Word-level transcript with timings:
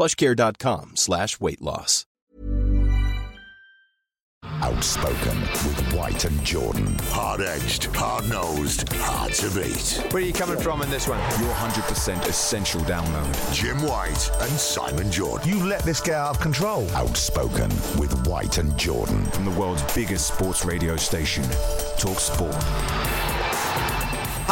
plushcare.com 0.00 0.92
slash 0.94 1.38
weight 1.40 1.60
loss. 1.60 2.06
Outspoken 4.62 5.38
with 5.40 5.92
White 5.94 6.24
and 6.24 6.42
Jordan. 6.42 6.96
Hard 7.08 7.42
edged, 7.42 7.84
hard 7.94 8.26
nosed, 8.30 8.90
hard 8.94 9.32
to 9.34 9.50
beat. 9.50 10.02
Where 10.10 10.22
are 10.22 10.26
you 10.26 10.32
coming 10.32 10.58
from 10.58 10.80
in 10.80 10.88
this 10.88 11.06
one? 11.06 11.18
Your 11.38 11.52
100% 11.52 12.26
essential 12.26 12.80
download. 12.82 13.54
Jim 13.54 13.76
White 13.82 14.30
and 14.40 14.50
Simon 14.52 15.12
Jordan. 15.12 15.46
You 15.46 15.66
let 15.66 15.82
this 15.82 16.00
get 16.00 16.14
out 16.14 16.30
of 16.30 16.40
control. 16.40 16.88
Outspoken 16.92 17.68
with 17.98 18.26
White 18.26 18.56
and 18.56 18.76
Jordan. 18.78 19.26
From 19.26 19.44
the 19.44 19.50
world's 19.50 19.82
biggest 19.94 20.28
sports 20.32 20.64
radio 20.64 20.96
station, 20.96 21.44
Talk 21.98 22.20
Sport. 22.20 22.56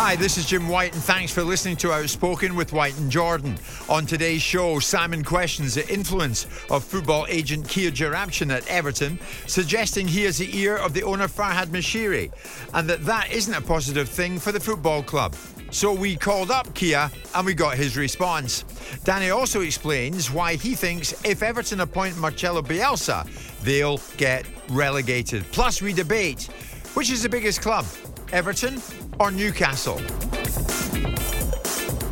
Hi, 0.00 0.14
this 0.14 0.38
is 0.38 0.46
Jim 0.46 0.68
White, 0.68 0.94
and 0.94 1.02
thanks 1.02 1.32
for 1.32 1.42
listening 1.42 1.74
to 1.78 1.92
Outspoken 1.92 2.54
with 2.54 2.72
White 2.72 2.96
and 2.98 3.10
Jordan. 3.10 3.58
On 3.88 4.06
today's 4.06 4.41
show, 4.41 4.78
Simon 4.78 5.24
questions 5.24 5.74
the 5.74 5.92
influence 5.92 6.46
of 6.70 6.84
football 6.84 7.27
agent 7.28 7.68
Kia 7.68 7.91
Joorabchian 7.91 8.54
at 8.54 8.64
Everton, 8.69 9.19
suggesting 9.48 10.06
he 10.06 10.24
is 10.24 10.38
the 10.38 10.56
ear 10.56 10.76
of 10.76 10.94
the 10.94 11.02
owner 11.02 11.26
Farhad 11.26 11.66
Moshiri, 11.66 12.30
and 12.74 12.88
that 12.88 13.04
that 13.06 13.32
isn't 13.32 13.52
a 13.54 13.60
positive 13.60 14.08
thing 14.08 14.38
for 14.38 14.52
the 14.52 14.60
football 14.60 15.02
club. 15.02 15.34
So 15.72 15.92
we 15.92 16.14
called 16.14 16.52
up 16.52 16.72
Kia 16.74 17.10
and 17.34 17.44
we 17.44 17.54
got 17.54 17.76
his 17.76 17.96
response. 17.96 18.62
Danny 19.02 19.30
also 19.30 19.62
explains 19.62 20.30
why 20.30 20.54
he 20.54 20.76
thinks 20.76 21.12
if 21.24 21.42
Everton 21.42 21.80
appoint 21.80 22.16
Marcelo 22.19 22.62
Bielsa, 22.62 23.26
they'll 23.62 24.00
get 24.16 24.46
relegated. 24.69 25.42
Plus, 25.50 25.82
we 25.82 25.92
debate 25.92 26.48
which 26.94 27.10
is 27.10 27.22
the 27.22 27.28
biggest 27.28 27.62
club, 27.62 27.84
Everton 28.32 28.80
or 29.18 29.30
Newcastle? 29.30 30.00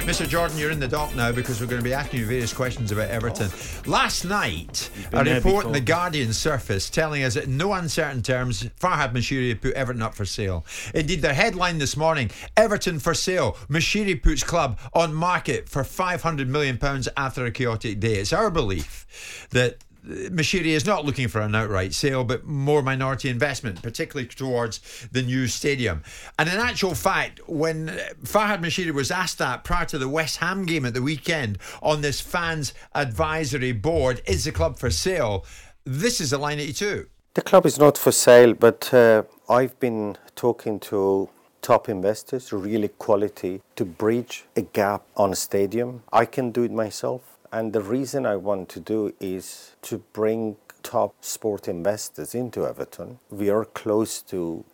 Mr. 0.07 0.27
Jordan, 0.27 0.57
you're 0.57 0.71
in 0.71 0.79
the 0.79 0.87
dock 0.87 1.15
now 1.17 1.33
because 1.33 1.61
we're 1.61 1.67
going 1.67 1.81
to 1.81 1.85
be 1.85 1.93
asking 1.93 2.21
you 2.21 2.27
various 2.27 2.53
questions 2.53 2.93
about 2.93 3.11
Everton. 3.11 3.51
Last 3.87 4.25
night, 4.25 4.89
a 5.13 5.25
report 5.25 5.67
in 5.67 5.73
the. 5.73 5.81
Guardian 5.81 6.33
surfaced 6.33 6.95
telling 6.95 7.25
us 7.25 7.35
that 7.35 7.45
in 7.45 7.57
no 7.57 7.73
uncertain 7.73 8.23
terms, 8.23 8.63
Farhad 8.81 9.13
Moshiri 9.13 9.49
had 9.49 9.61
put 9.61 9.75
Everton 9.75 10.03
up 10.03 10.15
for 10.15 10.25
sale. 10.25 10.65
Indeed, 10.95 11.23
their 11.23 11.35
headline 11.35 11.79
this 11.79 11.97
morning 11.97 12.31
Everton 12.57 13.01
for 13.01 13.15
sale. 13.15 13.57
Moshiri 13.69 14.23
puts 14.23 14.45
club 14.45 14.79
on 14.95 15.13
market 15.13 15.69
for 15.69 15.83
£500 15.83 16.47
million 16.47 16.79
after 17.17 17.45
a 17.45 17.51
chaotic 17.51 17.99
day. 17.99 18.15
It's 18.15 18.33
our 18.33 18.49
belief 18.49 19.49
that 19.51 19.79
Moshiri 20.07 20.67
is 20.67 20.87
not 20.87 21.05
looking 21.05 21.29
for 21.29 21.41
an 21.41 21.55
outright 21.55 21.93
sale, 21.93 22.25
but 22.25 22.45
more 22.45 22.83
minority 22.83 23.29
investment, 23.29 23.83
particularly 23.83 24.29
towards 24.29 25.09
the 25.11 25.23
new 25.23 25.47
stadium. 25.49 26.03
And 26.39 26.49
in 26.49 26.57
actual 26.57 26.95
fact, 26.95 27.41
when 27.49 27.89
Farhad 28.23 28.61
Moshiri 28.61 28.93
was 28.93 29.11
asked 29.11 29.39
that 29.39 29.65
prior 29.65 29.85
to 29.87 29.99
the 29.99 30.09
West 30.09 30.37
Ham 30.39 30.65
game 30.65 30.85
at 30.85 30.95
the 30.95 31.03
weekend 31.03 31.59
on 31.83 32.03
this 32.03 32.21
fans 32.21 32.73
advisory 32.95 33.73
board, 33.73 34.23
is 34.27 34.45
the 34.45 34.53
club 34.53 34.79
for 34.79 34.91
sale? 34.91 35.45
This 35.85 36.21
is 36.21 36.31
the 36.31 36.39
line 36.39 36.59
that 36.59 36.65
he 36.65 36.73
took. 36.73 37.09
The 37.35 37.43
club 37.43 37.67
is 37.67 37.79
not 37.79 37.99
for 37.99 38.13
sale, 38.13 38.55
but 38.55 38.95
uh, 38.95 39.25
I've 39.49 39.79
been 39.79 40.17
talking 40.37 40.81
to 40.81 41.29
top 41.61 41.89
investors, 41.89 42.53
really 42.53 42.89
quality, 42.89 43.61
to 43.75 43.85
bridge 43.85 44.45
a 44.55 44.63
gap 44.63 45.03
on 45.17 45.33
a 45.33 45.37
stadium. 45.37 46.03
I 46.13 46.25
can 46.25 46.53
do 46.53 46.63
it 46.63 46.71
myself. 46.71 47.36
And 47.53 47.73
the 47.73 47.81
reason 47.81 48.27
I 48.27 48.37
want 48.37 48.69
to 48.71 48.81
do 48.81 49.15
is 49.21 49.77
to 49.83 49.99
bring 50.13 50.57
top 50.83 51.15
sport 51.21 51.69
investors 51.69 52.35
into 52.35 52.67
Everton. 52.67 53.19
We 53.31 53.51
are 53.51 53.65
close 53.65 54.23
to 54.23 54.65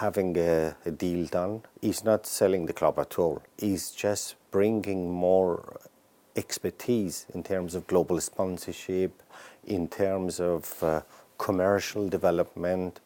having 0.00 0.36
a, 0.38 0.76
a 0.84 0.90
deal 0.90 1.26
done. 1.26 1.62
He's 1.80 2.04
not 2.04 2.26
selling 2.26 2.66
the 2.66 2.72
club 2.72 2.98
at 2.98 3.18
all. 3.18 3.42
He's 3.58 3.90
just 3.90 4.36
bringing 4.50 5.12
more 5.12 5.80
expertise 6.36 7.26
in 7.34 7.42
terms 7.42 7.74
of 7.74 7.86
global 7.86 8.20
sponsorship, 8.20 9.22
in 9.66 9.88
terms 9.88 10.40
of 10.40 10.82
uh, 10.82 11.02
commercial 11.38 12.08
development, 12.08 13.00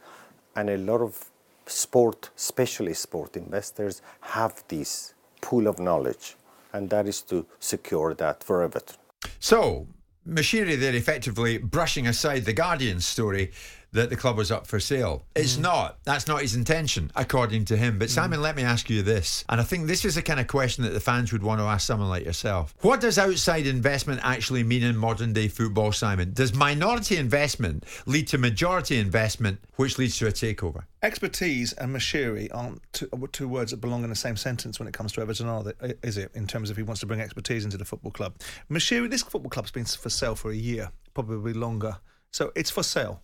and 0.57 0.71
a 0.71 0.79
lot 0.79 1.01
of 1.01 1.31
sport, 1.67 2.31
especially 2.37 2.95
sport 2.95 3.37
investors, 3.37 4.01
have 4.21 4.63
this 4.69 5.15
pool 5.41 5.67
of 5.67 5.79
knowledge, 5.79 6.37
and 6.73 6.91
that 6.91 7.07
is 7.07 7.23
to 7.23 7.47
secure 7.59 8.15
that 8.15 8.43
for 8.45 8.63
Everton. 8.63 8.97
So, 9.41 9.87
Moshiri 10.27 10.79
there 10.79 10.95
effectively 10.95 11.59
brushing 11.59 12.07
aside 12.07 12.45
the 12.45 12.53
Guardian 12.53 13.01
story 13.01 13.51
that 13.93 14.11
the 14.11 14.17
club 14.17 14.37
was 14.37 14.51
up 14.51 14.67
for 14.67 14.79
sale. 14.81 15.25
It's 15.35 15.57
mm. 15.57 15.63
not. 15.63 15.99
That's 16.05 16.27
not 16.27 16.43
his 16.43 16.55
intention, 16.55 17.11
according 17.17 17.65
to 17.67 17.77
him. 17.77 17.99
But 17.99 18.11
Simon, 18.11 18.41
mm. 18.41 18.43
let 18.43 18.57
me 18.57 18.63
ask 18.63 18.91
you 18.91 19.03
this. 19.03 19.45
And 19.49 19.61
I 19.61 19.65
think 19.65 19.87
this 19.87 20.05
is 20.05 20.17
the 20.17 20.23
kind 20.23 20.41
of 20.41 20.47
question 20.47 20.85
that 20.85 20.91
the 20.91 21.01
fans 21.01 21.33
would 21.33 21.43
want 21.43 21.61
to 21.61 21.65
ask 21.65 21.87
someone 21.87 22.09
like 22.09 22.25
yourself. 22.25 22.75
What 22.81 23.01
does 23.01 23.19
outside 23.19 23.67
investment 23.67 24.21
actually 24.23 24.63
mean 24.63 24.83
in 24.83 24.97
modern 24.97 25.33
day 25.33 25.49
football, 25.49 25.93
Simon? 25.93 26.33
Does 26.33 26.55
minority 26.55 27.17
investment 27.17 27.85
lead 28.07 28.29
to 28.29 28.39
majority 28.39 28.99
investment, 28.99 29.61
which 29.77 29.99
leads 29.99 30.19
to 30.19 30.27
a 30.27 30.33
takeover? 30.33 30.85
Expertise 31.03 31.73
and 31.75 31.95
Moshiri 31.95 32.49
aren't 32.53 32.83
two, 32.93 33.09
uh, 33.13 33.27
two 33.31 33.49
words 33.49 33.71
that 33.71 33.81
belong 33.81 34.03
in 34.03 34.11
the 34.11 34.17
same 34.17 34.37
sentence 34.37 34.79
when 34.79 34.89
it 34.89 34.95
comes 34.95 35.13
to 35.13 35.21
Everton, 35.21 35.47
are 35.47 35.63
they? 35.63 35.73
Uh, 35.81 35.93
is 36.03 36.19
it? 36.19 36.31
In 36.35 36.47
terms 36.47 36.71
of 36.71 36.77
he 36.77 36.83
wants 36.83 37.01
to 37.01 37.07
bring 37.07 37.21
expertise 37.21 37.65
into 37.65 37.77
the 37.77 37.85
football 37.85 38.11
club. 38.11 38.35
Moshiri, 38.71 39.09
this 39.09 39.23
football 39.23 39.51
club's 39.51 39.71
been 39.71 39.85
for 39.85 40.11
sale 40.11 40.35
for 40.35 40.51
a 40.51 40.57
year, 40.57 40.91
probably 41.15 41.53
longer. 41.53 41.99
So 42.31 42.53
it's 42.55 42.71
for 42.71 42.83
sale, 42.83 43.23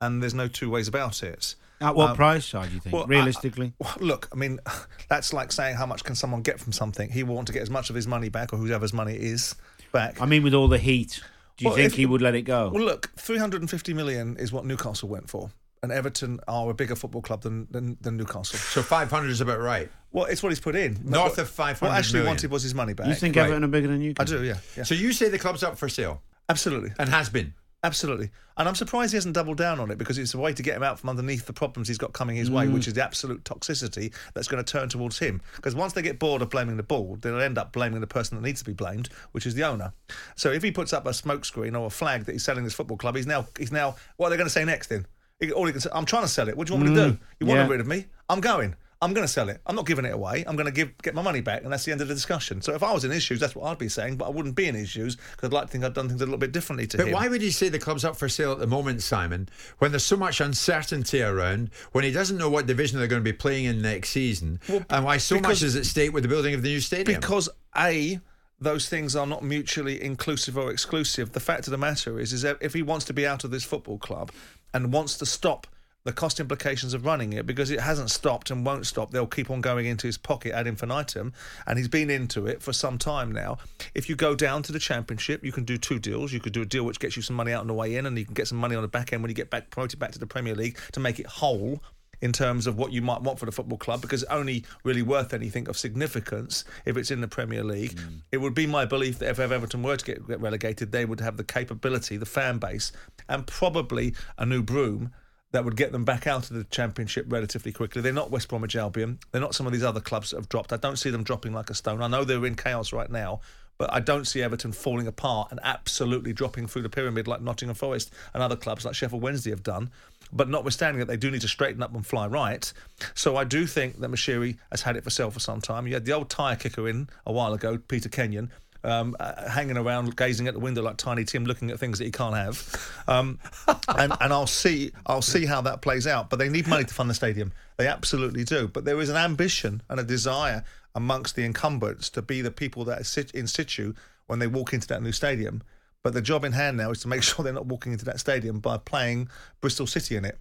and 0.00 0.22
there's 0.22 0.34
no 0.34 0.48
two 0.48 0.70
ways 0.70 0.88
about 0.88 1.22
it. 1.22 1.54
At 1.80 1.94
what 1.94 2.10
Um, 2.10 2.16
price, 2.16 2.50
do 2.50 2.58
you 2.58 2.80
think? 2.80 2.92
well, 2.92 3.04
I- 3.04 3.06
realistically? 3.06 3.72
Well, 3.78 3.94
look, 4.00 4.28
I 4.32 4.36
mean, 4.36 4.58
that's 5.08 5.32
like 5.32 5.52
saying 5.52 5.76
how 5.76 5.86
much 5.86 6.02
can 6.04 6.14
someone 6.16 6.42
get 6.42 6.58
from 6.58 6.72
something. 6.72 7.10
He 7.10 7.22
will 7.22 7.34
want 7.36 7.46
to 7.48 7.52
get 7.52 7.62
as 7.62 7.70
much 7.70 7.88
of 7.90 7.96
his 7.96 8.06
money 8.06 8.28
back, 8.28 8.52
or 8.52 8.56
whoever's 8.56 8.92
money 8.92 9.14
is 9.14 9.54
back. 9.92 10.20
I 10.20 10.26
mean, 10.26 10.42
with 10.42 10.54
all 10.54 10.68
the 10.68 10.78
heat, 10.78 11.20
do 11.56 11.64
you 11.64 11.68
Well, 11.70 11.76
think 11.76 11.86
if- 11.92 11.94
he 11.94 12.06
would 12.06 12.20
let 12.22 12.34
it 12.34 12.42
go? 12.42 12.70
Well, 12.72 12.84
look, 12.84 13.10
350 13.16 13.94
million 13.94 14.36
is 14.38 14.52
what 14.52 14.64
Newcastle 14.64 15.08
went 15.08 15.30
for. 15.30 15.50
And 15.80 15.92
Everton 15.92 16.40
are 16.48 16.68
a 16.70 16.74
bigger 16.74 16.96
football 16.96 17.22
club 17.22 17.42
than, 17.42 17.68
than, 17.70 17.96
than 18.00 18.16
Newcastle. 18.16 18.58
So 18.58 18.82
500 18.82 19.30
is 19.30 19.40
about 19.40 19.60
right. 19.60 19.88
Well, 20.10 20.24
it's 20.24 20.42
what 20.42 20.48
he's 20.48 20.58
put 20.58 20.74
in. 20.74 20.94
North 21.04 21.32
what, 21.36 21.38
of 21.38 21.48
500 21.50 21.88
What 21.92 21.96
Ashley 21.96 22.14
million. 22.14 22.26
wanted 22.30 22.50
was 22.50 22.64
his 22.64 22.74
money 22.74 22.94
back. 22.94 23.06
you 23.06 23.14
think 23.14 23.36
right. 23.36 23.44
Everton 23.44 23.62
are 23.62 23.68
bigger 23.68 23.86
than 23.86 24.00
Newcastle? 24.00 24.38
I 24.38 24.40
do, 24.40 24.44
yeah. 24.44 24.56
yeah. 24.76 24.82
So 24.82 24.96
you 24.96 25.12
say 25.12 25.28
the 25.28 25.38
club's 25.38 25.62
up 25.62 25.78
for 25.78 25.88
sale 25.88 26.20
Absolutely. 26.48 26.90
and 26.98 27.08
has 27.10 27.28
been. 27.28 27.54
Absolutely. 27.84 28.30
And 28.56 28.68
I'm 28.68 28.74
surprised 28.74 29.12
he 29.12 29.16
hasn't 29.16 29.36
doubled 29.36 29.56
down 29.56 29.78
on 29.78 29.92
it 29.92 29.98
because 29.98 30.18
it's 30.18 30.34
a 30.34 30.38
way 30.38 30.52
to 30.52 30.62
get 30.64 30.76
him 30.76 30.82
out 30.82 30.98
from 30.98 31.10
underneath 31.10 31.46
the 31.46 31.52
problems 31.52 31.86
he's 31.86 31.96
got 31.96 32.12
coming 32.12 32.34
his 32.34 32.50
way, 32.50 32.66
Mm. 32.66 32.72
which 32.72 32.88
is 32.88 32.94
the 32.94 33.04
absolute 33.04 33.44
toxicity 33.44 34.12
that's 34.34 34.48
going 34.48 34.62
to 34.62 34.68
turn 34.72 34.88
towards 34.88 35.20
him. 35.20 35.40
Because 35.54 35.76
once 35.76 35.92
they 35.92 36.02
get 36.02 36.18
bored 36.18 36.42
of 36.42 36.50
blaming 36.50 36.76
the 36.76 36.82
ball, 36.82 37.16
they'll 37.20 37.40
end 37.40 37.56
up 37.56 37.72
blaming 37.72 38.00
the 38.00 38.06
person 38.08 38.36
that 38.36 38.42
needs 38.42 38.58
to 38.60 38.64
be 38.64 38.72
blamed, 38.72 39.10
which 39.30 39.46
is 39.46 39.54
the 39.54 39.62
owner. 39.62 39.92
So 40.34 40.50
if 40.50 40.64
he 40.64 40.72
puts 40.72 40.92
up 40.92 41.06
a 41.06 41.10
smokescreen 41.10 41.78
or 41.78 41.86
a 41.86 41.90
flag 41.90 42.24
that 42.24 42.32
he's 42.32 42.42
selling 42.42 42.64
this 42.64 42.74
football 42.74 42.96
club, 42.96 43.14
he's 43.14 43.28
now 43.28 43.46
he's 43.56 43.70
now 43.70 43.94
what 44.16 44.26
are 44.26 44.30
they 44.30 44.36
going 44.36 44.48
to 44.48 44.52
say 44.52 44.64
next 44.64 44.88
then? 44.88 45.06
All 45.54 45.66
he 45.66 45.70
can 45.72 45.80
say, 45.80 45.90
I'm 45.92 46.04
trying 46.04 46.22
to 46.22 46.28
sell 46.28 46.48
it. 46.48 46.56
What 46.56 46.66
do 46.66 46.72
you 46.74 46.80
want 46.80 46.90
me 46.90 46.96
to 46.96 47.10
do? 47.12 47.18
You 47.38 47.46
want 47.46 47.60
Mm. 47.60 47.64
yeah. 47.66 47.70
rid 47.70 47.80
of 47.80 47.86
me? 47.86 48.06
I'm 48.28 48.40
going. 48.40 48.74
I'm 49.00 49.14
going 49.14 49.24
to 49.24 49.32
sell 49.32 49.48
it. 49.48 49.60
I'm 49.64 49.76
not 49.76 49.86
giving 49.86 50.04
it 50.04 50.12
away. 50.12 50.44
I'm 50.44 50.56
going 50.56 50.66
to 50.66 50.72
give 50.72 50.96
get 51.02 51.14
my 51.14 51.22
money 51.22 51.40
back, 51.40 51.62
and 51.62 51.72
that's 51.72 51.84
the 51.84 51.92
end 51.92 52.00
of 52.00 52.08
the 52.08 52.14
discussion. 52.14 52.60
So 52.62 52.74
if 52.74 52.82
I 52.82 52.92
was 52.92 53.04
in 53.04 53.12
his 53.12 53.22
shoes, 53.22 53.38
that's 53.38 53.54
what 53.54 53.66
I'd 53.66 53.78
be 53.78 53.88
saying. 53.88 54.16
But 54.16 54.24
I 54.26 54.30
wouldn't 54.30 54.56
be 54.56 54.66
in 54.66 54.74
his 54.74 54.88
shoes 54.88 55.14
because 55.16 55.48
I'd 55.48 55.52
like 55.52 55.66
to 55.66 55.70
think 55.70 55.84
I'd 55.84 55.94
done 55.94 56.08
things 56.08 56.20
a 56.20 56.24
little 56.24 56.38
bit 56.38 56.50
differently 56.50 56.88
to 56.88 56.96
But 56.96 57.06
him. 57.06 57.12
why 57.12 57.28
would 57.28 57.40
he 57.40 57.52
say 57.52 57.68
the 57.68 57.78
club's 57.78 58.04
up 58.04 58.16
for 58.16 58.28
sale 58.28 58.50
at 58.50 58.58
the 58.58 58.66
moment, 58.66 59.02
Simon, 59.02 59.48
when 59.78 59.92
there's 59.92 60.04
so 60.04 60.16
much 60.16 60.40
uncertainty 60.40 61.22
around, 61.22 61.70
when 61.92 62.02
he 62.02 62.10
doesn't 62.10 62.36
know 62.38 62.50
what 62.50 62.66
division 62.66 62.98
they're 62.98 63.06
going 63.06 63.22
to 63.22 63.32
be 63.32 63.36
playing 63.36 63.66
in 63.66 63.80
next 63.80 64.10
season, 64.10 64.58
and 64.90 65.04
why 65.04 65.16
so 65.18 65.38
much 65.38 65.62
is 65.62 65.76
at 65.76 65.86
stake 65.86 66.12
with 66.12 66.24
the 66.24 66.28
building 66.28 66.54
of 66.54 66.62
the 66.62 66.68
new 66.68 66.80
stadium? 66.80 67.20
Because 67.20 67.48
A, 67.76 68.18
those 68.60 68.88
things 68.88 69.14
are 69.14 69.26
not 69.28 69.44
mutually 69.44 70.02
inclusive 70.02 70.58
or 70.58 70.72
exclusive. 70.72 71.30
The 71.30 71.40
fact 71.40 71.68
of 71.68 71.70
the 71.70 71.78
matter 71.78 72.18
is, 72.18 72.32
is 72.32 72.42
that 72.42 72.58
if 72.60 72.74
he 72.74 72.82
wants 72.82 73.04
to 73.04 73.12
be 73.12 73.24
out 73.24 73.44
of 73.44 73.52
this 73.52 73.62
football 73.62 73.98
club 73.98 74.32
and 74.74 74.92
wants 74.92 75.16
to 75.18 75.26
stop 75.26 75.68
the 76.08 76.12
cost 76.14 76.40
implications 76.40 76.94
of 76.94 77.04
running 77.04 77.34
it 77.34 77.44
because 77.44 77.70
it 77.70 77.80
hasn't 77.80 78.10
stopped 78.10 78.50
and 78.50 78.64
won't 78.64 78.86
stop. 78.86 79.10
They'll 79.10 79.26
keep 79.26 79.50
on 79.50 79.60
going 79.60 79.84
into 79.84 80.06
his 80.06 80.16
pocket 80.16 80.54
ad 80.54 80.66
infinitum, 80.66 81.34
and 81.66 81.76
he's 81.76 81.86
been 81.86 82.08
into 82.08 82.46
it 82.46 82.62
for 82.62 82.72
some 82.72 82.96
time 82.96 83.30
now. 83.30 83.58
If 83.94 84.08
you 84.08 84.16
go 84.16 84.34
down 84.34 84.62
to 84.62 84.72
the 84.72 84.78
championship, 84.78 85.44
you 85.44 85.52
can 85.52 85.64
do 85.64 85.76
two 85.76 85.98
deals. 85.98 86.32
You 86.32 86.40
could 86.40 86.54
do 86.54 86.62
a 86.62 86.64
deal 86.64 86.84
which 86.84 86.98
gets 86.98 87.14
you 87.14 87.20
some 87.20 87.36
money 87.36 87.52
out 87.52 87.60
on 87.60 87.66
the 87.66 87.74
way 87.74 87.94
in, 87.96 88.06
and 88.06 88.18
you 88.18 88.24
can 88.24 88.32
get 88.32 88.48
some 88.48 88.56
money 88.56 88.74
on 88.74 88.80
the 88.80 88.88
back 88.88 89.12
end 89.12 89.22
when 89.22 89.28
you 89.28 89.34
get 89.34 89.50
back 89.50 89.68
promoted 89.68 89.98
back 89.98 90.12
to 90.12 90.18
the 90.18 90.26
Premier 90.26 90.54
League 90.54 90.78
to 90.92 91.00
make 91.00 91.20
it 91.20 91.26
whole 91.26 91.82
in 92.22 92.32
terms 92.32 92.66
of 92.66 92.78
what 92.78 92.90
you 92.90 93.02
might 93.02 93.20
want 93.20 93.38
for 93.38 93.44
the 93.44 93.52
football 93.52 93.76
club 93.76 94.00
because 94.00 94.22
it's 94.22 94.32
only 94.32 94.64
really 94.84 95.02
worth 95.02 95.34
anything 95.34 95.68
of 95.68 95.76
significance 95.76 96.64
if 96.86 96.96
it's 96.96 97.10
in 97.10 97.20
the 97.20 97.28
Premier 97.28 97.62
League. 97.62 97.96
Mm. 97.96 98.22
It 98.32 98.38
would 98.38 98.54
be 98.54 98.66
my 98.66 98.86
belief 98.86 99.18
that 99.18 99.28
if 99.28 99.38
Everton 99.38 99.82
were 99.82 99.98
to 99.98 100.04
get, 100.04 100.26
get 100.26 100.40
relegated, 100.40 100.90
they 100.90 101.04
would 101.04 101.20
have 101.20 101.36
the 101.36 101.44
capability, 101.44 102.16
the 102.16 102.26
fan 102.26 102.56
base, 102.58 102.92
and 103.28 103.46
probably 103.46 104.14
a 104.38 104.46
new 104.46 104.62
broom 104.62 105.12
that 105.52 105.64
would 105.64 105.76
get 105.76 105.92
them 105.92 106.04
back 106.04 106.26
out 106.26 106.50
of 106.50 106.56
the 106.56 106.64
championship 106.64 107.26
relatively 107.28 107.72
quickly. 107.72 108.02
They're 108.02 108.12
not 108.12 108.30
West 108.30 108.48
Bromwich 108.48 108.76
Albion. 108.76 109.18
They're 109.32 109.40
not 109.40 109.54
some 109.54 109.66
of 109.66 109.72
these 109.72 109.84
other 109.84 110.00
clubs 110.00 110.30
that 110.30 110.36
have 110.36 110.48
dropped. 110.48 110.72
I 110.72 110.76
don't 110.76 110.98
see 110.98 111.10
them 111.10 111.22
dropping 111.22 111.52
like 111.52 111.70
a 111.70 111.74
stone. 111.74 112.02
I 112.02 112.08
know 112.08 112.24
they're 112.24 112.44
in 112.44 112.54
chaos 112.54 112.92
right 112.92 113.10
now, 113.10 113.40
but 113.78 113.92
I 113.92 114.00
don't 114.00 114.26
see 114.26 114.42
Everton 114.42 114.72
falling 114.72 115.06
apart 115.06 115.50
and 115.50 115.60
absolutely 115.62 116.32
dropping 116.32 116.66
through 116.66 116.82
the 116.82 116.90
pyramid 116.90 117.28
like 117.28 117.40
Nottingham 117.40 117.76
Forest 117.76 118.12
and 118.34 118.42
other 118.42 118.56
clubs 118.56 118.84
like 118.84 118.94
Sheffield 118.94 119.22
Wednesday 119.22 119.50
have 119.50 119.62
done. 119.62 119.90
But 120.30 120.50
notwithstanding 120.50 120.98
that, 120.98 121.06
they 121.06 121.16
do 121.16 121.30
need 121.30 121.40
to 121.40 121.48
straighten 121.48 121.82
up 121.82 121.94
and 121.94 122.06
fly 122.06 122.26
right. 122.26 122.70
So 123.14 123.36
I 123.36 123.44
do 123.44 123.66
think 123.66 124.00
that 124.00 124.10
Moshiri 124.10 124.58
has 124.70 124.82
had 124.82 124.96
it 124.96 125.04
for 125.04 125.10
sale 125.10 125.30
for 125.30 125.40
some 125.40 125.62
time. 125.62 125.86
You 125.86 125.94
had 125.94 126.04
the 126.04 126.12
old 126.12 126.28
tyre 126.28 126.56
kicker 126.56 126.86
in 126.88 127.08
a 127.24 127.32
while 127.32 127.54
ago, 127.54 127.78
Peter 127.78 128.10
Kenyon, 128.10 128.50
um, 128.84 129.16
uh, 129.18 129.48
hanging 129.48 129.76
around, 129.76 130.16
gazing 130.16 130.46
at 130.48 130.54
the 130.54 130.60
window 130.60 130.82
like 130.82 130.96
Tiny 130.96 131.24
Tim, 131.24 131.44
looking 131.44 131.70
at 131.70 131.78
things 131.78 131.98
that 131.98 132.04
he 132.04 132.10
can't 132.10 132.34
have. 132.34 133.02
Um, 133.06 133.38
and 133.88 134.12
and 134.20 134.32
I'll 134.32 134.46
see 134.46 134.92
I'll 135.06 135.22
see 135.22 135.46
how 135.46 135.60
that 135.62 135.82
plays 135.82 136.06
out. 136.06 136.30
But 136.30 136.38
they 136.38 136.48
need 136.48 136.66
money 136.66 136.84
to 136.84 136.94
fund 136.94 137.10
the 137.10 137.14
stadium. 137.14 137.52
They 137.76 137.86
absolutely 137.86 138.44
do. 138.44 138.68
But 138.68 138.84
there 138.84 139.00
is 139.00 139.08
an 139.08 139.16
ambition 139.16 139.82
and 139.88 140.00
a 140.00 140.04
desire 140.04 140.64
amongst 140.94 141.36
the 141.36 141.44
incumbents 141.44 142.10
to 142.10 142.22
be 142.22 142.40
the 142.40 142.50
people 142.50 142.84
that 142.84 143.00
are 143.00 143.04
sit 143.04 143.30
in 143.32 143.46
situ 143.46 143.94
when 144.26 144.38
they 144.38 144.46
walk 144.46 144.72
into 144.72 144.86
that 144.88 145.02
new 145.02 145.12
stadium. 145.12 145.62
But 146.02 146.14
the 146.14 146.22
job 146.22 146.44
in 146.44 146.52
hand 146.52 146.76
now 146.76 146.90
is 146.90 147.00
to 147.00 147.08
make 147.08 147.22
sure 147.24 147.42
they're 147.42 147.52
not 147.52 147.66
walking 147.66 147.92
into 147.92 148.04
that 148.06 148.20
stadium 148.20 148.60
by 148.60 148.78
playing 148.78 149.28
Bristol 149.60 149.86
City 149.86 150.16
in 150.16 150.24
it. 150.24 150.38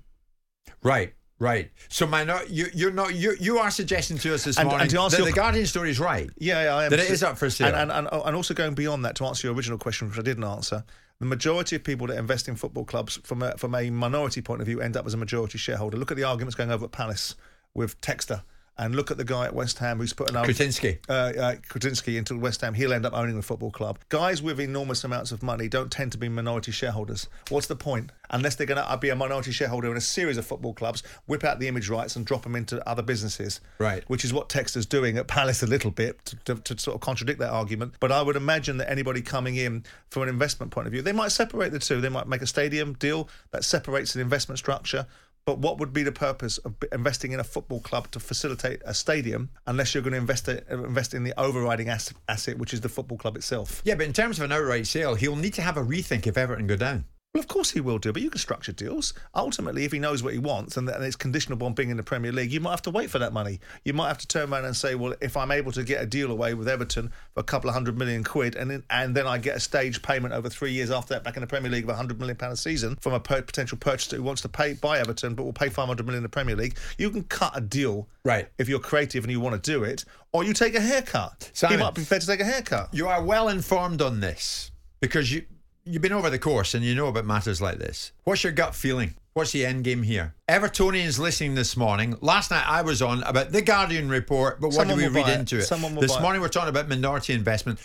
Right. 0.83 1.13
Right. 1.39 1.69
So, 1.89 2.07
my 2.07 2.23
no, 2.23 2.41
you 2.49 2.67
you're 2.73 2.91
not 2.91 3.13
you 3.13 3.35
you 3.39 3.59
are 3.59 3.69
suggesting 3.69 4.17
to 4.19 4.33
us 4.33 4.43
this 4.43 4.57
And- 4.57 4.67
morning 4.67 4.83
and 4.83 4.91
to 4.91 4.99
answer 5.01 5.17
that 5.17 5.23
your 5.23 5.31
the 5.31 5.35
Guardian 5.35 5.65
story 5.67 5.91
is 5.91 5.99
right. 5.99 6.29
Yeah, 6.37 6.63
yeah, 6.63 6.75
I 6.75 6.83
am. 6.85 6.89
That 6.89 6.99
it 6.99 7.11
is 7.11 7.21
up 7.21 7.37
for 7.37 7.49
sale. 7.49 7.67
And, 7.67 7.91
and, 7.91 8.07
and, 8.11 8.21
and 8.25 8.35
also 8.35 8.53
going 8.53 8.73
beyond 8.73 9.05
that, 9.05 9.15
to 9.17 9.25
answer 9.25 9.47
your 9.47 9.55
original 9.55 9.77
question, 9.77 10.09
which 10.09 10.17
I 10.17 10.23
didn't 10.23 10.43
answer, 10.43 10.83
the 11.19 11.25
majority 11.25 11.75
of 11.75 11.83
people 11.83 12.07
that 12.07 12.17
invest 12.17 12.47
in 12.47 12.55
football 12.55 12.85
clubs 12.85 13.19
from 13.23 13.43
a, 13.43 13.55
from 13.57 13.75
a 13.75 13.89
minority 13.91 14.41
point 14.41 14.61
of 14.61 14.67
view 14.67 14.81
end 14.81 14.97
up 14.97 15.05
as 15.05 15.13
a 15.13 15.17
majority 15.17 15.57
shareholder. 15.59 15.97
Look 15.97 16.11
at 16.11 16.17
the 16.17 16.23
arguments 16.23 16.55
going 16.55 16.71
over 16.71 16.85
at 16.85 16.91
Palace 16.91 17.35
with 17.73 17.99
Textor. 18.01 18.41
And 18.79 18.95
look 18.95 19.09
at 19.09 19.17
the 19.17 19.23
guy 19.23 19.45
at 19.45 19.55
West 19.55 19.79
Ham 19.79 19.97
who's 19.97 20.13
put 20.13 20.29
an 20.29 20.35
Kretinsky. 20.35 20.99
uh, 21.09 21.11
uh, 21.11 21.55
Kretinsky 21.55 22.17
into 22.17 22.37
West 22.37 22.61
Ham. 22.61 22.75
He'll 22.75 22.93
end 22.93 23.05
up 23.05 23.13
owning 23.13 23.35
the 23.35 23.41
football 23.41 23.71
club. 23.71 23.97
Guys 24.09 24.41
with 24.41 24.59
enormous 24.59 25.03
amounts 25.03 25.31
of 25.31 25.41
money 25.41 25.67
don't 25.67 25.91
tend 25.91 26.11
to 26.11 26.17
be 26.17 26.29
minority 26.29 26.71
shareholders. 26.71 27.27
What's 27.49 27.67
the 27.67 27.75
point? 27.75 28.11
Unless 28.29 28.55
they're 28.55 28.67
going 28.67 28.83
to 28.83 28.97
be 28.97 29.09
a 29.09 29.15
minority 29.15 29.51
shareholder 29.51 29.89
in 29.89 29.97
a 29.97 30.01
series 30.01 30.37
of 30.37 30.45
football 30.45 30.73
clubs, 30.73 31.01
whip 31.25 31.43
out 31.43 31.59
the 31.59 31.67
image 31.67 31.89
rights 31.89 32.15
and 32.15 32.25
drop 32.25 32.43
them 32.43 32.55
into 32.55 32.87
other 32.87 33.01
businesses. 33.01 33.61
Right. 33.79 34.03
Which 34.09 34.23
is 34.23 34.33
what 34.33 34.49
Textor's 34.49 34.85
doing 34.85 35.17
at 35.17 35.27
Palace 35.27 35.63
a 35.63 35.67
little 35.67 35.91
bit 35.91 36.23
to, 36.25 36.35
to, 36.45 36.55
to 36.55 36.77
sort 36.77 36.95
of 36.95 37.01
contradict 37.01 37.39
that 37.39 37.49
argument. 37.49 37.95
But 37.99 38.11
I 38.11 38.21
would 38.21 38.35
imagine 38.35 38.77
that 38.77 38.91
anybody 38.91 39.21
coming 39.21 39.55
in 39.55 39.85
from 40.09 40.23
an 40.23 40.29
investment 40.29 40.71
point 40.71 40.87
of 40.87 40.93
view, 40.93 41.01
they 41.01 41.13
might 41.13 41.31
separate 41.31 41.71
the 41.71 41.79
two. 41.79 41.99
They 42.01 42.09
might 42.09 42.27
make 42.27 42.41
a 42.41 42.47
stadium 42.47 42.93
deal 42.93 43.27
that 43.51 43.63
separates 43.63 44.13
an 44.13 44.21
investment 44.21 44.59
structure. 44.59 45.07
But 45.47 45.59
what 45.59 45.79
would 45.79 45.93
be 45.93 46.03
the 46.03 46.11
purpose 46.11 46.57
of 46.57 46.75
investing 46.91 47.31
in 47.31 47.39
a 47.39 47.43
football 47.43 47.79
club 47.79 48.11
to 48.11 48.19
facilitate 48.19 48.81
a 48.83 48.93
stadium 48.93 49.49
unless 49.65 49.93
you're 49.93 50.03
going 50.03 50.11
to 50.11 50.19
invest 50.19 50.49
it, 50.49 50.67
invest 50.69 51.13
in 51.13 51.23
the 51.23 51.33
overriding 51.39 51.87
ass- 51.87 52.13
asset, 52.27 52.57
which 52.57 52.73
is 52.73 52.81
the 52.81 52.89
football 52.89 53.17
club 53.17 53.37
itself? 53.37 53.81
Yeah, 53.85 53.95
but 53.95 54.07
in 54.07 54.11
terms 54.11 54.39
of 54.39 54.43
an 54.43 54.51
outright 54.51 54.87
sale, 54.87 55.15
he'll 55.15 55.37
need 55.37 55.53
to 55.53 55.61
have 55.61 55.77
a 55.77 55.81
rethink 55.81 56.27
if 56.27 56.37
Everton 56.37 56.67
go 56.67 56.75
down. 56.75 57.05
Well, 57.37 57.43
of 57.43 57.47
course 57.49 57.69
he 57.69 57.81
will 57.81 57.99
do, 57.99 58.11
but 58.11 58.23
you 58.23 58.31
can 58.31 58.39
structure 58.39 58.71
deals. 58.71 59.13
Ultimately, 59.35 59.85
if 59.85 59.91
he 59.91 59.99
knows 59.99 60.23
what 60.23 60.33
he 60.33 60.39
wants 60.39 60.75
and, 60.75 60.89
and 60.89 61.03
it's 61.03 61.15
conditional 61.15 61.63
on 61.63 61.73
being 61.73 61.91
in 61.91 61.97
the 61.97 62.01
Premier 62.01 62.31
League, 62.31 62.51
you 62.51 62.59
might 62.59 62.71
have 62.71 62.81
to 62.81 62.89
wait 62.89 63.11
for 63.11 63.19
that 63.19 63.31
money. 63.31 63.59
You 63.83 63.93
might 63.93 64.07
have 64.07 64.17
to 64.17 64.27
turn 64.27 64.51
around 64.51 64.65
and 64.65 64.75
say, 64.75 64.95
well, 64.95 65.13
if 65.21 65.37
I'm 65.37 65.51
able 65.51 65.71
to 65.73 65.83
get 65.83 66.01
a 66.01 66.07
deal 66.07 66.31
away 66.31 66.55
with 66.55 66.67
Everton 66.67 67.11
for 67.35 67.41
a 67.41 67.43
couple 67.43 67.69
of 67.69 67.75
hundred 67.75 67.95
million 67.95 68.23
quid, 68.23 68.55
and 68.55 68.71
then, 68.71 68.81
and 68.89 69.15
then 69.15 69.27
I 69.27 69.37
get 69.37 69.55
a 69.55 69.59
stage 69.59 70.01
payment 70.01 70.33
over 70.33 70.49
three 70.49 70.71
years 70.71 70.89
after 70.89 71.13
that 71.13 71.23
back 71.23 71.37
in 71.37 71.41
the 71.41 71.47
Premier 71.47 71.69
League 71.69 71.83
of 71.83 71.89
100 71.89 72.17
million 72.19 72.37
pound 72.37 72.53
a 72.53 72.57
season 72.57 72.95
from 73.01 73.13
a 73.13 73.19
per- 73.19 73.43
potential 73.43 73.77
purchaser 73.77 74.15
who 74.15 74.23
wants 74.23 74.41
to 74.41 74.49
pay 74.49 74.73
buy 74.73 74.97
Everton 74.97 75.35
but 75.35 75.43
will 75.43 75.53
pay 75.53 75.69
500 75.69 76.07
million 76.07 76.17
in 76.17 76.23
the 76.23 76.29
Premier 76.29 76.55
League, 76.55 76.75
you 76.97 77.11
can 77.11 77.23
cut 77.25 77.55
a 77.55 77.61
deal. 77.61 78.07
Right. 78.23 78.47
If 78.57 78.67
you're 78.67 78.79
creative 78.79 79.25
and 79.25 79.31
you 79.31 79.39
want 79.39 79.63
to 79.63 79.71
do 79.71 79.83
it, 79.83 80.05
or 80.31 80.43
you 80.43 80.53
take 80.53 80.73
a 80.73 80.81
haircut. 80.81 81.51
Simon. 81.53 81.77
he 81.77 81.83
might 81.83 81.93
be 81.93 82.01
prepared 82.01 82.21
to 82.21 82.27
take 82.27 82.39
a 82.39 82.45
haircut. 82.45 82.89
You 82.95 83.07
are 83.07 83.23
well 83.23 83.47
informed 83.47 84.01
on 84.01 84.21
this 84.21 84.71
because 85.01 85.31
you 85.31 85.45
you've 85.87 86.01
been 86.01 86.11
over 86.13 86.29
the 86.29 86.39
course 86.39 86.73
and 86.73 86.83
you 86.83 86.93
know 86.95 87.07
about 87.07 87.25
matters 87.25 87.61
like 87.61 87.77
this. 87.77 88.11
What's 88.23 88.43
your 88.43 88.53
gut 88.53 88.75
feeling? 88.75 89.15
What's 89.33 89.51
the 89.51 89.65
end 89.65 89.83
game 89.83 90.03
here? 90.03 90.33
Evertonians 90.49 91.19
listening 91.19 91.55
this 91.55 91.77
morning. 91.77 92.15
Last 92.21 92.51
night 92.51 92.65
I 92.67 92.81
was 92.81 93.01
on 93.01 93.23
about 93.23 93.51
the 93.51 93.61
Guardian 93.61 94.09
report, 94.09 94.59
but 94.59 94.67
what 94.67 94.75
Someone 94.75 94.97
do 94.97 95.03
we 95.09 95.09
read 95.09 95.29
it. 95.29 95.39
into 95.39 95.57
it? 95.59 95.63
Someone 95.63 95.93
will 95.95 96.01
this 96.01 96.11
buy 96.13 96.19
it. 96.19 96.21
morning 96.21 96.41
we're 96.41 96.49
talking 96.49 96.69
about 96.69 96.89
minority 96.89 97.33
investment. 97.33 97.79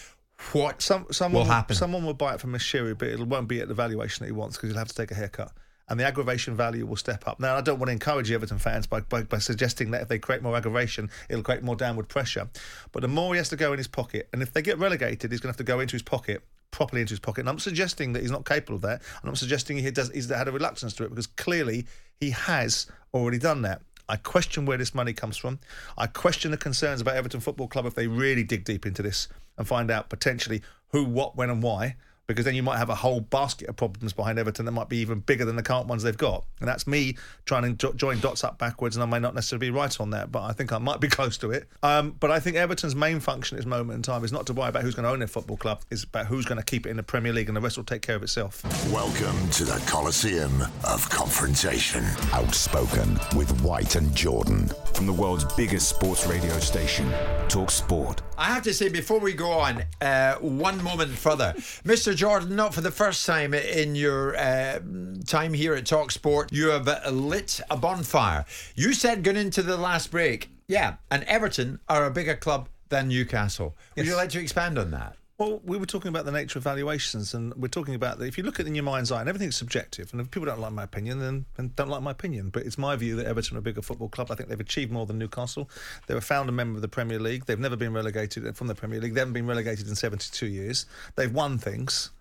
What 0.53 0.83
Some, 0.83 1.07
someone 1.13 1.47
will 1.47 1.53
happen? 1.53 1.77
Someone 1.77 2.05
will 2.05 2.15
buy 2.15 2.35
it 2.35 2.41
from 2.41 2.53
Moshiri, 2.53 2.99
but 2.99 3.09
it 3.09 3.21
won't 3.21 3.49
be 3.49 3.61
at 3.61 3.69
the 3.69 3.75
valuation 3.75 4.25
that 4.25 4.29
he 4.29 4.33
wants 4.33 4.57
because 4.57 4.71
he'll 4.71 4.79
have 4.79 4.89
to 4.89 4.95
take 4.95 5.11
a 5.11 5.15
haircut. 5.15 5.53
And 5.89 6.01
the 6.01 6.07
aggravation 6.07 6.57
value 6.57 6.87
will 6.87 6.97
step 6.97 7.29
up. 7.29 7.39
Now, 7.39 7.57
I 7.57 7.61
don't 7.61 7.79
want 7.79 7.89
to 7.89 7.93
encourage 7.93 8.31
Everton 8.31 8.59
fans 8.59 8.87
by, 8.87 9.01
by, 9.01 9.23
by 9.25 9.39
suggesting 9.39 9.91
that 9.91 10.01
if 10.03 10.09
they 10.09 10.19
create 10.19 10.43
more 10.43 10.57
aggravation, 10.57 11.11
it'll 11.29 11.43
create 11.43 11.63
more 11.63 11.77
downward 11.77 12.09
pressure. 12.09 12.49
But 12.93 13.03
the 13.03 13.09
more 13.09 13.35
he 13.35 13.39
has 13.39 13.51
to 13.51 13.57
go 13.57 13.73
in 13.73 13.79
his 13.79 13.89
pocket, 13.89 14.29
and 14.33 14.43
if 14.43 14.53
they 14.53 14.63
get 14.63 14.79
relegated, 14.79 15.31
he's 15.31 15.41
going 15.41 15.53
to 15.53 15.59
have 15.59 15.65
to 15.67 15.71
go 15.71 15.81
into 15.81 15.93
his 15.93 16.03
pocket, 16.03 16.43
properly 16.73 17.01
into 17.01 17.13
his 17.13 17.21
pocket. 17.21 17.43
And 17.43 17.49
I'm 17.49 17.61
suggesting 17.61 18.13
that 18.15 18.23
he's 18.23 18.33
not 18.33 18.45
capable 18.45 18.75
of 18.75 18.83
that. 18.83 19.03
And 19.21 19.29
I'm 19.29 19.37
suggesting 19.37 19.79
he 19.79 19.91
does, 19.93 20.11
he's 20.13 20.29
had 20.29 20.49
a 20.49 20.53
reluctance 20.53 20.93
to 20.95 21.05
it 21.05 21.11
because 21.11 21.29
clearly 21.29 21.87
he 22.19 22.31
has 22.31 22.89
already 23.15 23.39
done 23.39 23.63
that. 23.63 23.83
I 24.09 24.17
question 24.17 24.67
where 24.67 24.77
this 24.77 24.95
money 24.95 25.13
comes 25.13 25.37
from. 25.37 25.61
I 25.97 26.09
question 26.09 26.51
the 26.51 26.57
concerns 26.57 27.01
about 27.01 27.15
Everton 27.15 27.41
Football 27.41 27.69
Club 27.69 27.87
if 27.87 27.95
they 27.95 28.09
really 28.09 28.43
dig 28.43 28.65
deep 28.65 28.85
into 28.85 29.03
this 29.03 29.29
and 29.57 29.69
find 29.69 29.91
out 29.91 30.09
potentially 30.11 30.63
who, 30.89 31.05
what, 31.05 31.37
when, 31.37 31.49
and 31.49 31.63
why. 31.63 31.97
Because 32.29 32.45
then 32.45 32.55
you 32.55 32.63
might 32.63 32.79
have 32.79 32.89
a 32.89 32.95
whole 32.95 33.21
basket 33.21 33.69
of 33.69 33.77
problems 33.77 34.13
behind 34.13 34.39
Everton 34.39 34.65
that 34.65 34.73
might 34.73 34.89
be 34.89 34.99
even 34.99 35.21
bigger 35.21 35.45
than 35.45 35.57
the 35.57 35.63
current 35.63 35.89
ones 35.89 36.03
they've 36.05 36.17
got. 36.17 36.45
And 36.61 36.69
that's 36.69 36.87
me 36.87 37.17
trying 37.47 37.77
to 37.77 37.93
join 37.95 38.21
dots 38.21 38.45
up 38.45 38.59
backwards, 38.59 38.97
and 38.97 39.03
I 39.03 39.07
may 39.07 39.19
not 39.19 39.35
necessarily 39.35 39.67
be 39.67 39.71
right 39.71 40.01
on 40.01 40.11
that, 40.11 40.31
but 40.31 40.43
I 40.43 40.53
think 40.53 40.73
I 40.73 40.79
might 40.79 41.01
be 41.01 41.09
close 41.09 41.37
to 41.39 41.51
it. 41.51 41.69
Um, 41.83 42.13
but 42.21 42.31
I 42.31 42.39
think 42.39 42.57
Everton's 42.57 42.95
main 42.95 43.19
function 43.19 43.57
at 43.57 43.59
this 43.59 43.67
moment 43.67 43.97
in 43.97 44.03
time 44.03 44.25
is 44.25 44.33
not 44.33 44.47
to 44.47 44.53
worry 44.53 44.69
about 44.69 44.83
who's 44.83 44.95
going 44.95 45.05
to 45.05 45.11
own 45.11 45.19
their 45.19 45.29
football 45.29 45.57
club, 45.57 45.83
it's 45.91 46.05
about 46.05 46.27
who's 46.27 46.45
going 46.45 46.59
to 46.59 46.65
keep 46.65 46.87
it 46.87 46.91
in 46.91 46.97
the 46.97 47.03
Premier 47.03 47.33
League, 47.33 47.49
and 47.49 47.57
the 47.57 47.61
rest 47.61 47.77
will 47.77 47.85
take 47.85 48.03
care 48.03 48.17
of 48.17 48.23
itself. 48.23 48.63
Welcome 48.93 49.51
to 49.51 49.65
the 49.65 49.83
Coliseum 49.87 50.63
of 50.85 51.09
Confrontation. 51.11 52.05
Outspoken 52.33 53.19
with 53.37 53.61
White 53.63 53.97
and 53.97 54.15
Jordan. 54.15 54.71
From 54.95 55.07
the 55.07 55.13
world's 55.13 55.45
biggest 55.55 55.89
sports 55.89 56.27
radio 56.27 56.57
station, 56.61 57.11
Talk 57.49 57.71
Sport. 57.71 58.23
I 58.39 58.47
have 58.47 58.63
to 58.65 58.75
say, 58.75 58.89
before 58.89 59.21
we 59.21 59.35
go 59.35 59.51
on, 59.51 59.85
uh, 60.01 60.35
one 60.37 60.83
moment 60.83 61.11
further. 61.11 61.55
Mr. 61.85 62.12
Jordan, 62.15 62.57
not 62.57 62.75
for 62.75 62.81
the 62.81 62.91
first 62.91 63.27
time 63.27 63.55
in 63.55 63.95
your 63.95 64.37
uh, 64.37 64.81
time 65.27 65.55
here 65.55 65.75
at 65.75 65.87
Talk 65.87 66.11
Sport, 66.11 66.53
you 66.53 66.69
have 66.69 66.87
lit 67.13 67.61
a 67.71 67.77
bonfire. 67.77 68.45
You 68.75 68.93
said 68.93 69.23
going 69.23 69.37
into 69.37 69.63
the 69.63 69.77
last 69.77 70.11
break, 70.11 70.51
yeah, 70.69 70.97
and 71.11 71.25
Everton 71.25 71.81
are 71.89 72.07
a 72.07 72.11
bigger 72.11 72.37
club 72.37 72.69
than 72.89 73.09
Newcastle. 73.09 73.77
Would 73.97 74.07
you 74.07 74.17
like 74.17 74.31
to 74.31 74.41
expand 74.41 74.79
on 74.79 74.91
that? 74.91 75.17
Well, 75.43 75.61
we 75.65 75.77
were 75.77 75.87
talking 75.87 76.09
about 76.09 76.25
the 76.25 76.31
nature 76.31 76.61
of 76.61 76.63
valuations, 76.63 77.35
and 77.35 77.53
we're 77.55 77.67
talking 77.67 77.97
about 77.97 78.21
that 78.21 78.27
if 78.27 78.39
you 78.39 78.45
look 78.45 78.61
at 78.61 78.67
it 78.67 78.69
in 78.69 78.77
your 78.77 78.85
mind's 78.85 79.11
eye, 79.11 79.19
and 79.19 79.29
everything's 79.29 79.57
subjective, 79.57 80.13
and 80.13 80.21
if 80.21 80.31
people 80.31 80.47
don't 80.47 80.61
like 80.61 80.71
my 80.71 80.85
opinion, 80.85 81.19
then, 81.19 81.47
then 81.57 81.73
don't 81.75 81.89
like 81.89 82.01
my 82.01 82.13
opinion. 82.13 82.51
But 82.51 82.63
it's 82.63 82.79
my 82.79 82.95
view 82.95 83.17
that 83.17 83.27
Everton 83.27 83.57
are 83.57 83.59
a 83.59 83.63
bigger 83.63 83.83
football 83.83 84.09
club. 84.09 84.31
I 84.31 84.37
think 84.37 84.51
they've 84.51 84.61
achieved 84.61 84.93
more 84.93 85.05
than 85.05 85.19
Newcastle. 85.19 85.69
They 86.07 86.15
were 86.15 86.21
found 86.21 86.49
a 86.49 86.53
member 86.53 86.77
of 86.77 86.83
the 86.83 86.87
Premier 86.87 87.19
League. 87.19 87.47
They've 87.47 87.59
never 87.59 87.75
been 87.75 87.93
relegated 87.93 88.57
from 88.57 88.69
the 88.69 88.77
Premier 88.77 89.01
League. 89.01 89.15
They 89.15 89.21
haven't 89.21 89.33
been 89.33 89.49
relegated 89.49 89.89
in 89.89 89.97
72 89.97 90.47
years. 90.47 90.87
They've 91.17 91.35
won 91.35 91.59
things. 91.59 92.13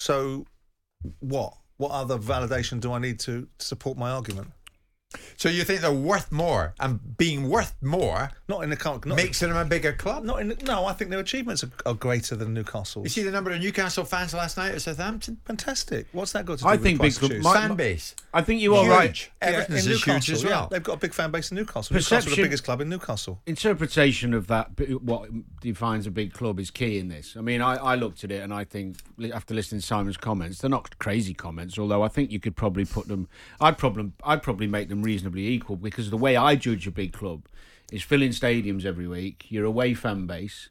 So, 0.00 0.44
what? 1.20 1.54
What 1.76 1.92
other 1.92 2.18
validation 2.18 2.80
do 2.80 2.92
I 2.92 2.98
need 2.98 3.20
to 3.20 3.46
support 3.60 3.96
my 3.96 4.10
argument? 4.10 4.50
So 5.36 5.48
So 5.48 5.48
you 5.50 5.64
think 5.64 5.80
they're 5.82 5.92
worth 5.92 6.32
more, 6.32 6.74
and 6.80 7.16
being 7.18 7.48
worth 7.50 7.74
more 7.82 8.30
Not 8.48 8.62
in 8.64 8.70
the 8.70 8.76
current. 8.76 9.04
Not, 9.04 9.16
makes 9.16 9.40
them 9.40 9.54
a 9.54 9.64
bigger 9.64 9.92
club? 9.92 10.24
not 10.24 10.40
in. 10.40 10.56
No, 10.64 10.86
I 10.86 10.92
think 10.94 11.10
their 11.10 11.20
achievements 11.20 11.62
are, 11.64 11.70
are 11.86 11.94
greater 11.94 12.34
than 12.36 12.54
Newcastle. 12.54 13.02
You 13.02 13.08
see 13.10 13.22
the 13.22 13.30
number 13.30 13.50
of 13.50 13.60
Newcastle 13.60 14.04
fans 14.04 14.32
last 14.34 14.56
night 14.56 14.74
at 14.74 14.82
Southampton? 14.82 15.38
Fantastic. 15.44 16.06
What's 16.12 16.32
that 16.32 16.46
got 16.46 16.58
to 16.58 16.64
do 16.64 16.68
I 16.68 16.72
with 16.72 16.82
think 16.82 17.00
big 17.00 17.14
price 17.16 17.42
my- 17.42 17.54
Fan 17.54 17.74
base. 17.76 18.14
I 18.32 18.42
think 18.42 18.60
you 18.62 18.74
are 18.74 18.84
Huge. 18.84 18.90
right. 18.90 19.30
Everton's 19.42 19.86
in 19.86 19.92
is 19.92 19.98
huge 19.98 20.06
Newcastle, 20.08 20.34
as 20.34 20.42
yeah. 20.42 20.48
well. 20.50 20.68
They've 20.70 20.82
got 20.82 20.94
a 20.94 20.98
big 20.98 21.14
fan 21.14 21.30
base 21.30 21.50
in 21.50 21.56
Newcastle. 21.56 21.94
Newcastle 21.94 22.16
the 22.18 22.24
Perception- 22.24 22.44
biggest 22.44 22.64
club 22.64 22.80
in 22.80 22.88
Newcastle. 22.88 23.40
interpretation 23.46 24.34
of 24.34 24.46
that 24.48 24.70
what 25.02 25.28
defines 25.60 26.06
a 26.06 26.10
big 26.10 26.32
club 26.32 26.58
is 26.58 26.70
key 26.70 26.98
in 26.98 27.08
this. 27.08 27.36
I 27.36 27.40
mean, 27.42 27.60
I, 27.60 27.76
I 27.76 27.94
looked 27.94 28.24
at 28.24 28.30
it 28.32 28.42
and 28.42 28.52
I 28.52 28.64
think 28.64 28.96
after 29.32 29.54
listening 29.54 29.80
to 29.80 29.86
Simon's 29.86 30.16
comments, 30.16 30.58
they're 30.58 30.70
not 30.70 30.98
crazy 30.98 31.34
comments. 31.34 31.78
Although 31.78 32.02
I 32.02 32.08
think 32.08 32.30
you 32.32 32.40
could 32.40 32.56
probably 32.56 32.84
put 32.84 33.06
them. 33.08 33.28
I'd 33.60 33.78
probably 33.78 34.10
I'd 34.24 34.42
probably 34.42 34.66
make 34.66 34.88
them 34.88 35.02
reasonably 35.04 35.46
equal 35.46 35.76
because 35.76 36.10
the 36.10 36.16
way 36.16 36.36
I 36.36 36.56
judge 36.56 36.86
a 36.86 36.90
big 36.90 37.12
club 37.12 37.46
is 37.92 38.02
filling 38.02 38.30
stadiums 38.30 38.84
every 38.84 39.06
week, 39.06 39.46
your 39.50 39.64
away 39.64 39.94
fan 39.94 40.26
base, 40.26 40.70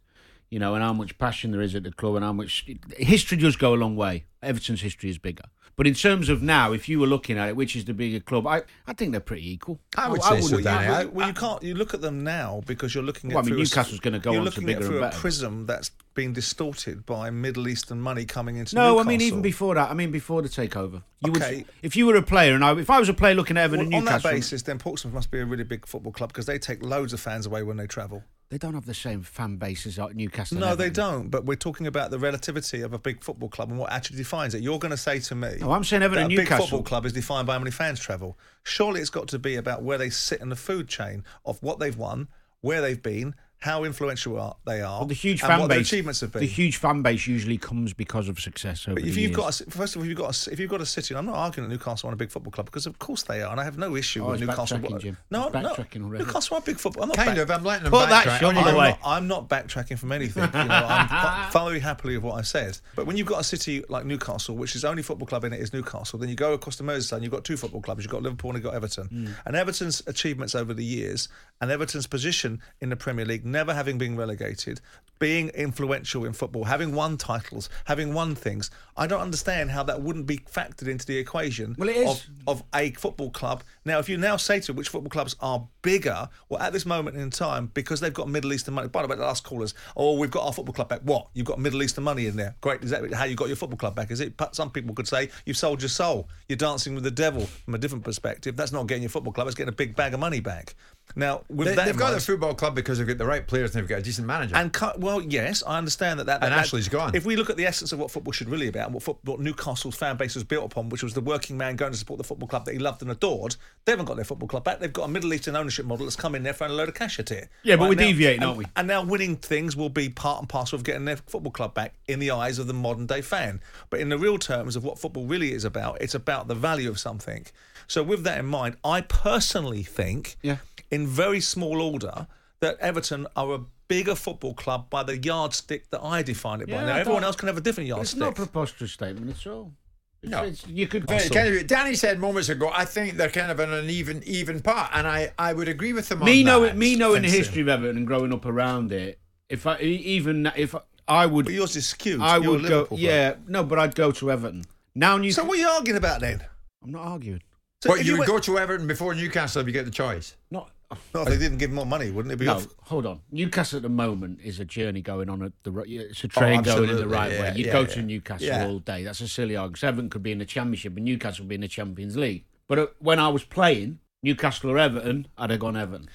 you 0.54 0.60
know, 0.60 0.76
and 0.76 0.84
how 0.84 0.94
much 0.94 1.18
passion 1.18 1.50
there 1.52 1.62
is 1.62 1.74
at 1.74 1.82
the 1.84 1.92
club 1.92 2.14
and 2.16 2.24
how 2.24 2.32
much 2.32 2.64
history 2.96 3.38
does 3.38 3.56
go 3.56 3.74
a 3.74 3.80
long 3.84 3.96
way. 3.96 4.26
Everton's 4.44 4.82
history 4.82 5.10
is 5.10 5.18
bigger. 5.18 5.46
But 5.76 5.88
in 5.88 5.96
terms 5.96 6.30
of 6.30 6.44
now, 6.44 6.72
if 6.74 6.88
you 6.88 7.00
were 7.00 7.08
looking 7.08 7.40
at 7.40 7.50
it, 7.50 7.56
which 7.56 7.76
is 7.76 7.86
the 7.86 7.96
bigger 7.96 8.20
club, 8.20 8.46
I, 8.46 8.62
I 8.86 8.94
think 8.94 9.10
they're 9.12 9.20
pretty 9.20 9.52
equal. 9.52 9.80
I 9.98 10.08
would 10.10 10.22
say 10.22 10.40
so, 10.42 10.62
Danny. 10.62 10.88
Well, 10.88 10.96
I- 10.96 11.02
you, 11.02 11.10
well, 11.10 11.28
you 11.30 11.34
can't. 11.34 11.64
You 11.64 11.74
look 11.74 11.96
at 11.96 12.02
them 12.02 12.24
now 12.24 12.62
because 12.68 12.94
you're 12.94 13.04
looking 13.04 13.32
at. 13.32 13.34
Well, 13.34 13.44
I 13.44 13.46
mean, 13.48 13.56
through 13.56 13.64
Newcastle's 13.64 14.00
gonna 14.00 14.20
go 14.20 14.34
You're 14.34 14.42
on 14.42 14.46
to 14.46 14.52
looking 14.52 14.68
bigger 14.68 14.82
at 14.82 14.84
and 14.86 14.94
through 14.94 15.04
a 15.06 15.12
prism 15.12 15.66
that's 15.66 15.90
been 16.14 16.32
distorted 16.34 17.08
by 17.08 17.32
Middle 17.32 17.68
Eastern 17.68 18.00
money 18.00 18.24
coming 18.26 18.58
into. 18.58 18.76
No, 18.76 19.00
I 19.00 19.04
mean 19.04 19.22
even 19.22 19.42
before 19.42 19.74
that. 19.74 19.90
I 19.90 19.96
mean 19.96 20.12
before 20.12 20.44
the 20.44 20.50
takeover. 20.50 21.02
You 21.26 21.32
Okay. 21.32 21.56
would, 21.58 21.66
if 21.82 21.96
you 21.96 22.06
were 22.06 22.18
a 22.18 22.22
player, 22.22 22.54
and 22.54 22.64
I, 22.64 22.78
if 22.78 22.92
I 22.92 23.00
was 23.00 23.10
a 23.10 23.14
player 23.16 23.34
looking 23.34 23.58
at 23.58 23.64
Everton 23.64 23.88
Well, 23.90 23.98
and 24.00 24.08
on 24.10 24.14
that 24.22 24.22
basis, 24.22 24.62
then 24.62 24.78
Portsmouth 24.78 25.16
must 25.16 25.32
be 25.32 25.40
a 25.40 25.46
really 25.46 25.64
big 25.64 25.88
football 25.88 26.12
club 26.12 26.30
because 26.30 26.46
they 26.46 26.60
take 26.60 26.84
loads 26.84 27.14
of 27.14 27.20
fans 27.20 27.48
away 27.48 27.64
when 27.64 27.78
they 27.78 27.88
travel. 27.88 28.24
They 28.54 28.60
don't 28.60 28.76
have 28.76 28.86
the 28.86 28.94
same 28.94 29.24
fan 29.24 29.56
base 29.56 29.88
as 29.88 29.98
Newcastle. 30.14 30.60
No, 30.60 30.76
they 30.76 30.92
don't. 30.92 31.30
But 31.30 31.44
we're 31.44 31.56
talking 31.56 31.88
about 31.88 32.12
the 32.12 32.20
relativity 32.20 32.82
of 32.82 32.94
a 32.94 33.00
big 33.00 33.24
football 33.24 33.50
club 33.50 33.72
and 33.72 33.80
what 33.80 33.92
actually 33.92 34.18
defines 34.18 34.54
it. 34.54 34.62
You're 34.62 34.78
going 34.78 34.92
to 34.92 34.98
say 34.98 35.18
to 35.22 35.34
me, 35.34 35.56
No, 35.60 35.72
I'm 35.72 35.84
saying 35.84 36.04
Everton 36.04 36.26
a 36.26 36.30
big 36.30 36.38
Newcastle. 36.38 36.68
football 36.68 36.84
club 36.84 37.08
is 37.08 37.14
defined 37.14 37.48
by 37.48 37.54
how 37.54 37.60
many 37.60 37.72
fans 37.72 38.00
travel. 38.00 38.38
Surely 38.62 39.02
it's 39.02 39.10
got 39.10 39.28
to 39.30 39.40
be 39.40 39.56
about 39.56 39.82
where 39.82 39.98
they 39.98 40.12
sit 40.12 40.40
in 40.40 40.50
the 40.50 40.56
food 40.56 40.88
chain 40.88 41.24
of 41.48 41.64
what 41.64 41.80
they've 41.80 41.98
won, 41.98 42.28
where 42.62 42.80
they've 42.80 43.02
been, 43.02 43.34
how 43.64 43.84
influential 43.86 44.40
are, 44.40 44.56
they 44.66 44.82
are, 44.82 45.00
Well, 45.00 45.08
the 45.08 45.14
huge 45.14 45.42
and 45.42 45.48
fan 45.50 45.60
what 45.62 45.68
their 45.70 45.80
base. 45.80 45.88
achievements 45.88 46.20
have 46.22 46.32
been. 46.32 46.42
The 46.42 46.48
huge 46.48 46.78
fan 46.78 47.02
base 47.02 47.26
usually 47.28 47.58
comes 47.58 47.94
because 47.94 48.28
of 48.28 48.40
success 48.40 48.88
over 48.88 48.96
But 48.96 49.04
the 49.04 49.10
if 49.10 49.16
you've 49.18 49.32
years. 49.32 49.36
got 49.38 49.62
a, 49.62 49.72
first 49.72 49.96
of 49.96 50.00
all, 50.00 50.04
if 50.04 50.10
you've 50.10 50.18
got 50.18 50.48
a, 50.48 50.52
if 50.52 50.60
you've 50.60 50.70
got 50.70 50.82
a 50.82 50.86
city, 50.86 51.14
and 51.14 51.20
I'm 51.20 51.26
not 51.26 51.36
arguing 51.38 51.70
that 51.70 51.74
Newcastle 51.74 52.10
are 52.10 52.14
a 52.14 52.16
big 52.18 52.30
football 52.30 52.52
club 52.52 52.66
because 52.66 52.86
of 52.86 53.00
course 53.00 53.24
they 53.24 53.42
are, 53.42 53.52
and 53.52 53.60
I 53.60 53.64
have 53.64 53.78
no 53.78 53.96
issue 53.96 54.24
Oh, 54.26 54.32
with 54.32 54.42
Newcastle. 54.42 54.80
Jim. 55.00 55.18
No, 55.32 55.46
It's 55.48 55.54
no, 55.54 56.04
already. 56.06 56.24
Newcastle 56.26 56.58
are 56.58 56.60
a 56.60 56.64
big 56.64 56.78
football. 56.78 57.04
I'm 57.04 57.10
not 57.10 57.16
Kind 57.18 57.30
back- 57.36 57.38
of. 57.38 57.52
I'm 57.52 57.64
letting 57.64 57.84
them 57.84 57.92
Put 57.92 58.10
that 58.10 58.26
backtrack. 58.26 58.40
shot 58.40 58.56
I'm- 58.56 58.68
either 58.68 58.78
way. 58.78 58.90
not, 58.90 59.00
I'm 59.06 59.28
not 59.28 59.48
backtracking 59.50 59.98
from 59.98 60.12
anything. 60.12 60.44
You 60.44 60.50
know, 60.52 60.60
I'm 60.88 61.08
quite 61.08 61.50
thoroughly 61.52 61.80
happily 61.80 62.16
of 62.16 62.24
what 62.24 62.34
I've 62.36 62.48
said. 62.48 62.78
But 62.96 63.06
when 63.06 63.18
you've 63.18 63.28
got 63.28 63.40
a 63.40 63.44
city 63.44 63.84
like 63.88 64.06
Newcastle, 64.06 64.56
which 64.58 64.76
is 64.76 64.82
the 64.82 64.90
only 64.90 65.04
football 65.04 65.26
club 65.28 65.46
in 65.46 65.54
it 65.54 65.62
is 65.62 65.72
Newcastle, 65.74 66.20
then 66.20 66.28
you 66.30 66.36
go 66.36 66.54
across 66.54 66.76
the 66.76 66.84
Merseyside 66.84 67.14
and 67.14 67.24
you've 67.24 67.32
got 67.32 67.44
two 67.46 67.56
football 67.58 67.82
clubs. 67.82 68.04
You've 68.04 68.12
got 68.12 68.24
Liverpool 68.24 68.52
and 68.52 68.58
you've 68.58 68.66
got 68.66 68.76
Everton. 68.76 69.08
Hmm. 69.08 69.28
And 69.46 69.56
Everton's 69.56 70.04
achievements 70.08 70.54
over 70.56 70.74
the 70.74 70.84
years 70.84 71.30
and 71.62 71.72
Everton's 71.72 72.08
position 72.08 72.62
in 72.82 72.90
the 72.90 72.96
Premier 72.96 73.26
League, 73.26 73.46
never 73.54 73.74
having 73.74 73.98
been 73.98 74.18
relegated, 74.18 74.82
being 75.20 75.48
influential 75.50 76.26
in 76.26 76.34
football, 76.34 76.66
having 76.66 76.94
won 76.94 77.16
titles, 77.16 77.70
having 77.86 78.14
won 78.14 78.36
things, 78.36 78.70
I 78.98 79.08
don't 79.08 79.22
understand 79.22 79.72
how 79.72 79.84
that 79.84 80.02
wouldn't 80.02 80.26
be 80.28 80.40
factored 80.40 80.90
into 80.90 81.06
the 81.06 81.18
equation 81.18 81.76
Well, 81.80 81.88
it 81.88 81.96
is. 81.96 82.10
of 82.10 82.28
of 82.60 82.64
a 82.76 82.92
football 82.92 83.30
club. 83.30 83.64
Now, 83.86 84.00
if 84.00 84.10
you 84.10 84.18
now 84.18 84.36
say 84.36 84.60
to 84.62 84.74
which 84.74 84.90
football 84.90 85.10
clubs 85.10 85.36
are 85.40 85.66
bigger, 85.82 86.28
well, 86.50 86.62
at 86.62 86.74
this 86.74 86.86
moment 86.86 87.16
in 87.16 87.30
time, 87.30 87.72
because 87.74 88.02
they've 88.02 88.14
got 88.14 88.28
Middle 88.28 88.52
Eastern 88.52 88.74
money. 88.74 88.90
By 88.90 89.02
the 89.02 89.08
way, 89.08 89.16
the 89.16 89.24
last 89.24 89.46
callers, 89.46 89.74
oh, 89.96 90.18
we've 90.18 90.30
got 90.32 90.46
our 90.46 90.52
football 90.52 90.74
club 90.74 90.90
back. 90.90 91.02
What? 91.04 91.28
You've 91.34 91.46
got 91.46 91.58
Middle 91.58 91.82
Eastern 91.84 92.04
money 92.04 92.28
in 92.28 92.36
there. 92.36 92.56
Great. 92.60 92.84
Is 92.84 92.90
that 92.90 93.14
how 93.14 93.24
you 93.24 93.36
got 93.36 93.48
your 93.48 93.56
football 93.56 93.78
club 93.78 93.96
back? 93.96 94.12
Is 94.12 94.20
it? 94.20 94.34
Some 94.52 94.72
people 94.72 94.94
could 94.94 95.08
say 95.08 95.30
you've 95.46 95.58
sold 95.58 95.82
your 95.82 95.90
soul. 95.90 96.28
You're 96.50 96.58
dancing 96.58 96.96
with 96.96 97.04
the 97.06 97.12
devil 97.12 97.46
from 97.64 97.76
a 97.76 97.78
different 97.78 98.04
perspective. 98.04 98.58
That's 98.58 98.74
not 98.74 98.88
getting 98.88 99.04
your 99.04 99.10
football 99.10 99.32
club. 99.32 99.48
It's 99.48 99.56
getting 99.56 99.70
a 99.70 99.76
big 99.76 99.96
bag 99.96 100.14
of 100.14 100.20
money 100.20 100.42
back. 100.42 100.76
Now, 101.16 101.44
with 101.48 101.68
They, 101.68 101.76
that, 101.76 101.86
have 101.86 101.98
got 101.98 102.06
mind- 102.06 102.14
their 102.16 102.22
football 102.22 102.56
club 102.56 102.74
because 102.74 102.98
they've 102.98 103.06
got 103.06 103.20
the 103.20 103.26
right 103.26 103.46
players 103.46 103.76
and 103.76 103.84
they've 103.84 103.90
got 103.90 104.00
a 104.00 104.02
decent 104.02 104.26
manager. 104.26 104.56
and 104.56 104.74
cut, 104.74 105.00
well, 105.00 105.22
yes, 105.22 105.62
I 105.66 105.78
understand 105.78 106.20
that. 106.20 106.26
that 106.26 106.42
And 106.42 106.52
that- 106.52 106.58
Ashley's 106.60 106.88
gone. 106.90 107.14
If 107.16 107.24
we 107.24 107.36
look 107.36 107.52
at 107.52 107.58
the 107.58 107.68
essence 107.68 107.92
of 107.92 108.00
what 108.00 108.10
football 108.10 108.32
should 108.32 108.50
really 108.50 108.66
be 108.66 108.70
about, 108.70 108.86
and 108.86 108.94
what, 108.96 109.04
foot, 109.04 109.18
what 109.24 109.40
Newcastle's 109.40 109.96
fan 109.96 110.18
base 110.18 110.34
was 110.34 110.44
built 110.44 110.66
upon, 110.66 110.90
which 110.90 111.04
was 111.04 111.14
the 111.14 111.22
working 111.22 111.56
man 111.56 111.76
going 111.76 111.92
to 111.92 111.98
support 112.00 112.18
the 112.18 112.24
football 112.24 112.48
club 112.48 112.66
that 112.66 112.72
he 112.74 112.80
loved 112.80 113.04
and 113.04 113.12
adored, 113.12 113.56
they 113.86 113.92
haven't 113.92 114.08
got 114.08 114.16
their 114.16 114.26
football 114.26 114.48
club 114.48 114.64
back. 114.64 114.80
They've 114.80 114.92
got 114.92 115.04
a 115.04 115.08
Middle 115.08 115.32
Eastern 115.36 115.56
ownership 115.56 115.86
model 115.86 116.08
that's 116.08 116.16
come 116.16 116.34
in 116.34 116.42
there 116.42 116.54
throwing 116.54 116.74
a 116.74 116.76
load 116.76 116.90
of 116.90 116.96
cash 116.96 117.20
at 117.20 117.30
it. 117.30 117.48
Yeah, 117.62 117.76
but 117.76 117.90
we're 117.90 117.96
now- 117.96 118.08
deviating, 118.08 118.40
and- 118.42 118.46
aren't 118.48 118.58
we? 118.58 118.66
And 118.76 118.88
now 118.88 119.04
winning 119.04 119.36
things 119.36 119.76
will 119.76 119.90
be 119.90 120.10
part 120.10 120.40
and 120.40 120.50
parcel 120.50 120.78
of 120.78 120.84
getting 120.84 121.06
their 121.06 121.18
football 121.18 121.52
club 121.52 121.76
back 121.76 121.94
in 122.08 122.18
the 122.20 122.32
eyes 122.32 122.58
of 122.58 122.66
the 122.66 122.74
modern 122.74 123.06
day 123.06 123.22
fan. 123.22 123.62
But 123.92 124.00
in 124.00 124.10
the 124.10 124.18
real 124.18 124.40
terms 124.40 124.76
of 124.76 124.84
what 124.84 124.98
football 124.98 125.26
really 125.28 125.52
is 125.54 125.64
about, 125.64 126.02
it's 126.02 126.16
about 126.16 126.48
the 126.48 126.56
value 126.56 126.90
of 126.90 126.98
something. 126.98 127.46
So 127.88 128.02
with 128.02 128.24
that 128.24 128.40
in 128.40 128.46
mind, 128.48 128.78
I 128.84 129.02
personally 129.02 129.84
think, 129.84 130.38
Yeah. 130.42 130.58
In 130.94 131.08
very 131.08 131.40
small 131.40 131.82
order, 131.82 132.28
that 132.60 132.78
Everton 132.80 133.28
are 133.36 133.54
a 133.54 133.60
bigger 133.88 134.16
football 134.16 134.54
club 134.54 134.90
by 134.90 135.04
the 135.04 135.18
yardstick 135.18 135.90
that 135.92 136.02
I 136.02 136.22
define 136.24 136.62
it 136.62 136.68
by. 136.68 136.74
Yeah, 136.76 136.86
Now 136.86 136.96
I 136.96 137.00
everyone 137.00 137.24
else 137.24 137.36
can 137.36 137.48
have 137.48 137.58
a 137.58 137.62
different 137.62 137.88
yardstick. 137.90 138.16
It's 138.18 138.20
not 138.20 138.30
a 138.34 138.36
preposterous 138.36 138.92
statement 138.92 139.30
at 139.38 139.48
all. 139.48 139.74
It's, 140.22 140.32
No. 140.32 140.44
it's, 140.44 140.66
you 140.68 140.88
could. 140.88 141.06
Kind 141.08 141.22
of- 141.58 141.68
Danny 141.68 141.96
said 141.96 142.20
moments 142.20 142.48
ago, 142.50 142.72
I 142.74 142.86
think 142.86 143.16
they're 143.18 143.30
kind 143.30 143.52
of 143.52 143.60
an 143.60 143.90
even 143.90 144.24
even 144.26 144.62
part, 144.62 144.90
and 144.94 145.06
I, 145.06 145.34
I 145.38 145.52
would 145.52 145.68
agree 145.68 145.92
with 145.94 146.08
them. 146.10 146.20
me 146.20 146.40
on 146.42 146.46
know 146.46 146.62
that. 146.62 146.78
me 146.78 146.96
knowing 146.96 147.24
the 147.24 147.30
history 147.30 147.62
of 147.62 147.68
Everton 147.68 147.98
and 147.98 148.08
growing 148.08 148.32
up 148.34 148.46
around 148.46 148.92
it. 148.94 149.20
If 149.50 149.68
I 149.68 149.80
even 149.80 150.50
if 150.56 150.74
I 151.08 151.26
would, 151.26 151.46
But 151.46 151.54
yours 151.54 151.76
is 151.76 151.86
skewed. 151.86 152.22
I 152.22 152.38
You're 152.38 152.52
would 152.52 152.62
go. 152.62 152.68
Liverpool 152.68 152.98
bloke. 152.98 153.00
Yeah, 153.02 153.36
no, 153.48 153.64
but 153.66 153.78
I'd 153.80 153.96
go 153.96 154.12
to 154.14 154.32
Everton. 154.32 154.64
Now, 154.96 155.18
New. 155.18 155.32
So 155.34 155.44
what 155.44 155.58
are 155.58 155.62
you 155.62 155.68
arguing 155.68 155.98
about 155.98 156.22
then? 156.22 156.42
I'm 156.82 156.92
not 156.92 157.06
arguing. 157.06 157.42
So 157.84 157.90
But 157.90 158.00
if 158.00 158.06
you 158.06 158.14
would 158.14 158.20
went- 158.20 158.32
go 158.32 158.40
to 158.40 158.58
Everton 158.60 158.88
before 158.88 159.14
Newcastle 159.14 159.60
if 159.62 159.68
you 159.68 159.74
get 159.74 159.84
the 159.84 159.92
choice. 159.92 160.38
Not. 160.50 160.72
No, 161.14 161.22
if 161.22 161.30
they 161.30 161.38
didn't 161.38 161.58
give 161.58 161.72
more 161.72 161.86
money, 161.86 162.12
wouldn't 162.12 162.32
it 162.34 162.38
be 162.38 162.46
No, 162.46 162.56
off? 162.56 162.68
hold 162.84 163.06
on. 163.06 163.22
Newcastle 163.32 163.78
at 163.78 163.84
the 163.84 163.90
moment 163.90 164.40
is 164.44 164.60
a 164.60 164.66
journey 164.66 165.02
going 165.02 165.30
on 165.30 165.42
at 165.44 165.52
the 165.64 165.72
right. 165.72 165.88
It's 165.88 166.24
a 166.24 166.28
train 166.28 166.62
going 166.62 166.90
in 166.90 166.96
the 166.96 167.08
right 167.08 167.32
yeah, 167.32 167.42
way. 167.42 167.54
You'd 167.56 167.68
yeah, 167.68 167.74
go 167.74 167.82
yeah. 167.82 167.88
to 167.88 168.02
Newcastle 168.02 168.62
all 168.70 168.80
day. 168.80 169.04
That's 169.04 169.22
a 169.22 169.28
silly 169.28 169.56
argument. 169.56 169.84
Everton 169.84 170.10
could 170.10 170.24
be 170.24 170.32
in 170.32 170.40
the 170.40 170.46
Championship 170.46 170.96
and 170.96 171.06
Newcastle 171.06 171.44
would 171.44 171.50
be 171.50 171.56
in 171.56 171.62
the 171.62 171.68
Champions 171.68 172.18
League. 172.18 172.46
But 172.68 172.80
uh, 172.80 172.88
when 173.00 173.20
I 173.20 173.28
was 173.30 173.44
playing 173.44 174.00
Newcastle 174.24 174.72
or 174.72 174.78
Everton, 174.78 175.28
I'd 175.38 175.50
have 175.50 175.60
gone 175.60 175.76
Everton. 175.76 176.10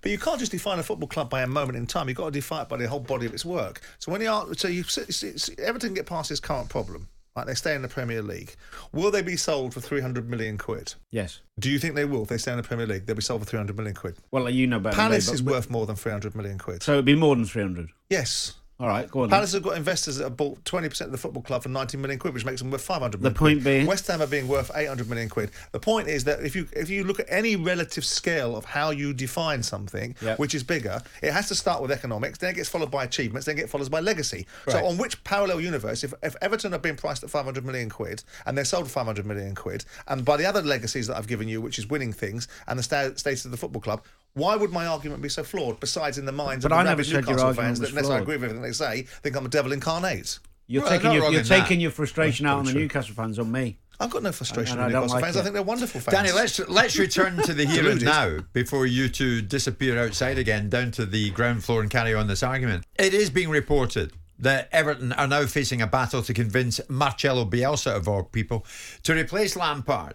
But 0.00 0.10
you 0.10 0.18
can't 0.18 0.38
just 0.38 0.52
define 0.52 0.78
a 0.78 0.82
football 0.82 1.08
club 1.08 1.30
by 1.30 1.42
a 1.42 1.46
moment 1.46 1.76
in 1.76 1.86
time. 1.86 2.08
You've 2.08 2.18
got 2.18 2.26
to 2.26 2.30
define 2.30 2.62
it 2.62 2.68
by 2.68 2.76
the 2.76 2.88
whole 2.88 3.00
body 3.00 3.26
of 3.26 3.32
its 3.32 3.44
work. 3.44 3.80
So 3.98 4.12
when 4.12 4.20
you 4.20 4.28
are, 4.30 4.46
so 4.54 4.68
you 4.68 4.82
see- 4.84 5.54
Everton 5.58 5.94
get 5.94 6.06
past 6.06 6.28
this 6.28 6.40
current 6.40 6.68
problem. 6.68 7.08
Right, 7.36 7.46
they 7.46 7.54
stay 7.54 7.74
in 7.74 7.82
the 7.82 7.88
Premier 7.88 8.22
League. 8.22 8.54
Will 8.92 9.10
they 9.10 9.20
be 9.20 9.36
sold 9.36 9.74
for 9.74 9.80
three 9.80 10.00
hundred 10.00 10.30
million 10.30 10.56
quid? 10.56 10.94
Yes. 11.10 11.40
Do 11.58 11.70
you 11.70 11.78
think 11.78 11.94
they 11.94 12.06
will 12.06 12.22
if 12.22 12.28
they 12.28 12.38
stay 12.38 12.52
in 12.52 12.56
the 12.56 12.62
Premier 12.62 12.86
League? 12.86 13.04
They'll 13.04 13.14
be 13.16 13.22
sold 13.22 13.42
for 13.42 13.46
three 13.46 13.58
hundred 13.58 13.76
million 13.76 13.94
quid. 13.94 14.16
Well, 14.30 14.48
you 14.48 14.66
know 14.66 14.80
better. 14.80 14.96
me, 14.96 15.02
Palace 15.02 15.30
is 15.30 15.42
worth 15.42 15.68
more 15.68 15.84
than 15.84 15.96
three 15.96 16.12
hundred 16.12 16.34
million 16.34 16.56
quid. 16.58 16.82
So 16.82 16.94
it'd 16.94 17.04
be 17.04 17.14
more 17.14 17.36
than 17.36 17.44
300. 17.44 17.90
Yes. 18.08 18.54
All 18.78 18.86
right, 18.88 19.10
go 19.10 19.20
on. 19.22 19.30
then. 19.30 19.36
Palace 19.38 19.54
have 19.54 19.62
got 19.62 19.76
investors 19.78 20.16
that 20.16 20.24
have 20.24 20.36
bought 20.36 20.62
20% 20.64 21.00
of 21.00 21.10
the 21.10 21.16
football 21.16 21.42
club 21.42 21.62
for 21.62 21.70
90 21.70 21.96
million 21.96 22.18
quid, 22.18 22.34
which 22.34 22.44
makes 22.44 22.60
them 22.60 22.70
worth 22.70 22.82
500 22.82 23.20
million. 23.22 23.32
The 23.32 23.38
point 23.38 23.56
quid. 23.62 23.64
being- 23.64 23.86
West 23.86 24.06
Ham 24.08 24.20
are 24.20 24.26
being 24.26 24.48
worth 24.48 24.70
800 24.74 25.08
million 25.08 25.30
quid. 25.30 25.50
The 25.72 25.80
point 25.80 26.08
is 26.08 26.24
that 26.24 26.40
if 26.44 26.54
you 26.54 26.68
if 26.74 26.90
you 26.90 27.04
look 27.04 27.18
at 27.18 27.26
any 27.30 27.56
relative 27.56 28.04
scale 28.04 28.54
of 28.54 28.66
how 28.66 28.90
you 28.90 29.14
define 29.14 29.62
something, 29.62 30.14
Yep. 30.20 30.38
which 30.38 30.54
is 30.54 30.62
bigger, 30.62 31.00
it 31.22 31.32
has 31.32 31.48
to 31.48 31.54
start 31.54 31.80
with 31.80 31.90
economics, 31.90 32.38
then 32.38 32.50
it 32.50 32.56
gets 32.56 32.68
followed 32.68 32.90
by 32.90 33.04
achievements, 33.04 33.46
then 33.46 33.56
it 33.56 33.60
gets 33.60 33.72
followed 33.72 33.90
by 33.90 34.00
legacy. 34.00 34.46
Right. 34.66 34.72
So 34.74 34.84
on 34.84 34.98
which 34.98 35.24
parallel 35.24 35.62
universe, 35.62 36.04
if, 36.04 36.12
if 36.22 36.36
Everton 36.42 36.72
have 36.72 36.82
been 36.82 36.96
priced 36.96 37.24
at 37.24 37.30
500 37.30 37.64
million 37.64 37.88
quid 37.88 38.24
and 38.44 38.58
they're 38.58 38.66
sold 38.66 38.84
for 38.88 38.90
500 38.92 39.24
million 39.24 39.54
quid, 39.54 39.86
and 40.06 40.22
by 40.22 40.36
the 40.36 40.44
other 40.44 40.60
legacies 40.60 41.06
that 41.06 41.16
I've 41.16 41.28
given 41.28 41.48
you, 41.48 41.62
which 41.62 41.78
is 41.78 41.86
winning 41.88 42.12
things 42.12 42.46
and 42.66 42.78
the 42.78 42.82
sta- 42.82 43.14
status 43.16 43.46
of 43.46 43.52
the 43.52 43.56
football 43.56 43.80
club, 43.80 44.02
why 44.36 44.54
would 44.54 44.70
my 44.70 44.86
argument 44.86 45.22
be 45.22 45.28
so 45.28 45.42
flawed? 45.42 45.80
Besides, 45.80 46.18
in 46.18 46.26
the 46.26 46.32
minds 46.32 46.62
But 46.62 46.72
of 46.72 46.78
I 46.78 46.82
the 46.84 46.90
never 46.90 46.98
rabid 47.00 47.06
said 47.06 47.12
your 47.12 47.20
Newcastle 47.22 47.46
argument 47.48 47.66
fans, 47.66 47.80
that 47.80 47.88
unless 47.90 48.10
I 48.10 48.18
agree 48.20 48.36
with 48.36 48.44
everything 48.44 48.62
they 48.62 48.72
say, 48.72 49.02
think 49.22 49.34
I'm 49.36 49.46
a 49.46 49.48
devil 49.48 49.72
incarnate. 49.72 50.38
You're 50.66 50.82
Well, 50.82 50.90
taking 50.92 51.12
your 51.12 51.30
you're 51.30 51.40
in 51.40 51.46
that. 51.46 51.70
your 51.80 51.90
frustration 51.90 52.44
out 52.46 52.58
on 52.58 52.64
the 52.66 52.72
true. 52.72 52.82
Newcastle 52.82 53.14
fans 53.14 53.38
on 53.38 53.50
me. 53.50 53.78
I've 53.98 54.10
got 54.10 54.22
no 54.22 54.32
frustration 54.32 54.74
And 54.78 54.82
I 54.82 54.86
with 54.86 54.94
Newcastle 54.94 55.14
like 55.14 55.24
fans. 55.24 55.36
it. 55.36 55.38
I 55.38 55.42
think 55.42 55.54
they're 55.54 55.62
wonderful 55.62 56.00
fans. 56.02 56.14
Danny, 56.14 56.32
let's 56.32 56.58
let's 56.68 56.98
return 56.98 57.36
to 57.38 57.54
the 57.54 57.64
here 57.64 57.88
and 57.88 58.04
now 58.04 58.38
before 58.52 58.84
you 58.84 59.08
two 59.08 59.40
disappear 59.40 59.98
outside 59.98 60.36
again 60.38 60.68
down 60.68 60.90
to 60.92 61.06
the 61.06 61.30
ground 61.30 61.64
floor 61.64 61.80
and 61.80 61.90
carry 61.90 62.12
on 62.12 62.26
this 62.26 62.42
argument. 62.42 62.84
It 62.98 63.14
is 63.14 63.30
being 63.30 63.48
reported 63.48 64.12
that 64.38 64.68
Everton 64.70 65.12
are 65.12 65.26
now 65.26 65.46
facing 65.46 65.80
a 65.80 65.86
battle 65.86 66.20
to 66.22 66.34
convince 66.34 66.78
Marcelo 66.90 67.46
Bielsa 67.46 67.96
of 67.96 68.06
all 68.06 68.24
people 68.24 68.66
to 69.04 69.14
replace 69.14 69.56
Lampard. 69.56 70.12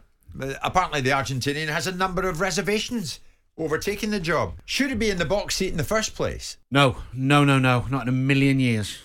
Apparently, 0.62 1.02
the 1.02 1.10
Argentinian 1.10 1.70
has 1.70 1.88
a 1.88 1.92
number 1.92 2.30
of 2.30 2.40
reservations 2.40 3.20
over 3.64 3.78
taking 3.78 4.12
the 4.12 4.20
job. 4.20 4.54
Should 4.66 4.90
he 4.90 4.96
be 4.96 5.10
in 5.10 5.18
the 5.18 5.26
box 5.26 5.56
seat 5.56 5.70
in 5.70 5.78
the 5.78 5.84
first 5.84 6.16
place? 6.16 6.58
No, 6.70 6.98
no, 7.14 7.44
no, 7.44 7.60
no, 7.60 7.86
not 7.90 8.04
in 8.04 8.10
a 8.10 8.12
million 8.12 8.60
years. 8.60 9.00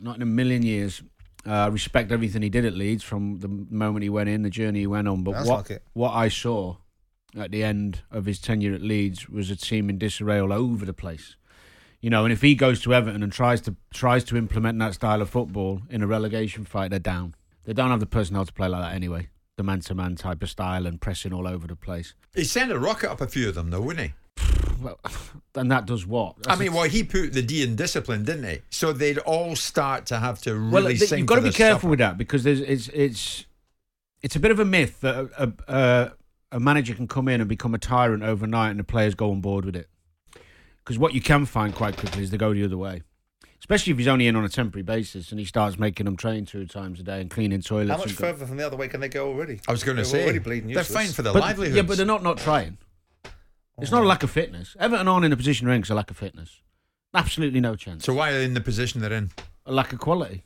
Not 0.00 0.16
in 0.16 0.22
a 0.22 0.26
million 0.26 0.62
years. 0.62 1.02
Uh, 1.46 1.52
I 1.52 1.66
respect 1.68 2.12
everything 2.12 2.42
he 2.42 2.50
did 2.50 2.64
at 2.64 2.74
Leeds 2.74 3.02
from 3.02 3.38
the 3.38 3.48
moment 3.48 4.02
he 4.02 4.08
went 4.08 4.28
in, 4.28 4.42
the 4.42 4.50
journey 4.50 4.80
he 4.80 4.86
went 4.86 5.08
on. 5.08 5.24
But 5.24 5.46
what 5.46 5.70
like 5.70 5.82
what 5.94 6.12
I 6.12 6.28
saw 6.28 6.76
at 7.38 7.50
the 7.50 7.62
end 7.62 8.02
of 8.10 8.26
his 8.26 8.38
tenure 8.38 8.74
at 8.74 8.82
Leeds 8.82 9.28
was 9.28 9.50
a 9.50 9.56
team 9.56 9.88
in 9.88 9.98
disarray 9.98 10.38
all 10.38 10.52
over 10.52 10.84
the 10.84 10.92
place. 10.92 11.36
You 12.00 12.10
know, 12.10 12.24
and 12.24 12.32
if 12.32 12.40
he 12.40 12.54
goes 12.54 12.80
to 12.82 12.94
Everton 12.94 13.22
and 13.22 13.32
tries 13.32 13.60
to 13.62 13.76
tries 13.92 14.24
to 14.24 14.36
implement 14.36 14.78
that 14.78 14.94
style 14.94 15.22
of 15.22 15.30
football 15.30 15.82
in 15.90 16.02
a 16.02 16.06
relegation 16.06 16.64
fight, 16.64 16.90
they're 16.90 16.98
down. 16.98 17.34
They 17.64 17.72
don't 17.72 17.90
have 17.90 18.00
the 18.00 18.06
personnel 18.06 18.46
to 18.46 18.52
play 18.52 18.68
like 18.68 18.82
that 18.82 18.94
anyway. 18.94 19.28
The 19.60 19.64
man 19.64 19.80
to 19.80 19.94
man 19.94 20.16
type 20.16 20.42
of 20.42 20.48
style 20.48 20.86
and 20.86 20.98
pressing 20.98 21.34
all 21.34 21.46
over 21.46 21.66
the 21.66 21.76
place. 21.76 22.14
He 22.34 22.44
sent 22.44 22.72
a 22.72 22.78
rocket 22.78 23.10
up 23.10 23.20
a 23.20 23.26
few 23.26 23.46
of 23.46 23.54
them, 23.54 23.68
though, 23.68 23.82
wouldn't 23.82 24.06
he? 24.06 24.42
Well, 24.80 24.98
and 25.54 25.70
that 25.70 25.84
does 25.84 26.06
what? 26.06 26.36
I 26.46 26.56
mean, 26.56 26.72
well, 26.72 26.84
he 26.84 27.02
put 27.02 27.34
the 27.34 27.42
D 27.42 27.62
in 27.62 27.76
discipline, 27.76 28.24
didn't 28.24 28.44
he? 28.44 28.62
So 28.70 28.94
they'd 28.94 29.18
all 29.18 29.54
start 29.54 30.06
to 30.06 30.18
have 30.18 30.40
to 30.44 30.52
well, 30.52 30.82
really 30.82 30.96
th- 30.96 31.10
sing 31.10 31.18
you've 31.18 31.26
got 31.26 31.34
to 31.34 31.42
be 31.42 31.50
careful 31.50 31.80
supper. 31.80 31.90
with 31.90 31.98
that 31.98 32.16
because 32.16 32.42
there's 32.42 32.60
it's 32.60 32.88
it's 32.88 33.44
it's 34.22 34.34
a 34.34 34.40
bit 34.40 34.50
of 34.50 34.58
a 34.58 34.64
myth 34.64 35.02
that 35.02 35.28
a, 35.36 35.52
a, 35.68 36.12
a 36.52 36.60
manager 36.60 36.94
can 36.94 37.06
come 37.06 37.28
in 37.28 37.42
and 37.42 37.48
become 37.48 37.74
a 37.74 37.78
tyrant 37.78 38.22
overnight 38.22 38.70
and 38.70 38.80
the 38.80 38.84
players 38.84 39.14
go 39.14 39.30
on 39.30 39.42
board 39.42 39.66
with 39.66 39.76
it. 39.76 39.90
Because 40.78 40.98
what 40.98 41.12
you 41.12 41.20
can 41.20 41.44
find 41.44 41.74
quite 41.74 41.98
quickly 41.98 42.22
is 42.22 42.30
they 42.30 42.38
go 42.38 42.54
the 42.54 42.64
other 42.64 42.78
way. 42.78 43.02
Especially 43.60 43.92
if 43.92 43.98
he's 43.98 44.08
only 44.08 44.26
in 44.26 44.34
on 44.36 44.44
a 44.44 44.48
temporary 44.48 44.82
basis 44.82 45.30
and 45.30 45.38
he 45.38 45.44
starts 45.44 45.78
making 45.78 46.06
them 46.06 46.16
train 46.16 46.44
two 46.46 46.66
times 46.66 46.98
a 46.98 47.02
day 47.02 47.20
and 47.20 47.30
cleaning 47.30 47.60
toilets. 47.60 47.90
How 47.90 47.98
much 47.98 48.08
and 48.08 48.16
go- 48.18 48.32
further 48.32 48.46
from 48.46 48.56
the 48.56 48.66
other 48.66 48.76
way 48.76 48.88
can 48.88 49.00
they 49.00 49.08
go 49.08 49.28
already? 49.28 49.60
I 49.68 49.72
was 49.72 49.84
going 49.84 49.98
to 49.98 50.04
say 50.04 50.24
already 50.24 50.38
bleeding 50.38 50.68
they're 50.68 50.78
useless. 50.78 50.96
fine 51.06 51.12
for 51.12 51.22
their 51.22 51.32
But- 51.34 51.42
livelihoods. 51.42 51.76
Yeah, 51.76 51.82
but 51.82 51.96
they're 51.96 52.06
not 52.06 52.22
not 52.22 52.38
trying. 52.38 52.78
It's 53.78 53.90
not 53.90 54.02
a 54.02 54.06
lack 54.06 54.22
of 54.22 54.30
fitness. 54.30 54.76
Everton 54.78 55.08
aren't 55.08 55.24
in 55.24 55.32
a 55.32 55.36
position 55.36 55.66
they're 55.66 55.74
in 55.76 55.82
'cause 55.82 55.90
of 55.90 55.96
lack 55.96 56.10
of 56.10 56.16
fitness. 56.16 56.60
Absolutely 57.14 57.60
no 57.60 57.76
chance. 57.76 58.04
So 58.04 58.12
why 58.14 58.30
are 58.30 58.32
they 58.38 58.44
in 58.44 58.54
the 58.54 58.60
position 58.60 59.00
they're 59.00 59.12
in? 59.12 59.30
a 59.66 59.72
lack 59.72 59.92
of 59.92 59.98
quality. 60.00 60.42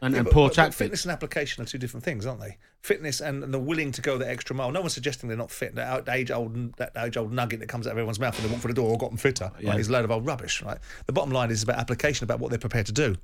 And, 0.00 0.12
Yeah, 0.14 0.20
and 0.20 0.24
but- 0.26 0.32
poor 0.34 0.48
but- 0.48 0.56
but 0.56 0.62
tactics. 0.62 0.76
Fitness 0.78 1.04
and 1.04 1.12
application 1.12 1.62
are 1.62 1.66
two 1.66 1.78
different 1.78 2.04
things, 2.04 2.26
aren't 2.26 2.40
they? 2.40 2.56
Fitness 2.82 3.20
and, 3.20 3.42
and 3.42 3.52
the 3.52 3.58
willing 3.58 3.92
to 3.92 4.00
go 4.02 4.16
the 4.18 4.28
extra 4.28 4.54
mile. 4.54 4.70
No 4.70 4.80
one's 4.80 4.92
suggesting 4.94 5.28
they're 5.28 5.36
not 5.38 5.50
fit. 5.50 5.74
That 5.74 6.08
age 6.08 6.30
old 6.30 6.74
that 6.76 6.92
age 6.96 7.16
old 7.16 7.32
nugget 7.32 7.60
that 7.60 7.68
comes 7.68 7.86
out 7.86 7.90
of 7.92 7.98
everyone's 7.98 8.20
mouth 8.20 8.36
when 8.38 8.46
they 8.46 8.52
walk 8.52 8.62
for 8.62 8.68
the 8.68 8.74
door 8.74 8.90
or 8.90 8.98
got 8.98 9.10
them 9.10 9.18
fitter 9.18 9.50
Yeah. 9.58 9.70
right, 9.70 9.80
is 9.80 9.88
a 9.88 9.92
load 9.92 10.04
of 10.04 10.10
old 10.10 10.24
rubbish. 10.26 10.62
Right. 10.62 10.78
The 11.06 11.12
bottom 11.12 11.30
line 11.30 11.50
is 11.50 11.62
about 11.62 11.78
application, 11.78 12.24
about 12.24 12.40
what 12.40 12.50
they're 12.50 12.58
prepared 12.58 12.86
to 12.86 12.92
do. 12.92 13.16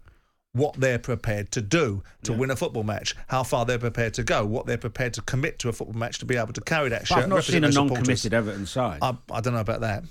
What 0.54 0.74
they're 0.78 0.98
prepared 0.98 1.50
to 1.52 1.62
do 1.62 2.02
to 2.24 2.32
win 2.34 2.50
a 2.50 2.56
football 2.56 2.82
match, 2.82 3.14
how 3.28 3.42
far 3.42 3.64
they're 3.64 3.78
prepared 3.78 4.12
to 4.14 4.22
go, 4.22 4.44
what 4.44 4.66
they're 4.66 4.76
prepared 4.76 5.14
to 5.14 5.22
commit 5.22 5.58
to 5.60 5.70
a 5.70 5.72
football 5.72 5.96
match 5.98 6.18
to 6.18 6.26
be 6.26 6.36
able 6.36 6.52
to 6.52 6.60
carry 6.60 6.90
that 6.90 7.06
shirt. 7.06 7.18
I've 7.18 7.28
not 7.30 7.44
seen 7.44 7.64
a 7.64 7.70
non-committed. 7.70 8.34
Everton 8.34 8.66
side. 8.66 8.98
I, 9.00 9.16
I 9.30 9.40
don't 9.40 9.54
know 9.54 9.60
about 9.60 9.80
that. 9.80 10.04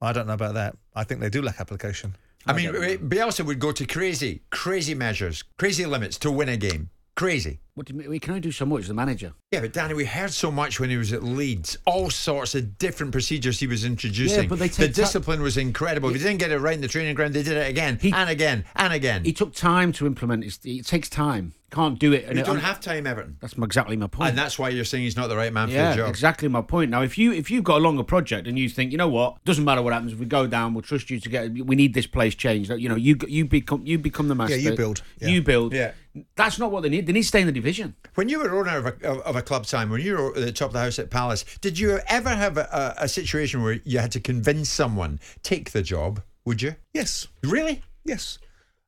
I 0.00 0.12
don't 0.12 0.28
know 0.28 0.34
about 0.34 0.54
that. 0.54 0.76
I 0.94 1.02
think 1.02 1.20
they 1.20 1.30
do 1.30 1.42
lack 1.42 1.60
application. 1.60 2.14
I 2.46 2.52
mean, 2.52 2.72
Bielsa 2.72 3.44
would 3.44 3.58
go 3.58 3.72
to 3.72 3.86
crazy, 3.86 4.42
crazy 4.50 4.94
measures, 4.94 5.44
crazy 5.58 5.86
limits 5.86 6.18
to 6.18 6.30
win 6.30 6.48
a 6.48 6.56
game. 6.56 6.90
Crazy. 7.14 7.60
What 7.74 7.86
do 7.86 7.94
you 7.94 7.98
mean? 8.00 8.10
We 8.10 8.18
can 8.18 8.32
only 8.32 8.40
do 8.40 8.52
so 8.52 8.66
much 8.66 8.82
as 8.82 8.88
the 8.88 8.94
manager. 8.94 9.32
Yeah, 9.50 9.60
but 9.60 9.72
Danny, 9.72 9.94
we 9.94 10.04
heard 10.04 10.30
so 10.30 10.50
much 10.50 10.78
when 10.78 10.90
he 10.90 10.96
was 10.98 11.12
at 11.12 11.22
Leeds. 11.22 11.78
All 11.86 12.10
sorts 12.10 12.54
of 12.54 12.76
different 12.76 13.12
procedures 13.12 13.60
he 13.60 13.66
was 13.66 13.84
introducing. 13.84 14.42
Yeah, 14.42 14.48
but 14.48 14.58
they 14.58 14.68
the 14.68 14.88
discipline 14.88 15.40
was 15.40 15.56
incredible. 15.56 16.10
If 16.10 16.16
he 16.16 16.22
didn't 16.22 16.38
get 16.38 16.50
it 16.50 16.58
right 16.58 16.74
in 16.74 16.82
the 16.82 16.88
training 16.88 17.14
ground, 17.14 17.32
they 17.34 17.42
did 17.42 17.56
it 17.56 17.68
again 17.70 17.98
He- 18.00 18.12
and 18.12 18.28
again 18.28 18.64
and 18.76 18.92
again. 18.92 19.24
He 19.24 19.32
took 19.32 19.54
time 19.54 19.92
to 19.92 20.06
implement 20.06 20.44
it. 20.44 20.58
It 20.64 20.86
takes 20.86 21.08
time. 21.08 21.54
Can't 21.70 21.98
do 21.98 22.12
it. 22.12 22.30
you 22.36 22.42
don't 22.42 22.58
have 22.58 22.80
time, 22.80 23.06
Everton. 23.06 23.38
That's 23.40 23.54
exactly 23.54 23.96
my 23.96 24.06
point. 24.06 24.28
And 24.28 24.36
that's 24.38 24.58
why 24.58 24.68
you're 24.68 24.84
saying 24.84 25.04
he's 25.04 25.16
not 25.16 25.28
the 25.28 25.36
right 25.38 25.50
man 25.50 25.68
for 25.68 25.74
the 25.74 25.94
job. 25.96 26.10
exactly 26.10 26.46
my 26.48 26.60
point. 26.60 26.90
Now, 26.90 27.00
if 27.00 27.16
you 27.16 27.32
if 27.32 27.50
you've 27.50 27.64
got 27.64 27.78
a 27.78 27.82
longer 27.82 28.02
project 28.02 28.46
and 28.46 28.58
you 28.58 28.68
think, 28.68 28.92
you 28.92 28.98
know 28.98 29.08
what, 29.08 29.42
doesn't 29.46 29.64
matter 29.64 29.80
what 29.80 29.94
happens, 29.94 30.12
if 30.12 30.18
we 30.18 30.26
go 30.26 30.46
down, 30.46 30.74
we'll 30.74 30.82
trust 30.82 31.08
you 31.08 31.18
to 31.18 31.28
get. 31.30 31.50
We 31.52 31.74
need 31.74 31.94
this 31.94 32.06
place 32.06 32.34
changed. 32.34 32.70
You 32.70 32.90
know, 32.90 32.94
you 32.96 33.16
you 33.26 33.46
become 33.46 33.86
you 33.86 33.96
become 33.98 34.28
the 34.28 34.34
master. 34.34 34.56
Yeah, 34.56 34.70
you 34.70 34.76
build. 34.76 35.02
Yeah. 35.18 35.28
You 35.28 35.40
build. 35.40 35.72
Yeah. 35.72 35.92
That's 36.36 36.58
not 36.58 36.70
what 36.70 36.82
they 36.82 36.88
need. 36.88 37.06
They 37.06 37.12
need 37.12 37.22
to 37.22 37.28
stay 37.28 37.40
in 37.40 37.46
the 37.46 37.52
division. 37.52 37.94
When 38.14 38.28
you 38.28 38.40
were 38.40 38.50
owner 38.54 38.76
of 38.76 38.86
a, 38.86 39.08
of, 39.08 39.20
of 39.20 39.36
a 39.36 39.42
club, 39.42 39.66
Simon, 39.66 39.92
when 39.92 40.02
you 40.02 40.14
were 40.14 40.28
at 40.28 40.34
the 40.34 40.52
top 40.52 40.68
of 40.68 40.72
the 40.74 40.80
house 40.80 40.98
at 40.98 41.10
Palace, 41.10 41.44
did 41.60 41.78
you 41.78 42.00
ever 42.06 42.28
have 42.28 42.58
a, 42.58 42.96
a, 42.98 43.04
a 43.04 43.08
situation 43.08 43.62
where 43.62 43.80
you 43.84 43.98
had 43.98 44.12
to 44.12 44.20
convince 44.20 44.68
someone 44.68 45.20
take 45.42 45.70
the 45.70 45.82
job? 45.82 46.22
Would 46.44 46.60
you? 46.60 46.76
Yes. 46.92 47.28
Really? 47.42 47.82
Yes. 48.04 48.38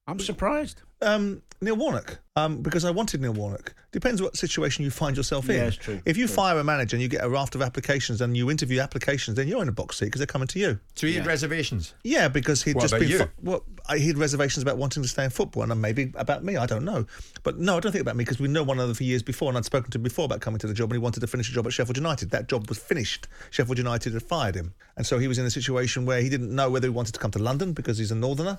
I'm 0.07 0.21
surprised. 0.21 0.83
Um, 1.04 1.42
Neil 1.61 1.76
Warnock 1.76 2.18
um, 2.37 2.62
because 2.62 2.84
I 2.84 2.90
wanted 2.90 3.20
Neil 3.20 3.32
Warnock. 3.32 3.75
Depends 3.92 4.20
what 4.20 4.37
situation 4.37 4.84
you 4.84 4.90
find 4.90 5.16
yourself 5.16 5.49
in. 5.49 5.54
Yeah, 5.56 5.66
it's 5.66 5.76
true. 5.76 6.00
If 6.04 6.16
you 6.16 6.26
True. 6.26 6.34
fire 6.34 6.58
a 6.58 6.64
manager 6.64 6.96
and 6.96 7.02
you 7.02 7.08
get 7.08 7.23
a 7.25 7.28
raft 7.28 7.54
of 7.54 7.62
applications 7.62 8.20
and 8.20 8.37
you 8.37 8.50
interview 8.50 8.80
applications, 8.80 9.37
then 9.37 9.46
you're 9.46 9.62
in 9.62 9.68
a 9.68 9.73
box 9.73 9.99
seat 9.99 10.06
because 10.06 10.18
they're 10.18 10.26
coming 10.26 10.49
to 10.49 10.58
you. 10.58 10.80
So 10.96 11.06
he 11.06 11.14
had 11.14 11.26
reservations. 11.26 11.94
Yeah, 12.02 12.26
because 12.26 12.64
he'd 12.64 12.75
What 12.75 12.82
just 12.82 12.92
about 12.94 13.00
been. 13.02 13.08
you? 13.11 13.18
fu- 13.18 13.28
well, 13.42 13.64
I- 13.88 13.99
he 13.99 14.08
had 14.08 14.18
reservations 14.18 14.62
about 14.64 14.78
wanting 14.78 15.04
to 15.04 15.08
stay 15.08 15.23
in 15.25 15.30
football, 15.30 15.62
and 15.70 15.80
maybe 15.80 16.12
about 16.16 16.42
me. 16.42 16.56
I 16.56 16.66
don't 16.66 16.84
know, 16.84 17.06
but 17.44 17.58
no, 17.61 17.76
I 17.76 17.80
don't 17.80 17.92
think 17.92 18.02
about 18.02 18.16
me 18.16 18.25
because 18.25 18.40
we 18.40 18.49
know 18.49 18.64
one 18.64 18.78
another 18.78 18.94
for 18.94 19.04
years 19.04 19.23
before, 19.23 19.49
and 19.49 19.56
I'd 19.56 19.64
spoken 19.64 19.92
to 19.92 19.99
him 19.99 20.02
before 20.02 20.25
about 20.25 20.40
coming 20.40 20.58
to 20.58 20.66
the 20.66 20.75
job, 20.75 20.90
and 20.90 20.96
he 20.96 21.02
wanted 21.02 21.20
to 21.20 21.26
finish 21.28 21.49
a 21.50 21.52
job 21.52 21.66
at 21.68 21.73
Sheffield 21.73 21.96
United. 21.96 22.30
That 22.30 22.49
job 22.49 22.68
was 22.68 22.78
finished. 22.78 23.28
Sheffield 23.50 23.78
United 23.78 24.12
had 24.12 24.23
fired 24.25 24.56
him, 24.56 24.74
and 24.96 25.07
so 25.07 25.18
he 25.20 25.29
was 25.29 25.38
in 25.38 25.46
a 25.46 25.50
situation 25.50 26.05
where 26.05 26.20
he 26.20 26.29
didn't 26.29 26.52
know 26.52 26.68
whether 26.68 26.87
he 26.88 26.90
wanted 26.90 27.12
to 27.14 27.20
come 27.20 27.31
to 27.31 27.38
London 27.38 27.72
because 27.74 27.96
he's 27.98 28.11
a 28.11 28.16
northerner, 28.16 28.59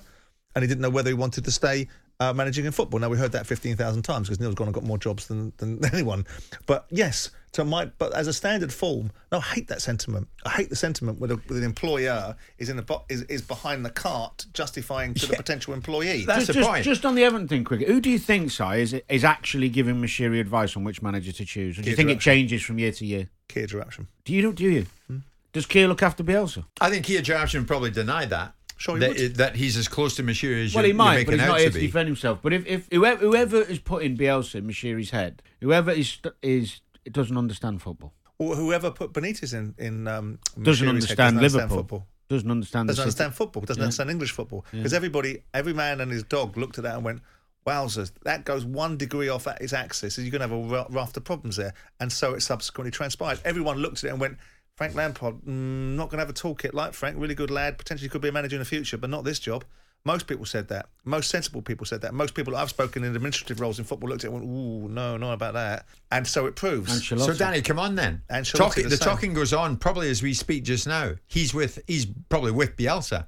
and 0.54 0.62
he 0.62 0.66
didn't 0.66 0.80
know 0.80 0.88
whether 0.90 1.10
he 1.10 1.14
wanted 1.14 1.44
to 1.44 1.50
stay 1.50 1.88
uh, 2.20 2.32
managing 2.32 2.64
in 2.64 2.72
football. 2.72 3.00
Now 3.00 3.08
we 3.08 3.18
heard 3.18 3.32
that 3.32 3.46
fifteen 3.46 3.76
thousand 3.76 4.02
times 4.02 4.28
because 4.28 4.40
Neil's 4.40 4.54
gone 4.54 4.68
and 4.68 4.74
got 4.74 4.84
more 4.84 4.98
jobs 4.98 5.26
than, 5.26 5.52
than 5.58 5.84
anyone. 5.92 6.26
But 6.66 6.86
yes, 6.90 7.30
to 7.52 7.64
my 7.64 7.86
but 7.98 8.14
as 8.14 8.26
a 8.26 8.32
standard 8.32 8.72
form, 8.72 9.10
no, 9.32 9.38
I 9.38 9.42
hate 9.42 9.68
that 9.68 9.82
sentiment. 9.82 10.28
I 10.44 10.50
hate 10.50 10.70
the 10.70 10.76
sentiment 10.76 11.18
where, 11.18 11.28
the, 11.28 11.36
where 11.36 11.60
the 11.60 11.64
employer 11.66 12.36
is 12.58 12.68
in 12.68 12.76
the 12.76 13.00
is, 13.08 13.22
is 13.22 13.42
behind 13.42 13.84
the 13.84 13.90
cart 13.90 14.46
justifying 14.52 15.14
to 15.14 15.26
the 15.26 15.36
potential 15.36 15.74
employee. 15.74 16.24
That's 16.24 16.40
just, 16.40 16.46
the 16.48 16.52
just, 16.54 16.68
point. 16.68 16.84
just 16.84 17.04
on 17.04 17.14
the 17.14 17.24
Everton 17.24 17.48
thing, 17.48 17.64
quick. 17.64 17.86
Who 17.86 18.00
do 18.00 18.10
you 18.10 18.18
think, 18.18 18.50
Si, 18.50 18.80
is 18.80 18.94
is 19.08 19.24
actually 19.24 19.68
giving 19.68 19.96
Moshiri 19.96 20.40
advice 20.40 20.76
on 20.76 20.84
which 20.84 21.02
manager 21.02 21.32
to 21.32 21.44
choose? 21.44 21.78
Or 21.78 21.82
do 21.82 21.90
you 21.90 21.96
Kia 21.96 22.04
think 22.04 22.16
it 22.16 22.20
changes 22.20 22.62
from 22.62 22.78
year 22.78 22.92
to 22.92 23.06
year? 23.06 23.28
Key 23.48 23.62
interruption. 23.62 24.08
Do 24.24 24.32
you? 24.32 24.52
Do 24.52 24.64
you? 24.64 24.86
Hmm. 25.06 25.18
Does 25.52 25.64
Kia 25.66 25.88
look 25.88 26.02
after 26.02 26.22
Bielsa? 26.22 26.64
I 26.80 26.90
think 26.90 27.06
Kia 27.06 27.22
Joorabchian 27.22 27.66
probably 27.66 27.90
denied 27.90 28.30
that. 28.30 28.52
Sure 28.78 28.96
he 28.98 29.00
that, 29.06 29.34
that 29.36 29.56
he's 29.56 29.76
as 29.76 29.88
close 29.88 30.16
to 30.16 30.22
Moshiri 30.22 30.66
as 30.66 30.74
Well, 30.74 30.84
you're, 30.84 30.88
he 30.88 30.92
might, 30.92 31.16
you're 31.16 31.24
but 31.24 31.34
he's 31.34 31.46
not 31.48 31.58
here 31.60 31.68
to 31.70 31.74
to 31.74 31.80
defend 31.80 32.08
himself. 32.08 32.40
But 32.42 32.52
if, 32.52 32.66
if 32.66 32.88
whoever, 32.92 33.20
whoever 33.20 33.62
is 33.62 33.78
putting 33.78 34.16
Bielsa 34.16 34.56
in 34.56 34.66
Moshiri's 34.66 35.10
head, 35.10 35.42
whoever 35.60 35.90
is 35.90 36.18
is 36.42 36.80
it 37.04 37.12
doesn't 37.12 37.36
understand 37.38 37.80
football, 37.80 38.12
Or 38.38 38.54
whoever 38.54 38.90
put 38.90 39.12
Benitez 39.12 39.54
in 39.54 39.74
in 39.78 40.06
um, 40.08 40.38
doesn't 40.60 40.86
Moshiri's 40.86 41.08
head 41.08 41.20
understand 41.20 41.40
doesn't 41.40 41.58
Liverpool, 41.58 41.78
football. 41.78 42.06
doesn't 42.28 42.50
understand. 42.50 42.88
Doesn't 42.88 43.02
understand 43.02 43.32
city. 43.32 43.36
football. 43.38 43.62
Doesn't 43.62 43.80
Yeah. 43.80 43.84
understand 43.84 44.10
English 44.10 44.32
football. 44.32 44.66
Because 44.70 44.92
everybody, 44.92 45.42
every 45.54 45.72
man 45.72 46.00
and 46.02 46.12
his 46.12 46.22
dog 46.24 46.56
looked 46.58 46.76
at 46.76 46.84
that 46.84 46.96
and 46.96 47.04
went, 47.04 47.22
"Wowzers, 47.66 48.12
that 48.24 48.44
goes 48.44 48.64
one 48.66 48.96
degree 48.98 49.28
off 49.30 49.46
at 49.46 49.60
its 49.62 49.72
axis. 49.72 50.18
You're 50.18 50.30
going 50.30 50.48
to 50.48 50.54
have 50.54 50.88
a 50.88 50.92
raft 50.92 51.16
of 51.16 51.24
problems 51.24 51.56
there." 51.56 51.72
And 51.98 52.12
so 52.12 52.34
it 52.34 52.42
subsequently 52.42 52.90
transpired. 52.90 53.40
Everyone 53.44 53.78
looked 53.78 54.04
at 54.04 54.08
it 54.08 54.10
and 54.10 54.20
went. 54.20 54.36
Frank 54.76 54.94
Lampard, 54.94 55.36
mm, 55.36 55.94
not 55.96 56.10
going 56.10 56.18
to 56.18 56.26
have 56.26 56.28
a 56.30 56.34
toolkit 56.34 56.74
like 56.74 56.92
Frank. 56.92 57.16
Really 57.18 57.34
good 57.34 57.50
lad. 57.50 57.78
Potentially 57.78 58.08
could 58.10 58.20
be 58.20 58.28
a 58.28 58.32
manager 58.32 58.56
in 58.56 58.60
the 58.60 58.66
future, 58.66 58.98
but 58.98 59.08
not 59.08 59.24
this 59.24 59.38
job. 59.38 59.64
Most 60.04 60.26
people 60.28 60.44
said 60.44 60.68
that. 60.68 60.88
Most 61.04 61.30
sensible 61.30 61.62
people 61.62 61.84
said 61.86 62.02
that. 62.02 62.14
Most 62.14 62.34
people 62.34 62.54
I've 62.54 62.68
spoken 62.70 63.02
in 63.02 63.16
administrative 63.16 63.58
roles 63.58 63.78
in 63.80 63.84
football 63.86 64.08
looked 64.10 64.22
at 64.24 64.30
it 64.30 64.34
and 64.34 64.44
went, 64.44 64.54
"Ooh, 64.56 64.88
no, 64.88 65.16
not 65.16 65.32
about 65.32 65.54
that." 65.54 65.86
And 66.12 66.24
so 66.26 66.46
it 66.46 66.54
proves. 66.54 66.92
Ancelotti. 66.92 67.26
So 67.26 67.34
Danny, 67.34 67.60
come 67.62 67.78
on 67.80 67.96
then. 67.96 68.22
Ancelotti 68.30 68.56
Talking, 68.56 68.82
the 68.84 68.90
the 68.90 68.96
talking 68.98 69.34
goes 69.34 69.52
on 69.52 69.76
probably 69.78 70.08
as 70.10 70.22
we 70.22 70.32
speak 70.34 70.62
just 70.62 70.86
now. 70.86 71.14
He's 71.26 71.52
with 71.52 71.80
he's 71.88 72.06
probably 72.28 72.52
with 72.52 72.76
Bielsa. 72.76 73.26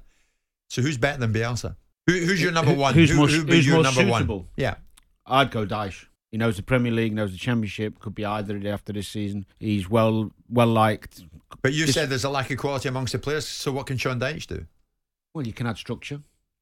So 0.69 0.81
who's 0.81 0.97
better 0.97 1.19
than 1.19 1.33
Bielsa? 1.33 1.75
Who, 2.07 2.13
who's 2.13 2.41
your 2.41 2.51
number 2.53 2.73
one? 2.73 2.93
who's 2.93 3.09
Who- 3.09 3.17
more- 3.17 3.27
who'd 3.27 3.45
be 3.47 3.55
who's 3.57 3.65
your 3.67 3.75
more 3.77 3.83
number 3.83 4.01
suitable? 4.01 4.37
one? 4.37 4.47
Yeah. 4.55 4.75
I'd 5.25 5.51
go 5.51 5.65
Dyche. 5.65 6.05
He 6.31 6.37
knows 6.37 6.57
the 6.57 6.63
Premier 6.63 6.91
League, 6.91 7.13
knows 7.13 7.31
the 7.31 7.37
Championship. 7.37 7.99
Could 7.99 8.13
be 8.15 8.25
either 8.25 8.59
after 8.67 8.93
this 8.93 9.07
season. 9.07 9.45
He's 9.59 9.89
well 9.89 10.31
well 10.49 10.67
liked. 10.67 11.23
But 11.61 11.73
you 11.73 11.85
Just- 11.85 11.95
said 11.95 12.09
there's 12.09 12.23
a 12.23 12.29
lack 12.29 12.51
of 12.51 12.57
quality 12.57 12.87
amongst 12.87 13.13
the 13.13 13.19
players. 13.19 13.47
So 13.47 13.71
what 13.71 13.87
can 13.87 13.97
Sean 13.97 14.19
Dyche 14.19 14.45
do? 14.47 14.65
Well, 15.33 15.45
you 15.45 15.53
can 15.53 15.67
add 15.67 15.77
structure, 15.77 16.21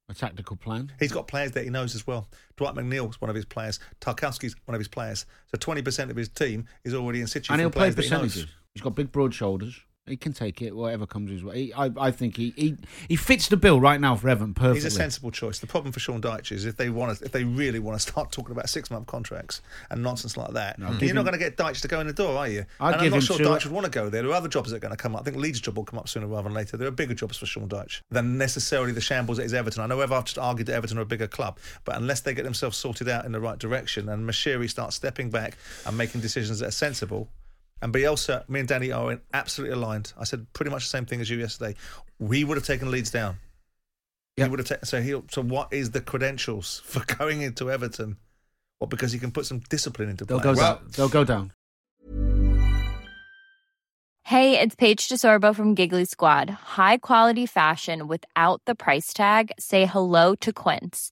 a 0.10 0.14
tactical 0.14 0.56
plan. 0.56 0.92
He's 1.00 1.12
got 1.12 1.28
players 1.28 1.52
that 1.52 1.64
he 1.64 1.70
knows 1.70 1.96
as 1.96 2.06
well. 2.08 2.30
Dwight 2.56 2.76
McNeil's 2.76 3.20
one 3.22 3.30
of 3.30 3.36
his 3.36 3.46
players. 3.46 3.80
Tarkowski's 4.02 4.56
one 4.66 4.76
of 4.76 4.80
his 4.80 4.88
players. 4.88 5.26
So 5.48 5.58
20% 5.58 6.10
of 6.10 6.16
his 6.16 6.30
team 6.30 6.66
is 6.84 6.94
already 6.94 7.22
in 7.22 7.28
situ 7.28 7.52
and 7.52 7.62
he'll 7.62 7.70
play 7.70 7.92
players 7.92 7.96
that 7.96 8.04
he 8.06 8.10
knows. 8.10 8.46
He's 8.74 8.82
got 8.82 8.96
big, 8.96 9.12
broad 9.12 9.34
shoulders. 9.34 9.82
He 10.08 10.18
can 10.18 10.34
take 10.34 10.62
it, 10.62 10.76
whatever 10.76 11.06
comes 11.06 11.32
his 11.32 11.44
way. 11.44 11.66
He, 11.66 11.74
I, 11.74 11.92
I 11.98 12.12
think 12.12 12.38
he, 12.38 12.54
he 12.56 12.78
he 13.08 13.16
fits 13.16 13.48
the 13.48 13.58
bill 13.58 13.80
right 13.80 14.00
now 14.00 14.16
for 14.16 14.30
Everton 14.30 14.54
perfectly. 14.54 14.76
He's 14.76 14.86
a 14.86 14.92
sensible 14.92 15.32
choice. 15.32 15.60
The 15.60 15.68
problem 15.68 15.92
for 15.92 16.00
Sean 16.00 16.22
Dyche 16.22 16.52
is 16.52 16.66
if 16.66 16.78
they 16.78 16.90
want 16.90 17.18
to, 17.18 17.26
if 17.26 17.32
they 17.32 17.44
really 17.44 17.80
want 17.80 18.00
to 18.00 18.12
start 18.12 18.32
talking 18.32 18.52
about 18.52 18.70
six 18.70 18.90
month 18.90 19.08
contracts 19.08 19.62
and 19.90 20.02
nonsense 20.02 20.38
like 20.38 20.52
that, 20.52 20.80
No, 20.80 20.92
you're 21.00 21.14
not 21.14 21.24
going 21.24 21.34
to 21.34 21.40
get 21.40 21.58
Dyche 21.58 21.82
to 21.82 21.88
go 21.88 22.00
in 22.00 22.08
the 22.08 22.14
door, 22.14 22.38
are 22.38 22.48
you? 22.48 22.66
I'd 22.80 22.96
and 22.96 23.04
I'm 23.04 23.12
not 23.12 23.24
sure 23.24 23.38
Dyche 23.38 23.66
would 23.66 23.74
want 23.74 23.86
to 23.86 23.92
go 23.92 24.10
there. 24.10 24.22
There 24.22 24.32
are 24.32 24.36
other 24.36 24.50
jobs 24.50 24.72
that 24.72 24.78
are 24.78 24.80
going 24.80 24.92
to 24.92 24.98
come 24.98 25.16
up. 25.16 25.22
I 25.22 25.24
think 25.26 25.38
Leeds' 25.38 25.60
job 25.60 25.78
will 25.78 25.86
come 25.86 26.00
up 26.00 26.08
sooner 26.08 26.28
rather 26.28 26.44
than 26.44 26.54
later. 26.54 26.78
There 26.78 26.88
are 26.88 26.92
bigger 26.92 27.14
jobs 27.14 27.38
for 27.38 27.46
Sean 27.46 27.68
Dyche 27.68 28.02
than 28.10 28.38
necessarily 28.38 28.92
the 28.92 29.02
shambles 29.02 29.38
that 29.38 29.44
is 29.44 29.54
Everton. 29.54 29.84
I 29.84 29.88
know 29.88 30.02
I've 30.02 30.26
just 30.26 30.38
argued 30.38 30.68
that 30.68 30.76
Everton 30.76 30.98
are 30.98 31.02
a 31.02 31.06
bigger 31.06 31.28
club, 31.28 31.60
but 31.86 31.96
unless 31.96 32.22
they 32.22 32.34
get 32.34 32.44
themselves 32.44 32.78
sorted 32.78 33.10
out 33.10 33.26
in 33.26 33.32
the 33.32 33.40
right 33.40 33.60
direction 33.60 34.10
and 34.10 34.28
Moshiri 34.28 34.70
starts 34.70 34.96
stepping 34.96 35.30
back 35.30 35.58
and 35.86 35.98
making 35.98 36.22
decisions 36.22 36.60
that 36.60 36.68
are 36.68 36.72
sensible. 36.72 37.30
And 37.82 37.94
Bielsa, 37.94 38.48
me 38.50 38.60
and 38.62 38.68
Danny 38.68 38.92
are 38.92 39.20
absolutely 39.34 39.76
aligned. 39.76 40.14
I 40.18 40.24
said 40.24 40.48
pretty 40.54 40.72
much 40.72 40.84
the 40.86 40.90
same 40.90 41.06
thing 41.06 41.22
as 41.22 41.30
you 41.30 41.38
yesterday. 41.38 41.76
We 42.20 42.44
would 42.44 42.58
have 42.58 42.66
taken 42.66 42.90
Leeds 42.90 43.12
down. 43.12 43.38
He 44.36 44.42
Yep. 44.44 44.50
would 44.52 44.60
have 44.60 44.68
taken. 44.68 44.86
So 44.86 45.02
he. 45.02 45.12
So 45.32 45.42
what 45.44 45.72
is 45.72 45.92
the 45.92 46.02
credentials 46.02 46.80
for 46.86 47.04
going 47.18 47.42
into 47.42 47.70
Everton? 47.72 48.18
Well, 48.80 48.88
because 48.88 49.12
he 49.12 49.20
can 49.20 49.32
put 49.32 49.46
some 49.46 49.60
discipline 49.70 50.10
into 50.10 50.26
They'll 50.26 50.40
play. 50.40 50.54
go 50.54 50.58
Well- 50.60 50.76
down. 50.76 50.88
They'll 50.96 51.10
go 51.10 51.24
down. 51.24 51.52
Hey, 54.24 54.60
it's 54.60 54.76
Paige 54.76 55.08
DeSorbo 55.08 55.56
from 55.56 55.74
Giggly 55.74 56.04
Squad. 56.04 56.50
High 56.50 56.98
quality 56.98 57.46
fashion 57.46 58.08
without 58.10 58.62
the 58.66 58.76
price 58.76 59.14
tag. 59.14 59.52
Say 59.58 59.86
hello 59.86 60.36
to 60.36 60.52
Quince. 60.52 61.12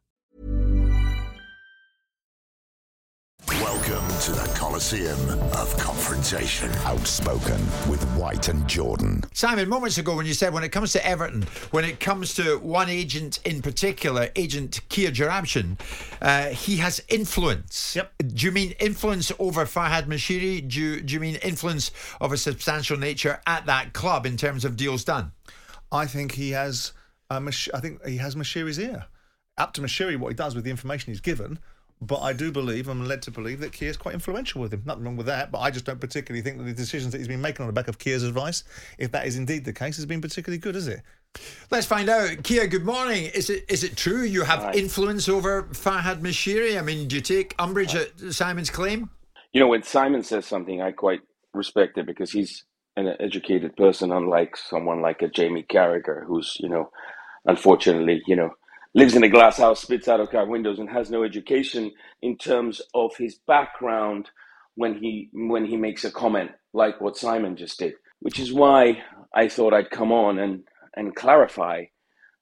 Welcome 3.61 4.07
to 4.21 4.31
the 4.31 4.51
Coliseum 4.55 5.19
of 5.53 5.77
Confrontation. 5.77 6.71
Outspoken 6.83 7.59
with 7.87 8.03
White 8.15 8.47
and 8.47 8.67
Jordan. 8.67 9.23
Simon, 9.33 9.69
moments 9.69 9.99
ago 9.99 10.15
when 10.15 10.25
you 10.25 10.33
said 10.33 10.51
when 10.51 10.63
it 10.63 10.69
comes 10.69 10.93
to 10.93 11.05
Everton, 11.05 11.43
when 11.69 11.85
it 11.85 11.99
comes 11.99 12.33
to 12.33 12.57
one 12.57 12.89
agent 12.89 13.39
in 13.45 13.61
particular, 13.61 14.29
agent 14.35 14.79
Kia 14.89 15.11
Joorabchian, 15.11 15.79
uh, 16.23 16.47
he 16.47 16.77
has 16.77 17.03
influence. 17.07 17.95
Yep. 17.95 18.11
Do 18.33 18.45
you 18.47 18.51
mean 18.51 18.71
influence 18.79 19.31
over 19.37 19.65
Farhad 19.65 20.07
Moshiri? 20.07 20.67
Do 20.67 20.79
you, 20.79 20.99
do 20.99 21.13
you 21.13 21.19
mean 21.19 21.35
influence 21.35 21.91
of 22.19 22.31
a 22.31 22.37
substantial 22.37 22.97
nature 22.97 23.41
at 23.45 23.67
that 23.67 23.93
club 23.93 24.25
in 24.25 24.37
terms 24.37 24.65
of 24.65 24.75
deals 24.75 25.03
done? 25.03 25.33
I 25.91 26.07
think 26.07 26.31
he 26.31 26.49
has. 26.49 26.93
Uh, 27.29 27.39
Mash- 27.39 27.69
I 27.75 27.79
think 27.79 28.03
he 28.07 28.17
has 28.17 28.33
Moshiri's 28.33 28.79
ear. 28.79 29.05
Up 29.59 29.73
to 29.73 29.81
Moshiri, 29.81 30.17
what 30.17 30.29
he 30.29 30.35
does 30.35 30.55
with 30.55 30.63
the 30.63 30.71
information 30.71 31.13
he's 31.13 31.21
given. 31.21 31.59
But 32.01 32.21
I 32.21 32.33
do 32.33 32.51
believe, 32.51 32.87
I'm 32.87 33.05
led 33.05 33.21
to 33.23 33.31
believe, 33.31 33.59
that 33.59 33.73
Kia's 33.73 33.95
quite 33.95 34.15
influential 34.15 34.59
with 34.59 34.73
him. 34.73 34.81
Nothing 34.85 35.03
wrong 35.03 35.17
with 35.17 35.27
that, 35.27 35.51
but 35.51 35.59
I 35.59 35.69
just 35.69 35.85
don't 35.85 36.01
particularly 36.01 36.41
think 36.41 36.57
that 36.57 36.63
the 36.63 36.73
decisions 36.73 37.11
that 37.11 37.19
he's 37.19 37.27
been 37.27 37.41
making 37.41 37.61
on 37.63 37.67
the 37.67 37.73
back 37.73 37.87
of 37.87 37.99
Kia's 37.99 38.23
advice, 38.23 38.63
if 38.97 39.11
that 39.11 39.27
is 39.27 39.37
indeed 39.37 39.65
the 39.65 39.73
case, 39.73 39.97
has 39.97 40.07
been 40.07 40.19
particularly 40.19 40.57
good, 40.57 40.75
is 40.75 40.87
it? 40.87 41.01
Let's 41.69 41.85
find 41.85 42.09
out. 42.09 42.43
Kia, 42.43 42.67
good 42.67 42.85
morning. 42.85 43.25
Is 43.33 43.49
it 43.49 43.65
is 43.69 43.83
it 43.83 43.95
true 43.95 44.23
you 44.23 44.43
have 44.43 44.59
Hi. 44.63 44.71
influence 44.73 45.29
over 45.29 45.63
Farhad 45.71 46.21
Moshiri? 46.21 46.77
I 46.77 46.81
mean, 46.81 47.07
do 47.07 47.15
you 47.15 47.21
take 47.21 47.55
umbrage 47.57 47.95
at 47.95 48.19
Simon's 48.33 48.69
claim? 48.69 49.09
You 49.53 49.61
know, 49.61 49.67
when 49.67 49.83
Simon 49.83 50.23
says 50.23 50.45
something, 50.45 50.81
I 50.81 50.91
quite 50.91 51.21
respect 51.53 51.97
it 51.97 52.05
because 52.05 52.31
he's 52.31 52.65
an 52.97 53.15
educated 53.19 53.77
person, 53.77 54.11
unlike 54.11 54.57
someone 54.57 55.01
like 55.01 55.21
a 55.21 55.29
Jamie 55.29 55.65
Carragher, 55.69 56.25
who's, 56.25 56.57
you 56.59 56.67
know, 56.67 56.89
unfortunately, 57.45 58.21
you 58.27 58.35
know, 58.35 58.51
lives 58.93 59.15
in 59.15 59.23
a 59.23 59.29
glass 59.29 59.57
house, 59.57 59.81
spits 59.81 60.07
out 60.07 60.19
of 60.19 60.29
car 60.29 60.45
windows, 60.45 60.79
and 60.79 60.89
has 60.89 61.09
no 61.09 61.23
education 61.23 61.91
in 62.21 62.37
terms 62.37 62.81
of 62.93 63.15
his 63.17 63.35
background 63.47 64.29
when 64.75 64.95
he 64.95 65.29
when 65.33 65.65
he 65.65 65.77
makes 65.77 66.03
a 66.03 66.11
comment 66.11 66.51
like 66.73 67.01
what 67.01 67.17
Simon 67.17 67.55
just 67.55 67.79
did. 67.79 67.93
Which 68.19 68.39
is 68.39 68.53
why 68.53 69.01
I 69.33 69.47
thought 69.47 69.73
I'd 69.73 69.89
come 69.89 70.11
on 70.11 70.39
and 70.39 70.63
and 70.95 71.15
clarify 71.15 71.85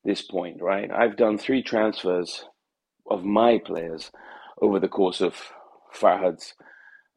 this 0.04 0.22
point. 0.22 0.62
Right, 0.62 0.90
I've 0.92 1.18
done 1.18 1.38
three 1.38 1.64
transfers 1.64 2.46
of 3.10 3.24
my 3.24 3.60
players 3.60 4.12
over 4.62 4.80
the 4.80 4.88
course 4.88 5.22
of 5.22 5.36
Farhad's 5.94 6.54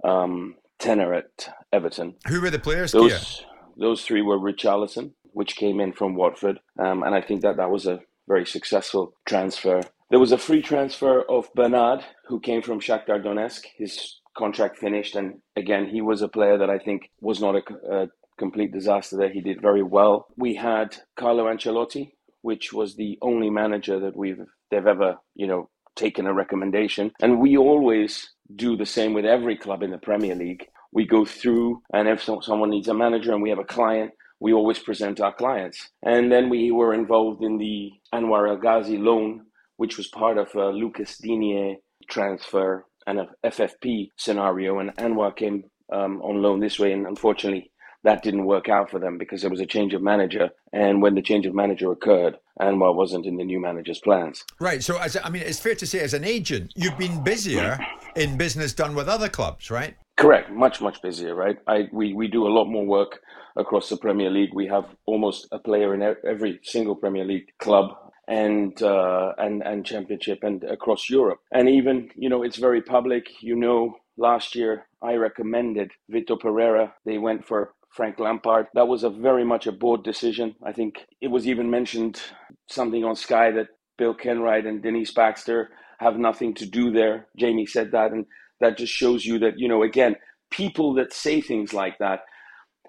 um, 0.04 0.56
tenure 0.78 1.14
at 1.14 1.48
Everton. 1.72 2.14
Who 2.28 2.40
were 2.40 2.50
the 2.50 2.58
players, 2.58 2.92
Kia? 2.92 3.02
Those 3.02 3.44
those 3.76 4.02
three 4.02 4.22
were 4.22 4.38
Richarlison, 4.38 5.12
which 5.32 5.56
came 5.56 5.80
in 5.80 5.92
from 5.92 6.14
Watford, 6.14 6.60
um, 6.78 7.02
and 7.02 7.14
I 7.14 7.20
think 7.20 7.42
that 7.42 7.56
that 7.56 7.70
was 7.70 7.86
a 7.86 8.00
very 8.26 8.46
successful 8.46 9.14
transfer. 9.26 9.80
There 10.10 10.20
was 10.20 10.32
a 10.32 10.38
free 10.38 10.62
transfer 10.62 11.22
of 11.22 11.48
Bernard, 11.54 12.04
who 12.26 12.40
came 12.40 12.62
from 12.62 12.80
Shakhtar 12.80 13.24
Donetsk. 13.24 13.62
His 13.76 14.20
contract 14.36 14.78
finished, 14.78 15.16
and 15.16 15.40
again, 15.56 15.86
he 15.86 16.00
was 16.00 16.22
a 16.22 16.28
player 16.28 16.58
that 16.58 16.70
I 16.70 16.78
think 16.78 17.10
was 17.20 17.40
not 17.40 17.56
a, 17.56 17.62
a 17.90 18.08
complete 18.38 18.72
disaster. 18.72 19.16
There, 19.16 19.32
he 19.32 19.40
did 19.40 19.60
very 19.60 19.82
well. 19.82 20.26
We 20.36 20.54
had 20.54 20.96
Carlo 21.16 21.44
Ancelotti, 21.44 22.12
which 22.42 22.72
was 22.72 22.96
the 22.96 23.18
only 23.22 23.50
manager 23.50 24.00
that 24.00 24.16
we've 24.16 24.40
they've 24.70 24.86
ever 24.86 25.16
you 25.34 25.46
know 25.46 25.68
taken 25.96 26.26
a 26.26 26.34
recommendation, 26.34 27.12
and 27.20 27.40
we 27.40 27.56
always 27.56 28.30
do 28.54 28.76
the 28.76 28.86
same 28.86 29.12
with 29.14 29.24
every 29.24 29.56
club 29.56 29.82
in 29.82 29.90
the 29.90 29.98
Premier 29.98 30.34
League. 30.34 30.66
We 30.92 31.06
go 31.06 31.24
through, 31.24 31.80
and 31.94 32.06
if 32.08 32.22
someone 32.22 32.70
needs 32.70 32.88
a 32.88 32.94
manager 32.94 33.32
and 33.32 33.42
we 33.42 33.50
have 33.50 33.58
a 33.58 33.64
client, 33.64 34.12
we 34.42 34.52
always 34.52 34.80
present 34.80 35.20
our 35.20 35.32
clients. 35.32 35.90
And 36.02 36.30
then 36.32 36.50
we 36.50 36.72
were 36.72 36.92
involved 36.92 37.44
in 37.44 37.58
the 37.58 37.92
Anwar 38.12 38.48
El 38.48 38.56
Ghazi 38.56 38.98
loan, 38.98 39.46
which 39.76 39.96
was 39.96 40.08
part 40.08 40.36
of 40.36 40.52
a 40.56 40.70
Lucas 40.70 41.16
Digne 41.18 41.76
transfer 42.10 42.84
and 43.06 43.20
a 43.20 43.28
FFP 43.46 44.08
scenario. 44.16 44.80
And 44.80 44.90
Anwar 44.96 45.36
came 45.36 45.62
um, 45.92 46.20
on 46.22 46.42
loan 46.42 46.58
this 46.58 46.80
way, 46.80 46.92
and 46.92 47.06
unfortunately, 47.06 47.70
that 48.02 48.24
didn't 48.24 48.46
work 48.46 48.68
out 48.68 48.90
for 48.90 48.98
them 48.98 49.16
because 49.16 49.42
there 49.42 49.50
was 49.50 49.60
a 49.60 49.66
change 49.66 49.94
of 49.94 50.02
manager. 50.02 50.50
And 50.72 51.00
when 51.00 51.14
the 51.14 51.22
change 51.22 51.46
of 51.46 51.54
manager 51.54 51.92
occurred, 51.92 52.34
Anwar 52.60 52.96
wasn't 52.96 53.26
in 53.26 53.36
the 53.36 53.44
new 53.44 53.60
manager's 53.60 54.00
plans. 54.00 54.44
Right. 54.60 54.82
So, 54.82 54.98
as 54.98 55.16
I 55.22 55.30
mean, 55.30 55.42
it's 55.42 55.60
fair 55.60 55.76
to 55.76 55.86
say, 55.86 56.00
as 56.00 56.14
an 56.14 56.24
agent, 56.24 56.72
you've 56.74 56.98
been 56.98 57.22
busier 57.22 57.78
in 58.16 58.36
business 58.36 58.72
done 58.72 58.96
with 58.96 59.08
other 59.08 59.28
clubs, 59.28 59.70
right? 59.70 59.94
Correct, 60.16 60.50
much 60.50 60.80
much 60.80 61.00
busier, 61.00 61.36
right? 61.36 61.58
I 61.68 61.88
we, 61.92 62.12
we 62.12 62.26
do 62.26 62.46
a 62.46 62.50
lot 62.50 62.66
more 62.66 62.84
work 62.84 63.20
across 63.56 63.88
the 63.88 63.96
Premier 63.96 64.30
League. 64.30 64.54
We 64.54 64.66
have 64.68 64.86
almost 65.06 65.48
a 65.52 65.58
player 65.58 65.94
in 65.94 66.02
every 66.28 66.60
single 66.62 66.96
Premier 66.96 67.24
League 67.24 67.48
club 67.58 67.94
and 68.28 68.80
uh, 68.82 69.32
and 69.38 69.62
and 69.62 69.84
Championship 69.84 70.40
and 70.42 70.62
across 70.64 71.10
Europe. 71.10 71.40
And 71.52 71.68
even 71.68 72.10
you 72.16 72.28
know 72.28 72.42
it's 72.42 72.56
very 72.56 72.82
public. 72.82 73.42
You 73.42 73.56
know, 73.56 73.96
last 74.16 74.54
year 74.54 74.86
I 75.02 75.14
recommended 75.14 75.92
Vitor 76.10 76.38
Pereira. 76.38 76.94
They 77.04 77.18
went 77.18 77.46
for 77.46 77.74
Frank 77.90 78.18
Lampard. 78.18 78.68
That 78.74 78.88
was 78.88 79.04
a 79.04 79.10
very 79.10 79.44
much 79.44 79.66
a 79.66 79.72
board 79.72 80.02
decision. 80.02 80.54
I 80.64 80.72
think 80.72 81.06
it 81.20 81.28
was 81.28 81.46
even 81.46 81.70
mentioned 81.70 82.20
something 82.68 83.04
on 83.04 83.16
Sky 83.16 83.50
that 83.52 83.68
Bill 83.98 84.14
Kenwright 84.14 84.66
and 84.66 84.82
Denise 84.82 85.12
Baxter 85.12 85.70
have 85.98 86.16
nothing 86.16 86.54
to 86.54 86.66
do 86.66 86.90
there. 86.90 87.28
Jamie 87.36 87.66
said 87.66 87.92
that, 87.92 88.12
and 88.12 88.26
that 88.60 88.78
just 88.78 88.92
shows 88.92 89.24
you 89.26 89.38
that 89.40 89.58
you 89.58 89.68
know 89.68 89.82
again 89.82 90.16
people 90.50 90.94
that 90.94 91.12
say 91.12 91.40
things 91.40 91.72
like 91.72 91.98
that 91.98 92.20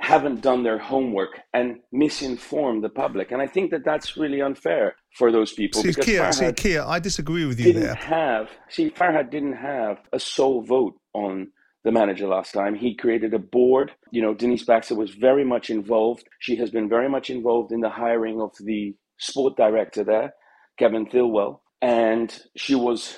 haven't 0.03 0.41
done 0.41 0.63
their 0.63 0.77
homework 0.77 1.39
and 1.53 1.77
misinform 1.93 2.81
the 2.81 2.89
public 2.89 3.31
and 3.31 3.41
i 3.41 3.47
think 3.47 3.71
that 3.71 3.85
that's 3.85 4.17
really 4.17 4.41
unfair 4.41 4.95
for 5.17 5.31
those 5.31 5.53
people 5.53 5.81
See, 5.81 5.93
Kia, 5.93 6.31
see, 6.33 6.51
Kia, 6.53 6.83
I 6.83 6.99
disagree 6.99 7.45
with 7.45 7.59
you 7.59 7.67
didn't 7.73 7.83
there. 7.83 7.95
have 7.95 8.49
see 8.69 8.89
farhad 8.89 9.31
didn't 9.31 9.57
have 9.57 9.97
a 10.11 10.19
sole 10.19 10.61
vote 10.61 10.95
on 11.13 11.47
the 11.83 11.91
manager 11.91 12.27
last 12.27 12.53
time 12.53 12.75
he 12.75 12.95
created 12.95 13.33
a 13.33 13.39
board 13.39 13.91
you 14.11 14.21
know 14.21 14.33
denise 14.33 14.65
baxter 14.65 14.95
was 14.95 15.11
very 15.11 15.45
much 15.45 15.69
involved 15.69 16.25
she 16.39 16.55
has 16.55 16.69
been 16.69 16.89
very 16.89 17.09
much 17.09 17.29
involved 17.29 17.71
in 17.71 17.81
the 17.81 17.89
hiring 17.89 18.41
of 18.41 18.51
the 18.65 18.95
sport 19.17 19.55
director 19.55 20.03
there 20.03 20.33
kevin 20.77 21.05
thelwell 21.05 21.61
and 21.81 22.41
she 22.55 22.75
was 22.75 23.17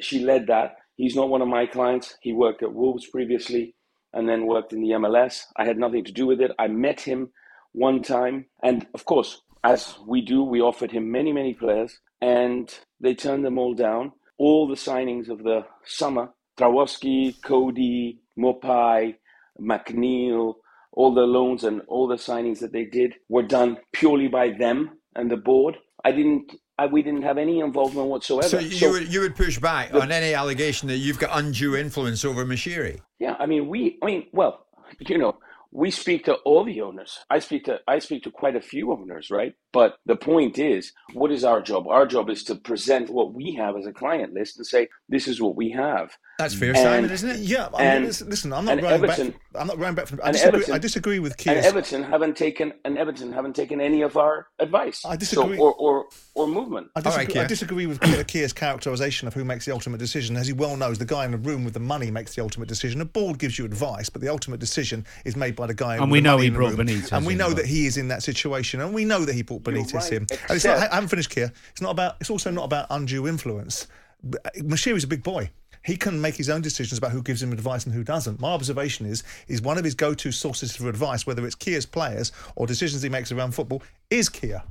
she 0.00 0.20
led 0.20 0.46
that. 0.48 0.76
He's 0.96 1.14
not 1.14 1.28
one 1.28 1.42
of 1.42 1.48
my 1.48 1.66
clients. 1.66 2.16
He 2.22 2.32
worked 2.32 2.62
at 2.62 2.72
Wolves 2.72 3.06
previously, 3.06 3.74
and 4.16 4.28
then 4.28 4.46
worked 4.46 4.72
in 4.72 4.80
the 4.80 4.92
MLS. 4.92 5.42
I 5.56 5.64
had 5.66 5.78
nothing 5.78 6.04
to 6.04 6.12
do 6.12 6.26
with 6.26 6.40
it. 6.40 6.50
I 6.58 6.66
met 6.66 7.00
him 7.02 7.30
one 7.72 8.02
time, 8.02 8.46
and 8.62 8.86
of 8.94 9.04
course, 9.04 9.42
as 9.62 9.98
we 10.06 10.22
do, 10.22 10.42
we 10.42 10.60
offered 10.60 10.90
him 10.90 11.12
many 11.12 11.32
many 11.32 11.54
players, 11.54 12.00
and 12.20 12.74
they 12.98 13.14
turned 13.14 13.44
them 13.44 13.58
all 13.58 13.74
down. 13.74 14.12
All 14.38 14.66
the 14.66 14.74
signings 14.74 15.28
of 15.28 15.44
the 15.44 15.66
summer: 15.84 16.30
Tarkowski, 16.58 17.40
Coady, 17.42 18.20
Maupay, 18.38 19.16
McNeil, 19.60 20.54
all 20.92 21.14
the 21.14 21.20
loans 21.20 21.62
and 21.62 21.82
all 21.86 22.08
the 22.08 22.16
signings 22.16 22.60
that 22.60 22.72
they 22.72 22.84
did 22.84 23.14
were 23.28 23.42
done 23.42 23.76
purely 23.92 24.28
by 24.28 24.50
them 24.50 24.98
and 25.14 25.30
the 25.30 25.36
board. 25.36 25.76
I 26.04 26.12
didn't. 26.12 26.52
I, 26.78 26.86
we 26.86 27.02
didn't 27.02 27.22
have 27.22 27.38
any 27.38 27.60
involvement 27.60 28.08
whatsoever. 28.08 28.48
So 28.48 28.58
you 28.58 28.90
would 28.90 29.12
you 29.12 29.20
would 29.20 29.34
push 29.34 29.58
back 29.58 29.92
the, 29.92 30.00
on 30.00 30.12
any 30.12 30.34
allegation 30.34 30.88
that 30.88 30.98
you've 30.98 31.18
got 31.18 31.30
undue 31.32 31.76
influence 31.76 32.24
over 32.24 32.44
Moshiri? 32.44 33.00
Yeah, 33.18 33.36
I 33.38 33.46
mean 33.46 33.68
we. 33.68 33.98
I 34.02 34.06
mean, 34.06 34.26
well, 34.32 34.66
you 34.98 35.18
know, 35.18 35.38
we 35.72 35.90
speak 35.90 36.24
to 36.24 36.34
all 36.34 36.64
the 36.64 36.80
owners. 36.82 37.18
I 37.30 37.38
speak 37.38 37.64
to 37.64 37.80
I 37.88 37.98
speak 37.98 38.22
to 38.24 38.30
quite 38.30 38.56
a 38.56 38.60
few 38.60 38.92
owners, 38.92 39.30
right? 39.30 39.54
But 39.72 39.98
the 40.06 40.16
point 40.16 40.58
is, 40.58 40.92
what 41.14 41.32
is 41.32 41.44
our 41.44 41.62
job? 41.62 41.86
Our 41.88 42.06
job 42.06 42.30
is 42.30 42.44
to 42.44 42.54
present 42.54 43.10
what 43.10 43.32
we 43.32 43.54
have 43.54 43.76
as 43.76 43.86
a 43.86 43.92
client 43.92 44.34
list 44.34 44.58
and 44.58 44.66
say, 44.66 44.88
this 45.08 45.28
is 45.28 45.40
what 45.40 45.56
we 45.56 45.70
have. 45.70 46.16
That's 46.38 46.54
fair, 46.54 46.70
and, 46.70 46.78
Simon, 46.78 47.10
isn't 47.10 47.30
it? 47.30 47.38
Yeah. 47.38 47.68
I 47.74 47.98
mean, 47.98 48.04
listen, 48.04 48.52
I'm 48.52 48.66
not 48.66 48.78
going 48.78 48.92
Everton, 48.92 49.30
back. 49.30 49.40
I'm 49.54 49.66
not 49.66 49.78
going 49.78 49.94
back. 49.94 50.06
From, 50.06 50.20
I, 50.22 50.32
disagree, 50.32 50.58
Everton, 50.58 50.74
I 50.74 50.78
disagree 50.78 51.18
with 51.18 51.36
Kia. 51.38 51.54
And 51.54 51.64
Everton 51.64 52.02
haven't 52.02 52.36
taken 52.36 52.74
and 52.84 52.98
Everton 52.98 53.32
haven't 53.32 53.56
taken 53.56 53.80
any 53.80 54.02
of 54.02 54.18
our 54.18 54.48
advice. 54.58 55.02
I 55.06 55.16
disagree. 55.16 55.56
So, 55.56 55.62
or, 55.62 55.74
or 55.74 56.06
or 56.34 56.46
movement. 56.46 56.88
I 56.94 57.00
disagree, 57.00 57.34
right, 57.36 57.44
I 57.44 57.46
disagree 57.46 57.86
with 57.86 58.00
Kia's 58.26 58.52
characterisation 58.52 59.26
of 59.26 59.32
who 59.32 59.44
makes 59.44 59.64
the 59.64 59.72
ultimate 59.72 59.98
decision. 59.98 60.36
As 60.36 60.46
he 60.46 60.52
well 60.52 60.76
knows, 60.76 60.98
the 60.98 61.06
guy 61.06 61.24
in 61.24 61.30
the 61.30 61.38
room 61.38 61.64
with 61.64 61.72
the 61.72 61.80
money 61.80 62.10
makes 62.10 62.34
the 62.34 62.42
ultimate 62.42 62.68
decision. 62.68 63.00
A 63.00 63.06
board 63.06 63.38
gives 63.38 63.58
you 63.58 63.64
advice, 63.64 64.10
but 64.10 64.20
the 64.20 64.28
ultimate 64.28 64.60
decision 64.60 65.06
is 65.24 65.36
made 65.36 65.56
by 65.56 65.66
the 65.66 65.74
guy. 65.74 65.96
And 65.96 66.10
we 66.10 66.20
know 66.20 66.36
he 66.36 66.50
brought 66.50 66.74
Benitez. 66.74 67.12
And 67.12 67.26
we 67.26 67.34
know 67.34 67.54
that 67.54 67.64
he 67.64 67.86
is 67.86 67.96
in 67.96 68.08
that 68.08 68.22
situation, 68.22 68.82
and 68.82 68.92
we 68.92 69.06
know 69.06 69.24
that 69.24 69.34
he 69.34 69.40
brought 69.40 69.62
Benitez 69.62 69.94
right, 69.94 70.12
in. 70.12 70.22
Except, 70.24 70.42
and 70.50 70.56
it's 70.56 70.64
not, 70.66 70.76
I 70.76 70.94
haven't 70.96 71.08
finished, 71.08 71.30
Kia. 71.30 71.50
It's 71.70 71.80
not 71.80 71.92
about. 71.92 72.16
It's 72.20 72.28
also 72.28 72.50
not 72.50 72.64
about 72.64 72.88
undue 72.90 73.26
influence. 73.26 73.86
Uh, 74.26 74.48
Moshiri's 74.58 75.04
a 75.04 75.06
big 75.06 75.22
boy 75.22 75.50
he 75.86 75.96
can 75.96 76.20
make 76.20 76.34
his 76.34 76.50
own 76.50 76.60
decisions 76.60 76.98
about 76.98 77.12
who 77.12 77.22
gives 77.22 77.40
him 77.40 77.52
advice 77.52 77.86
and 77.86 77.94
who 77.94 78.02
doesn't. 78.02 78.40
My 78.40 78.48
observation 78.48 79.06
is, 79.06 79.22
is 79.46 79.62
one 79.62 79.78
of 79.78 79.84
his 79.84 79.94
go-to 79.94 80.32
sources 80.32 80.74
for 80.74 80.88
advice, 80.88 81.26
whether 81.26 81.46
it's 81.46 81.54
Kia's 81.54 81.86
players 81.86 82.32
or 82.56 82.66
decisions 82.66 83.02
he 83.02 83.08
makes 83.08 83.30
around 83.30 83.54
football, 83.54 83.82
is 84.10 84.28
Kia. 84.28 84.64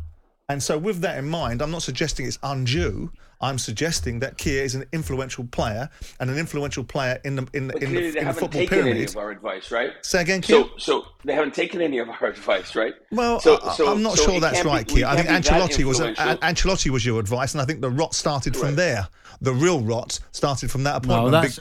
And 0.47 0.61
so, 0.61 0.77
with 0.77 1.01
that 1.01 1.17
in 1.17 1.27
mind, 1.27 1.61
I'm 1.61 1.71
not 1.71 1.81
suggesting 1.81 2.27
it's 2.27 2.37
undue. 2.43 3.11
I'm 3.41 3.57
suggesting 3.57 4.19
that 4.19 4.37
Kia 4.37 4.61
is 4.61 4.75
an 4.75 4.85
influential 4.93 5.43
player 5.45 5.89
and 6.19 6.29
an 6.29 6.37
influential 6.37 6.83
player 6.83 7.19
in 7.25 7.35
the 7.35 7.47
in, 7.53 7.67
but 7.67 7.81
in 7.81 7.93
the, 7.93 8.17
in 8.17 8.27
the 8.27 8.33
football 8.33 8.49
taken 8.49 8.67
pyramid. 8.67 8.95
Any 8.95 9.05
of 9.05 9.17
our 9.17 9.31
advice, 9.31 9.71
right? 9.71 9.91
Say 10.03 10.21
again, 10.21 10.41
Kia. 10.41 10.63
So, 10.63 10.69
so 10.77 11.05
they 11.23 11.33
haven't 11.33 11.55
taken 11.55 11.81
any 11.81 11.97
of 11.97 12.09
our 12.09 12.25
advice, 12.27 12.75
right? 12.75 12.93
Well, 13.11 13.39
so, 13.39 13.57
so 13.75 13.91
I'm 13.91 14.03
not 14.03 14.17
so 14.17 14.31
sure 14.31 14.39
that's 14.39 14.63
right, 14.63 14.87
be, 14.87 14.95
Kia. 14.95 15.07
I 15.07 15.15
think 15.15 15.29
Ancelotti 15.29 15.83
was 15.83 15.99
a, 15.99 16.13
Ancelotti 16.13 16.91
was 16.91 17.03
your 17.03 17.19
advice, 17.19 17.53
and 17.53 17.61
I 17.61 17.65
think 17.65 17.81
the 17.81 17.89
rot 17.89 18.13
started 18.13 18.53
Correct. 18.53 18.65
from 18.67 18.75
there. 18.75 19.07
The 19.41 19.53
real 19.53 19.81
rot 19.81 20.19
started 20.31 20.69
from 20.69 20.83
that 20.83 20.97
appointment. 20.97 21.31
No, 21.31 21.41
that's, 21.41 21.59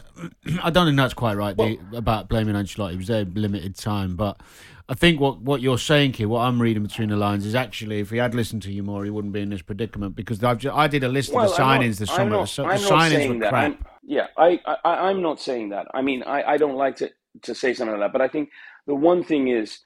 I 0.63 0.71
don't 0.71 0.87
think 0.87 0.97
that's 0.97 1.15
quite 1.15 1.37
right 1.37 1.57
well, 1.57 1.75
the, 1.91 1.97
about 1.97 2.29
blaming 2.29 2.55
Ancelotti. 2.55 2.95
It 2.95 2.99
was 2.99 3.11
a 3.11 3.25
limited 3.25 3.77
time, 3.77 4.15
but 4.15 4.41
I 4.89 4.95
think 4.95 5.19
what, 5.19 5.41
what 5.41 5.63
you're 5.63 5.79
saying 5.79 6.13
here, 6.13 6.29
what 6.29 6.41
I'm 6.41 6.61
reading 6.61 6.83
between 6.83 7.09
the 7.09 7.17
lines, 7.17 7.47
is 7.47 7.55
actually 7.55 8.01
if 8.01 8.11
he 8.11 8.19
had 8.19 8.35
listened 8.35 8.63
to 8.63 8.73
you 8.73 8.83
more, 8.83 9.05
he 9.05 9.11
wouldn't 9.11 9.33
be 9.33 9.41
in 9.41 9.49
this 9.49 9.63
predicament 9.63 10.15
because 10.15 10.45
I've 10.45 10.59
just, 10.59 10.77
I 10.77 10.89
did 10.89 11.05
a 11.05 11.09
list 11.09 11.33
well, 11.33 11.45
of 11.45 11.57
the 11.57 11.63
signings 11.63 11.99
this 11.99 12.11
summer. 12.11 12.31
Not, 12.31 12.49
the, 12.49 12.63
the 12.65 12.69
signings 12.69 13.29
were 13.29 13.39
that. 13.41 13.49
crap. 13.49 13.65
I'm, 13.65 13.79
yeah, 14.03 14.27
I, 14.37 14.61
I, 14.85 15.09
I'm 15.09 15.23
not 15.23 15.41
saying 15.41 15.71
that. 15.71 15.87
I 15.95 16.03
mean, 16.03 16.23
I, 16.23 16.43
I 16.43 16.57
don't 16.59 16.77
like 16.77 16.97
to, 16.97 17.11
to 17.43 17.55
say 17.55 17.73
something 17.73 17.99
like 17.99 18.13
that, 18.13 18.13
but 18.13 18.21
I 18.21 18.29
think 18.29 18.51
the 18.87 18.95
one 18.95 19.25
thing 19.25 19.49
is, 19.49 19.79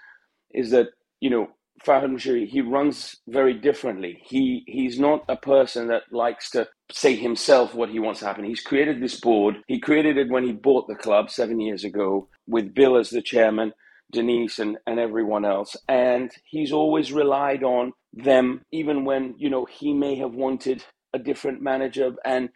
is 0.50 0.70
that, 0.72 0.88
you 1.20 1.30
know, 1.30 1.48
Farhad 1.86 2.10
Moshiri, 2.10 2.48
he 2.48 2.60
runs 2.60 3.16
very 3.28 3.54
differently. 3.54 4.20
He 4.24 4.64
he's 4.66 4.98
not 4.98 5.24
a 5.28 5.36
person 5.36 5.86
that 5.88 6.02
likes 6.10 6.50
to 6.50 6.66
say 6.90 7.14
himself 7.14 7.72
what 7.72 7.88
he 7.88 8.00
wants 8.00 8.18
to 8.20 8.26
happen. 8.26 8.44
He's 8.44 8.60
created 8.60 9.00
this 9.00 9.20
board. 9.20 9.58
He 9.68 9.78
created 9.78 10.16
it 10.16 10.28
when 10.28 10.44
he 10.44 10.52
bought 10.52 10.88
the 10.88 10.96
club 10.96 11.30
seven 11.30 11.60
years 11.60 11.84
ago 11.84 12.28
with 12.48 12.74
Bill 12.74 12.96
as 12.96 13.10
the 13.10 13.22
chairman. 13.22 13.72
Denise 14.12 14.58
and, 14.58 14.78
and 14.86 14.98
everyone 14.98 15.44
else. 15.44 15.76
And 15.88 16.30
he's 16.44 16.72
always 16.72 17.12
relied 17.12 17.62
on 17.62 17.92
them, 18.12 18.62
even 18.72 19.04
when, 19.04 19.34
you 19.38 19.50
know, 19.50 19.66
he 19.66 19.92
may 19.92 20.16
have 20.16 20.34
wanted 20.34 20.84
a 21.14 21.18
different 21.18 21.62
manager 21.62 22.12
and 22.24 22.50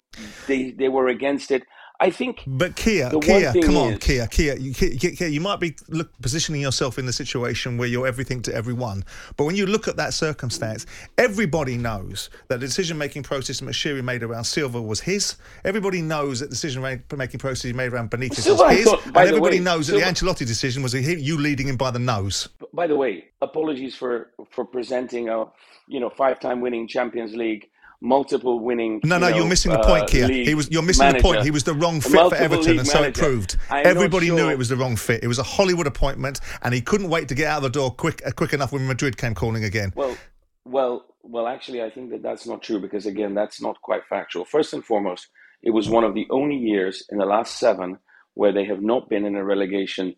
they, 0.47 0.71
they 0.71 0.89
were 0.89 1.09
against 1.09 1.51
it. 1.51 1.63
I 2.03 2.11
think. 2.11 2.43
But 2.49 2.75
Kia, 2.75 3.13
Kia, 3.21 3.53
come 3.63 3.77
on, 3.77 3.97
Kia, 3.99 4.27
Kia. 4.27 4.57
you, 4.57 4.75
Kia, 4.75 5.29
you 5.29 5.41
might 5.41 5.61
be 5.61 5.77
look, 5.89 6.11
positioning 6.21 6.61
yourself 6.61 6.99
in 6.99 7.07
the 7.07 7.13
situation 7.13 7.79
where 7.79 7.87
you're 7.87 8.09
everything 8.09 8.43
to 8.43 8.53
everyone. 8.53 9.05
But 9.37 9.45
when 9.45 9.55
you 9.55 9.67
look 9.67 9.87
at 9.87 9.95
that 9.99 10.13
circumstance, 10.13 10.85
everybody 11.17 11.79
knows 11.79 12.29
that 12.49 12.59
the 12.59 12.67
decision 12.67 12.99
making 12.99 13.23
process 13.23 13.61
that 13.61 13.67
Moshiri 13.67 14.03
made 14.03 14.25
around 14.25 14.43
Silva 14.43 14.83
was 14.83 15.01
his. 15.01 15.37
Everybody 15.65 16.03
knows 16.03 16.41
that 16.41 16.47
the 16.47 16.57
decision 16.57 16.83
making 16.83 17.39
process 17.39 17.63
he 17.63 17.73
made 17.73 17.93
around 17.93 18.11
Benitez 18.11 18.41
Silva, 18.41 18.65
was 18.65 18.77
his. 18.77 18.85
Thought, 18.85 19.07
and 19.07 19.17
everybody 19.17 19.59
way, 19.59 19.65
knows 19.65 19.87
Silva, 19.87 20.05
that 20.05 20.17
the 20.17 20.27
Ancelotti 20.27 20.45
decision 20.45 20.83
was 20.83 20.95
you 20.95 21.39
leading 21.39 21.69
him 21.69 21.77
by 21.77 21.93
the 21.93 22.01
nose. 22.01 22.49
By 22.73 22.89
the 22.89 22.97
way, 22.97 23.27
apologies 23.41 23.95
for, 23.95 24.33
for 24.51 24.65
presenting 24.65 25.29
a 25.29 25.45
you 25.87 26.01
know 26.01 26.11
five 26.11 26.41
time 26.41 26.61
winning 26.61 26.89
Champions 26.89 27.33
League 27.37 27.69
multiple 28.03 28.61
winning. 28.61 29.01
No, 29.05 29.17
no, 29.17 29.29
you 29.29 29.43
are 29.43 29.49
missing 29.49 29.73
the 29.73 29.79
point, 29.79 30.09
Kia. 30.09 30.29
He 30.29 30.55
was 30.55 30.71
you're 30.71 30.83
missing 30.83 31.07
manager, 31.07 31.19
the 31.19 31.23
point. 31.23 31.43
He 31.45 31.51
was 31.51 31.65
the 31.65 31.75
wrong 31.75 32.01
fit 32.01 32.13
for 32.13 32.35
Everton, 32.35 32.79
and 32.79 32.87
so 32.87 33.01
manager. 33.01 33.21
it 33.21 33.25
proved. 33.25 33.57
I'm 33.71 33.87
Everybody 33.87 34.27
sure. 34.27 34.37
knew 34.37 34.51
it 34.51 34.59
was 34.59 34.69
the 34.69 34.77
wrong 34.77 34.97
fit. 34.97 35.23
It 35.23 35.29
was 35.29 35.39
a 35.39 35.45
Hollywood 35.45 35.87
appointment, 35.87 36.41
and 36.63 36.75
he 36.75 36.81
couldn't 36.81 37.09
wait 37.09 37.29
to 37.29 37.35
get 37.35 37.47
out 37.47 37.59
of 37.59 37.63
the 37.63 37.71
door 37.71 37.91
quick, 37.93 38.21
uh, 38.27 38.33
quick 38.33 38.53
enough 38.53 38.73
when 38.73 38.87
Madrid 38.87 39.17
came 39.17 39.35
calling 39.35 39.65
again. 39.65 39.93
Well, 39.95 40.17
well, 40.65 41.07
well. 41.23 41.47
Actually, 41.47 41.83
I 41.83 41.91
think 41.91 42.11
that 42.11 42.23
that's 42.23 42.47
not 42.47 42.63
true 42.63 42.81
because 42.81 43.07
again, 43.07 43.35
that's 43.35 43.63
not 43.63 43.81
quite 43.81 44.05
factual. 44.09 44.45
First 44.45 44.75
and 44.75 44.85
foremost, 44.85 45.29
it 45.63 45.71
was 45.71 45.89
one 45.89 46.05
of 46.05 46.15
the 46.15 46.27
only 46.31 46.57
years 46.57 47.05
in 47.11 47.19
the 47.19 47.27
last 47.27 47.59
seven 47.59 47.99
where 48.35 48.53
they 48.53 48.65
have 48.65 48.83
not 48.83 49.09
been 49.09 49.25
in 49.25 49.37
a 49.37 49.45
relegation 49.45 50.15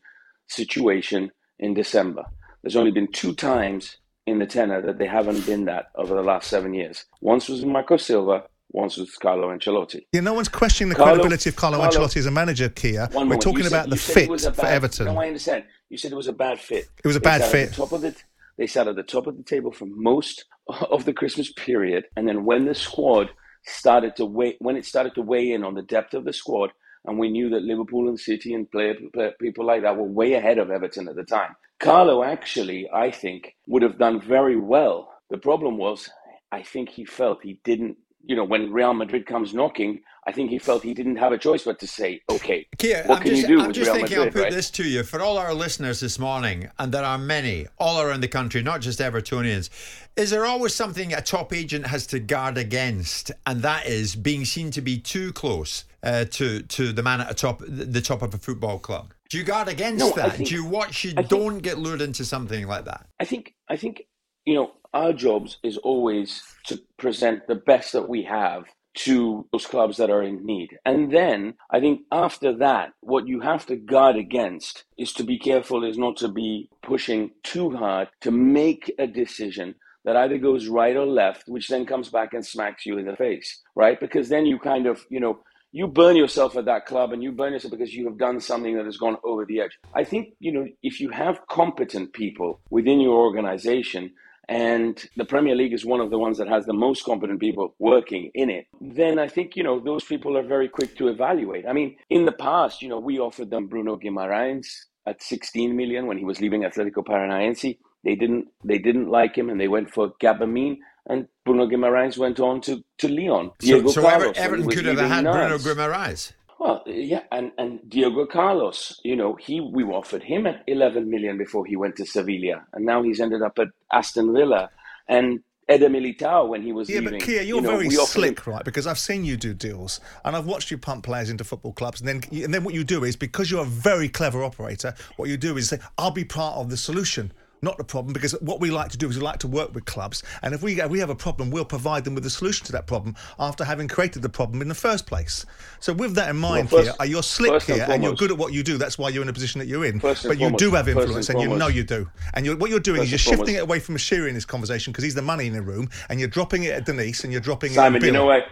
situation 0.48 1.30
in 1.58 1.74
December. 1.74 2.24
There's 2.62 2.76
only 2.76 2.92
been 2.92 3.12
two 3.12 3.34
times 3.34 3.98
in 4.26 4.38
the 4.38 4.46
tenor 4.46 4.80
that 4.82 4.98
they 4.98 5.06
haven't 5.06 5.44
been 5.46 5.66
that 5.66 5.90
over 5.96 6.14
the 6.14 6.22
last 6.22 6.48
seven 6.48 6.74
years. 6.74 7.04
Once 7.20 7.48
was 7.48 7.64
Marco 7.64 7.96
Silva, 7.96 8.44
once 8.70 8.96
was 8.96 9.14
Carlo 9.16 9.56
Ancelotti. 9.56 10.06
Yeah, 10.12 10.20
no 10.20 10.34
one's 10.34 10.48
questioning 10.48 10.88
the 10.88 10.96
Carlo, 10.96 11.14
credibility 11.14 11.50
of 11.50 11.56
Carlo, 11.56 11.78
Carlo, 11.78 11.90
Ancelotti 11.90 12.16
as 12.16 12.26
a 12.26 12.30
manager, 12.30 12.68
Kia. 12.68 13.08
We're 13.12 13.20
moment. 13.20 13.42
talking 13.42 13.66
about 13.66 13.90
the 13.90 13.96
fit 13.96 14.28
bad, 14.28 14.56
for 14.56 14.66
Everton. 14.66 15.06
No, 15.06 15.20
I 15.20 15.26
understand. 15.26 15.64
You 15.90 15.98
said 15.98 16.12
it 16.12 16.16
was 16.16 16.28
a 16.28 16.32
bad 16.32 16.58
fit. 16.58 16.88
It 17.02 17.06
was 17.06 17.16
a 17.16 17.20
bad 17.20 17.44
fit. 17.44 17.74
top 17.74 17.92
of 17.92 18.04
it, 18.04 18.24
they 18.56 18.66
sat 18.66 18.88
at 18.88 18.96
the 18.96 19.02
top 19.02 19.26
of 19.26 19.37
the 19.37 19.42
table 19.42 19.72
for 19.72 19.87
most 19.87 20.44
of 20.68 21.04
the 21.04 21.12
Christmas 21.12 21.52
period, 21.52 22.04
and 22.16 22.26
then 22.26 22.44
when 22.44 22.64
the 22.64 22.74
squad 22.74 23.30
started 23.66 24.16
to 24.16 24.24
weigh, 24.24 24.56
when 24.58 24.76
it 24.76 24.84
started 24.84 25.14
to 25.14 25.22
weigh 25.22 25.52
in 25.52 25.64
on 25.64 25.74
the 25.74 25.82
depth 25.82 26.14
of 26.14 26.24
the 26.24 26.32
squad, 26.32 26.70
and 27.04 27.18
we 27.18 27.30
knew 27.30 27.50
that 27.50 27.62
Liverpool 27.62 28.08
and 28.08 28.18
City 28.18 28.54
and 28.54 28.70
player, 28.70 28.94
people 29.40 29.66
like 29.66 29.82
that 29.82 29.96
were 29.96 30.04
way 30.04 30.34
ahead 30.34 30.58
of 30.58 30.70
Everton 30.70 31.08
at 31.08 31.16
the 31.16 31.24
time. 31.24 31.54
Carlo 31.80 32.24
actually, 32.24 32.88
I 32.92 33.10
think, 33.10 33.54
would 33.66 33.82
have 33.82 33.98
done 33.98 34.20
very 34.20 34.56
well. 34.56 35.12
The 35.30 35.38
problem 35.38 35.76
was, 35.76 36.08
I 36.52 36.62
think 36.62 36.88
he 36.88 37.04
felt 37.04 37.42
he 37.42 37.60
didn't 37.64 37.96
you 38.26 38.36
know, 38.36 38.44
when 38.44 38.72
Real 38.72 38.94
Madrid 38.94 39.26
comes 39.26 39.54
knocking, 39.54 40.00
I 40.26 40.32
think 40.32 40.48
he 40.48 40.58
felt 40.58 40.82
he 40.82 40.94
didn't 40.94 41.16
have 41.16 41.32
a 41.32 41.38
choice 41.38 41.64
but 41.64 41.78
to 41.80 41.86
say, 41.86 42.22
okay, 42.30 42.66
Kia, 42.78 43.02
what 43.04 43.18
I'm 43.18 43.22
can 43.22 43.30
just, 43.32 43.42
you 43.42 43.58
do 43.58 43.62
I'm 43.62 43.72
just 43.72 43.90
Real 43.90 43.96
thinking 43.96 44.18
Madrid, 44.18 44.28
I'll 44.28 44.32
put 44.32 44.42
right? 44.44 44.52
this 44.52 44.70
to 44.70 44.88
you 44.88 45.02
for 45.02 45.20
all 45.20 45.36
our 45.36 45.52
listeners 45.52 46.00
this 46.00 46.18
morning, 46.18 46.70
and 46.78 46.92
there 46.92 47.04
are 47.04 47.18
many 47.18 47.66
all 47.78 48.00
around 48.00 48.20
the 48.22 48.28
country, 48.28 48.62
not 48.62 48.80
just 48.80 49.00
Evertonians. 49.00 49.68
Is 50.16 50.30
there 50.30 50.46
always 50.46 50.74
something 50.74 51.12
a 51.12 51.20
top 51.20 51.52
agent 51.52 51.86
has 51.86 52.06
to 52.08 52.20
guard 52.20 52.56
against, 52.56 53.32
and 53.44 53.60
that 53.62 53.86
is 53.86 54.16
being 54.16 54.44
seen 54.44 54.70
to 54.70 54.80
be 54.80 54.98
too 54.98 55.32
close 55.32 55.84
uh, 56.04 56.24
to 56.26 56.62
to 56.62 56.92
the 56.92 57.02
man 57.02 57.20
at 57.20 57.28
the 57.28 57.34
top, 57.34 57.62
the 57.66 58.00
top 58.00 58.22
of 58.22 58.34
a 58.34 58.38
football 58.38 58.78
club? 58.78 59.12
Do 59.30 59.38
you 59.38 59.44
guard 59.44 59.68
against 59.68 59.98
No, 60.04 60.12
that? 60.12 60.36
think- 60.36 60.48
do 60.48 60.54
you 60.54 60.64
watch 60.64 61.04
you 61.04 61.10
I 61.12 61.22
think- 61.22 61.28
don't 61.28 61.58
get 61.58 61.78
lured 61.78 62.02
into 62.02 62.24
something 62.24 62.66
like 62.66 62.84
that? 62.84 63.06
I 63.20 63.24
think, 63.24 63.54
I 63.68 63.76
think, 63.76 64.02
you 64.44 64.54
know, 64.54 64.72
our 64.92 65.12
jobs 65.12 65.58
is 65.64 65.76
always 65.78 66.42
to 66.66 66.78
present 66.98 67.46
the 67.48 67.56
best 67.56 67.92
that 67.94 68.08
we 68.08 68.22
have 68.24 68.64
to 68.96 69.44
those 69.50 69.66
clubs 69.66 69.96
that 69.96 70.08
are 70.10 70.22
in 70.22 70.46
need. 70.46 70.68
And 70.84 71.10
then 71.12 71.54
I 71.72 71.80
think 71.80 72.02
after 72.12 72.56
that, 72.58 72.92
what 73.00 73.26
you 73.26 73.40
have 73.40 73.66
to 73.66 73.74
guard 73.76 74.14
against 74.14 74.84
is 74.96 75.12
to 75.14 75.24
be 75.24 75.36
careful, 75.36 75.82
is 75.84 75.98
not 75.98 76.16
to 76.18 76.28
be 76.28 76.68
pushing 76.82 77.30
too 77.42 77.70
hard 77.70 78.08
to 78.20 78.30
make 78.30 78.92
a 79.00 79.08
decision 79.08 79.74
that 80.04 80.16
either 80.16 80.38
goes 80.38 80.68
right 80.68 80.94
or 80.96 81.06
left, 81.06 81.44
which 81.48 81.66
then 81.68 81.86
comes 81.86 82.08
back 82.10 82.34
and 82.34 82.46
smacks 82.46 82.86
you 82.86 82.96
in 82.98 83.06
the 83.06 83.16
face, 83.16 83.62
right? 83.74 83.98
Because 83.98 84.28
then 84.28 84.46
you 84.46 84.58
kind 84.60 84.86
of, 84.86 85.04
you 85.10 85.18
know, 85.18 85.40
you 85.74 85.88
burn 85.88 86.14
yourself 86.14 86.56
at 86.56 86.66
that 86.66 86.87
club 86.87 87.12
and 87.12 87.20
you 87.20 87.32
burn 87.32 87.52
yourself 87.52 87.72
because 87.72 87.92
you 87.92 88.04
have 88.04 88.16
done 88.16 88.38
something 88.38 88.76
that 88.76 88.84
has 88.84 88.96
gone 88.96 89.16
over 89.24 89.44
the 89.44 89.60
edge. 89.60 89.76
I 89.92 90.04
think, 90.04 90.34
you 90.38 90.52
know, 90.52 90.68
if 90.84 91.00
you 91.00 91.10
have 91.10 91.48
competent 91.48 92.12
people 92.12 92.60
within 92.70 93.00
your 93.00 93.16
organization 93.16 94.12
and 94.48 95.04
the 95.16 95.24
Premier 95.24 95.56
League 95.56 95.72
is 95.72 95.84
one 95.84 96.00
of 96.00 96.10
the 96.10 96.18
ones 96.18 96.38
that 96.38 96.46
has 96.46 96.64
the 96.64 96.72
most 96.72 97.04
competent 97.04 97.40
people 97.40 97.74
working 97.80 98.30
in 98.34 98.50
it, 98.50 98.66
then 98.80 99.18
I 99.18 99.26
think, 99.26 99.56
you 99.56 99.64
know, 99.64 99.80
those 99.80 100.04
people 100.04 100.38
are 100.38 100.44
very 100.44 100.68
quick 100.68 100.96
to 100.98 101.08
evaluate. 101.08 101.66
I 101.66 101.72
mean, 101.72 101.96
in 102.08 102.24
the 102.24 102.30
past, 102.30 102.80
you 102.80 102.88
know, 102.88 103.00
we 103.00 103.18
offered 103.18 103.50
them 103.50 103.66
Bruno 103.66 103.96
Guimaraes 103.96 104.68
at 105.06 105.24
16 105.24 105.74
million 105.74 106.06
when 106.06 106.18
he 106.18 106.24
was 106.24 106.40
leaving 106.40 106.62
Atletico 106.62 107.04
Paranaense. 107.04 107.76
They 108.04 108.14
didn't 108.14 108.46
they 108.62 108.78
didn't 108.78 109.08
like 109.08 109.34
him 109.37 109.50
and 109.50 109.58
they 109.58 109.66
went 109.66 109.90
for 109.92 110.12
Gbamin 110.22 110.76
and 111.06 111.28
Bruno 111.44 111.66
Guimaraes 111.66 112.16
went 112.18 112.40
on 112.40 112.60
to, 112.62 112.82
to 112.98 113.08
Lyon. 113.08 113.50
So, 113.60 113.86
so 113.88 114.02
Carlos, 114.02 114.36
Everton 114.36 114.68
could 114.68 114.86
have 114.86 114.98
had 114.98 115.24
Bruno 115.24 115.58
Guimaraes. 115.58 116.32
Well, 116.58 116.82
yeah, 116.86 117.22
and, 117.30 117.52
and 117.58 117.80
Diego 117.88 118.26
Carlos, 118.26 119.00
you 119.04 119.16
know, 119.16 119.34
he 119.34 119.60
we 119.60 119.84
offered 119.84 120.22
him 120.22 120.46
at 120.46 120.62
11 120.66 121.10
million 121.10 121.36
before 121.36 121.66
he 121.66 121.76
went 121.76 121.96
to 121.96 122.06
Sevilla, 122.06 122.64
and 122.72 122.86
now 122.86 123.02
he's 123.02 123.20
ended 123.20 123.42
up 123.42 123.58
at 123.58 123.68
Aston 123.92 124.32
Villa. 124.32 124.70
And 125.06 125.40
Eder 125.68 125.88
Militao 125.88 126.48
when 126.48 126.62
he 126.62 126.72
was 126.72 126.88
yeah, 126.88 127.00
leaving. 127.00 127.18
but 127.18 127.22
Kia, 127.22 127.42
you're 127.42 127.56
you 127.56 127.62
know, 127.62 127.70
very 127.70 127.90
slick, 127.90 128.46
right? 128.46 128.64
Because 128.64 128.86
I've 128.86 128.98
seen 128.98 129.24
you 129.24 129.36
do 129.36 129.54
deals, 129.54 130.00
and 130.24 130.36
I've 130.36 130.46
watched 130.46 130.70
you 130.70 130.78
pump 130.78 131.04
players 131.04 131.30
into 131.30 131.44
football 131.44 131.72
clubs, 131.72 132.00
and 132.00 132.08
then 132.08 132.22
and 132.44 132.52
then 132.52 132.64
what 132.64 132.74
you 132.74 132.84
do 132.84 133.04
is 133.04 133.16
because 133.16 133.50
you're 133.50 133.62
a 133.62 133.66
very 133.66 134.08
clever 134.08 134.44
operator, 134.44 134.94
what 135.16 135.28
you 135.28 135.36
do 135.36 135.56
is 135.56 135.68
say, 135.68 135.78
"I'll 135.98 136.10
be 136.10 136.24
part 136.24 136.56
of 136.56 136.70
the 136.70 136.76
solution." 136.76 137.32
Not 137.64 137.79
the 137.79 137.85
problem, 137.85 138.12
because 138.12 138.33
what 138.42 138.61
we 138.61 138.70
like 138.70 138.90
to 138.90 138.98
do 138.98 139.09
is 139.09 139.16
we 139.16 139.22
like 139.22 139.38
to 139.38 139.48
work 139.48 139.74
with 139.74 139.87
clubs, 139.87 140.22
and 140.42 140.53
if 140.55 140.62
we 140.62 140.79
if 140.83 140.90
we 140.90 140.98
have 140.98 141.09
a 141.09 141.14
problem, 141.14 141.50
we'll 141.50 141.64
provide 141.64 142.05
them 142.05 142.14
with 142.14 142.27
a 142.27 142.31
solution 142.31 142.66
to 142.66 142.72
that 142.72 142.87
problem 142.87 143.16
after 143.38 143.64
having 143.64 143.88
created 143.88 144.20
the 144.20 144.29
problem 144.29 144.61
in 144.61 144.68
the 144.68 144.74
first 144.74 145.07
place. 145.07 145.46
So, 145.81 145.94
with 145.94 146.14
that 146.16 146.29
in 146.29 146.37
mind, 146.37 146.70
Well, 146.70 146.85
first- 146.85 146.98
Kia, 146.98 147.07
you're 147.09 147.22
slick 147.22 147.53
first 147.53 147.68
and 147.70 147.79
here, 147.79 147.87
and 147.88 148.03
you're 148.05 148.14
good 148.14 148.31
at 148.31 148.37
what 148.37 148.53
you 148.53 148.62
do. 148.62 148.77
That's 148.77 148.98
why 148.98 149.09
you're 149.09 149.22
in 149.22 149.29
the 149.29 149.33
position 149.33 149.61
that 149.61 149.66
you're 149.66 149.87
in. 149.87 149.98
But 149.98 150.38
you 150.38 150.50
do 150.59 150.72
have 150.72 150.85
first 150.85 150.98
and 150.98 151.07
influence, 151.07 151.29
and 151.31 151.40
you 151.40 151.48
know 151.57 151.68
you 151.68 151.85
do. 151.85 152.07
And 152.35 152.44
you're, 152.44 152.57
what 152.57 152.68
you're 152.68 152.81
doing 152.81 152.98
First 153.00 153.07
is 153.07 153.11
you're 153.12 153.18
shifting 153.18 153.55
foremost- 153.55 153.57
it 153.57 153.62
away 153.62 153.81
from 153.81 153.96
Shiri 153.96 154.29
in 154.29 154.35
this 154.35 154.44
conversation 154.44 154.92
because 154.92 155.05
he's 155.05 155.14
the 155.14 155.22
money 155.22 155.46
in 155.46 155.55
the 155.55 155.62
room, 155.62 155.88
and 156.11 156.20
you're 156.20 156.29
dropping 156.29 156.64
it 156.64 156.72
at 156.74 156.85
Denise, 156.85 157.24
and 157.24 157.33
you're 157.33 157.40
dropping 157.40 157.72
it. 157.72 157.77
Simon, 157.77 158.05
you 158.05 158.12
know 158.12 158.27
why? 158.27 158.44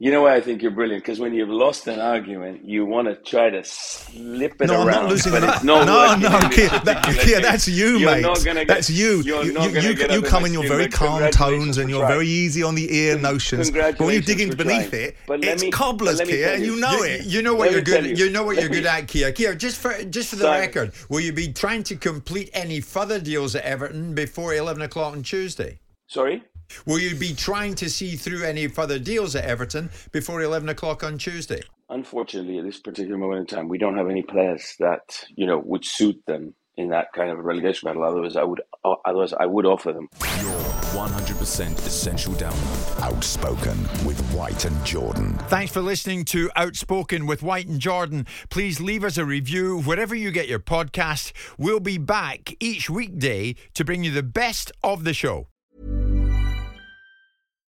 You 0.00 0.10
know 0.10 0.22
why 0.22 0.34
I 0.34 0.40
think 0.40 0.60
you're 0.60 0.72
brilliant? 0.72 1.04
Because 1.04 1.20
when 1.20 1.32
you've 1.34 1.48
lost 1.48 1.86
an 1.86 2.00
argument, 2.00 2.64
you 2.64 2.84
want 2.84 3.06
to 3.06 3.14
try 3.14 3.48
to 3.48 3.62
slip 3.62 4.60
it 4.60 4.68
around. 4.68 4.86
No, 4.86 4.90
I'm 4.90 5.02
not 5.04 5.08
losing 5.08 5.32
it's 5.34 5.62
no, 5.62 5.84
no, 5.84 6.14
in 6.14 6.50
Kia, 6.50 6.68
that, 6.80 7.16
Kia, 7.20 7.40
that's 7.40 7.68
you, 7.68 7.98
You're 7.98 8.10
mate. 8.10 8.22
not 8.22 8.44
gonna 8.44 8.64
get- 8.64 8.68
that's 8.68 8.90
you. 8.90 9.22
You're 9.22 9.44
You, 9.44 9.52
not 9.52 9.72
you, 9.72 9.80
you, 9.80 9.94
get 9.94 10.10
you 10.10 10.20
come 10.22 10.46
in 10.46 10.52
your 10.52 10.66
very 10.66 10.88
calm 10.88 11.30
tones 11.30 11.78
and 11.78 11.88
you're 11.88 12.06
very 12.08 12.26
easy 12.26 12.64
on 12.64 12.74
the 12.74 12.92
ear 12.92 13.16
notions. 13.16 13.70
But 13.70 14.00
when 14.00 14.14
you 14.14 14.20
dig 14.20 14.38
Congratulations 14.38 14.40
into 14.42 14.56
for 14.56 14.64
beneath 14.64 14.90
trying. 14.90 15.02
it, 15.04 15.16
But 15.28 15.44
it's 15.44 15.62
me- 15.62 15.70
cobblers, 15.70 16.20
Kia, 16.20 16.48
and 16.54 16.64
you. 16.66 16.74
know 16.80 16.90
you, 16.98 17.04
it. 17.04 17.24
you 17.26 17.42
know 17.42 17.54
what 17.54 17.66
Let 17.70 17.72
you're 17.72 17.82
good. 17.82 18.18
you. 18.18 18.24
You 18.26 18.30
know 18.32 18.42
what 18.42 18.56
Let 18.56 18.62
you're 18.64 18.70
me- 18.72 18.78
good 18.78 18.86
at, 18.86 19.06
Kia. 19.06 19.30
Kia, 19.30 19.54
just 19.54 19.78
for 19.78 20.02
just 20.04 20.30
for 20.30 20.36
the 20.36 20.48
record, 20.50 20.92
will 21.08 21.20
you 21.20 21.32
be 21.32 21.52
trying 21.52 21.84
to 21.84 21.94
complete 21.94 22.50
any 22.52 22.80
further 22.80 23.20
deals 23.20 23.54
at 23.54 23.62
Everton 23.62 24.12
before 24.12 24.54
eleven 24.54 24.82
o'clock 24.82 25.12
on 25.12 25.22
Tuesday? 25.22 25.78
Sorry? 26.08 26.42
Will 26.86 26.98
you 26.98 27.14
be 27.16 27.34
trying 27.34 27.74
to 27.76 27.88
see 27.90 28.16
through 28.16 28.44
any 28.44 28.68
further 28.68 28.98
deals 28.98 29.34
at 29.36 29.44
Everton 29.44 29.90
before 30.12 30.42
eleven 30.42 30.68
o'clock 30.68 31.02
on 31.04 31.18
Tuesday? 31.18 31.62
Unfortunately, 31.90 32.58
at 32.58 32.64
this 32.64 32.80
particular 32.80 33.18
moment 33.18 33.40
in 33.50 33.56
time, 33.56 33.68
we 33.68 33.78
don't 33.78 33.96
have 33.96 34.08
any 34.08 34.22
players 34.22 34.74
that 34.80 35.24
you 35.36 35.46
know 35.46 35.62
would 35.64 35.84
suit 35.84 36.20
them 36.26 36.54
in 36.76 36.88
that 36.88 37.06
kind 37.14 37.30
of 37.30 37.38
a 37.38 37.42
relegation 37.42 37.86
battle. 37.86 38.02
Otherwise, 38.02 38.36
I 38.36 38.42
would. 38.42 38.60
uh, 38.84 38.94
Otherwise, 39.04 39.32
I 39.34 39.46
would 39.46 39.64
offer 39.66 39.92
them. 39.92 40.08
Your 40.40 40.58
100% 40.94 41.76
essential 41.86 42.32
download. 42.34 43.00
Outspoken 43.02 43.78
with 44.04 44.20
White 44.32 44.64
and 44.64 44.84
Jordan. 44.84 45.34
Thanks 45.48 45.72
for 45.72 45.80
listening 45.82 46.24
to 46.26 46.50
Outspoken 46.56 47.26
with 47.26 47.42
White 47.42 47.66
and 47.68 47.78
Jordan. 47.80 48.26
Please 48.50 48.80
leave 48.80 49.04
us 49.04 49.16
a 49.18 49.24
review 49.24 49.82
wherever 49.82 50.14
you 50.14 50.30
get 50.32 50.48
your 50.48 50.58
podcast. 50.58 51.32
We'll 51.58 51.80
be 51.80 51.98
back 51.98 52.54
each 52.60 52.90
weekday 52.90 53.54
to 53.74 53.84
bring 53.84 54.02
you 54.02 54.10
the 54.10 54.22
best 54.24 54.72
of 54.82 55.04
the 55.04 55.14
show. 55.14 55.46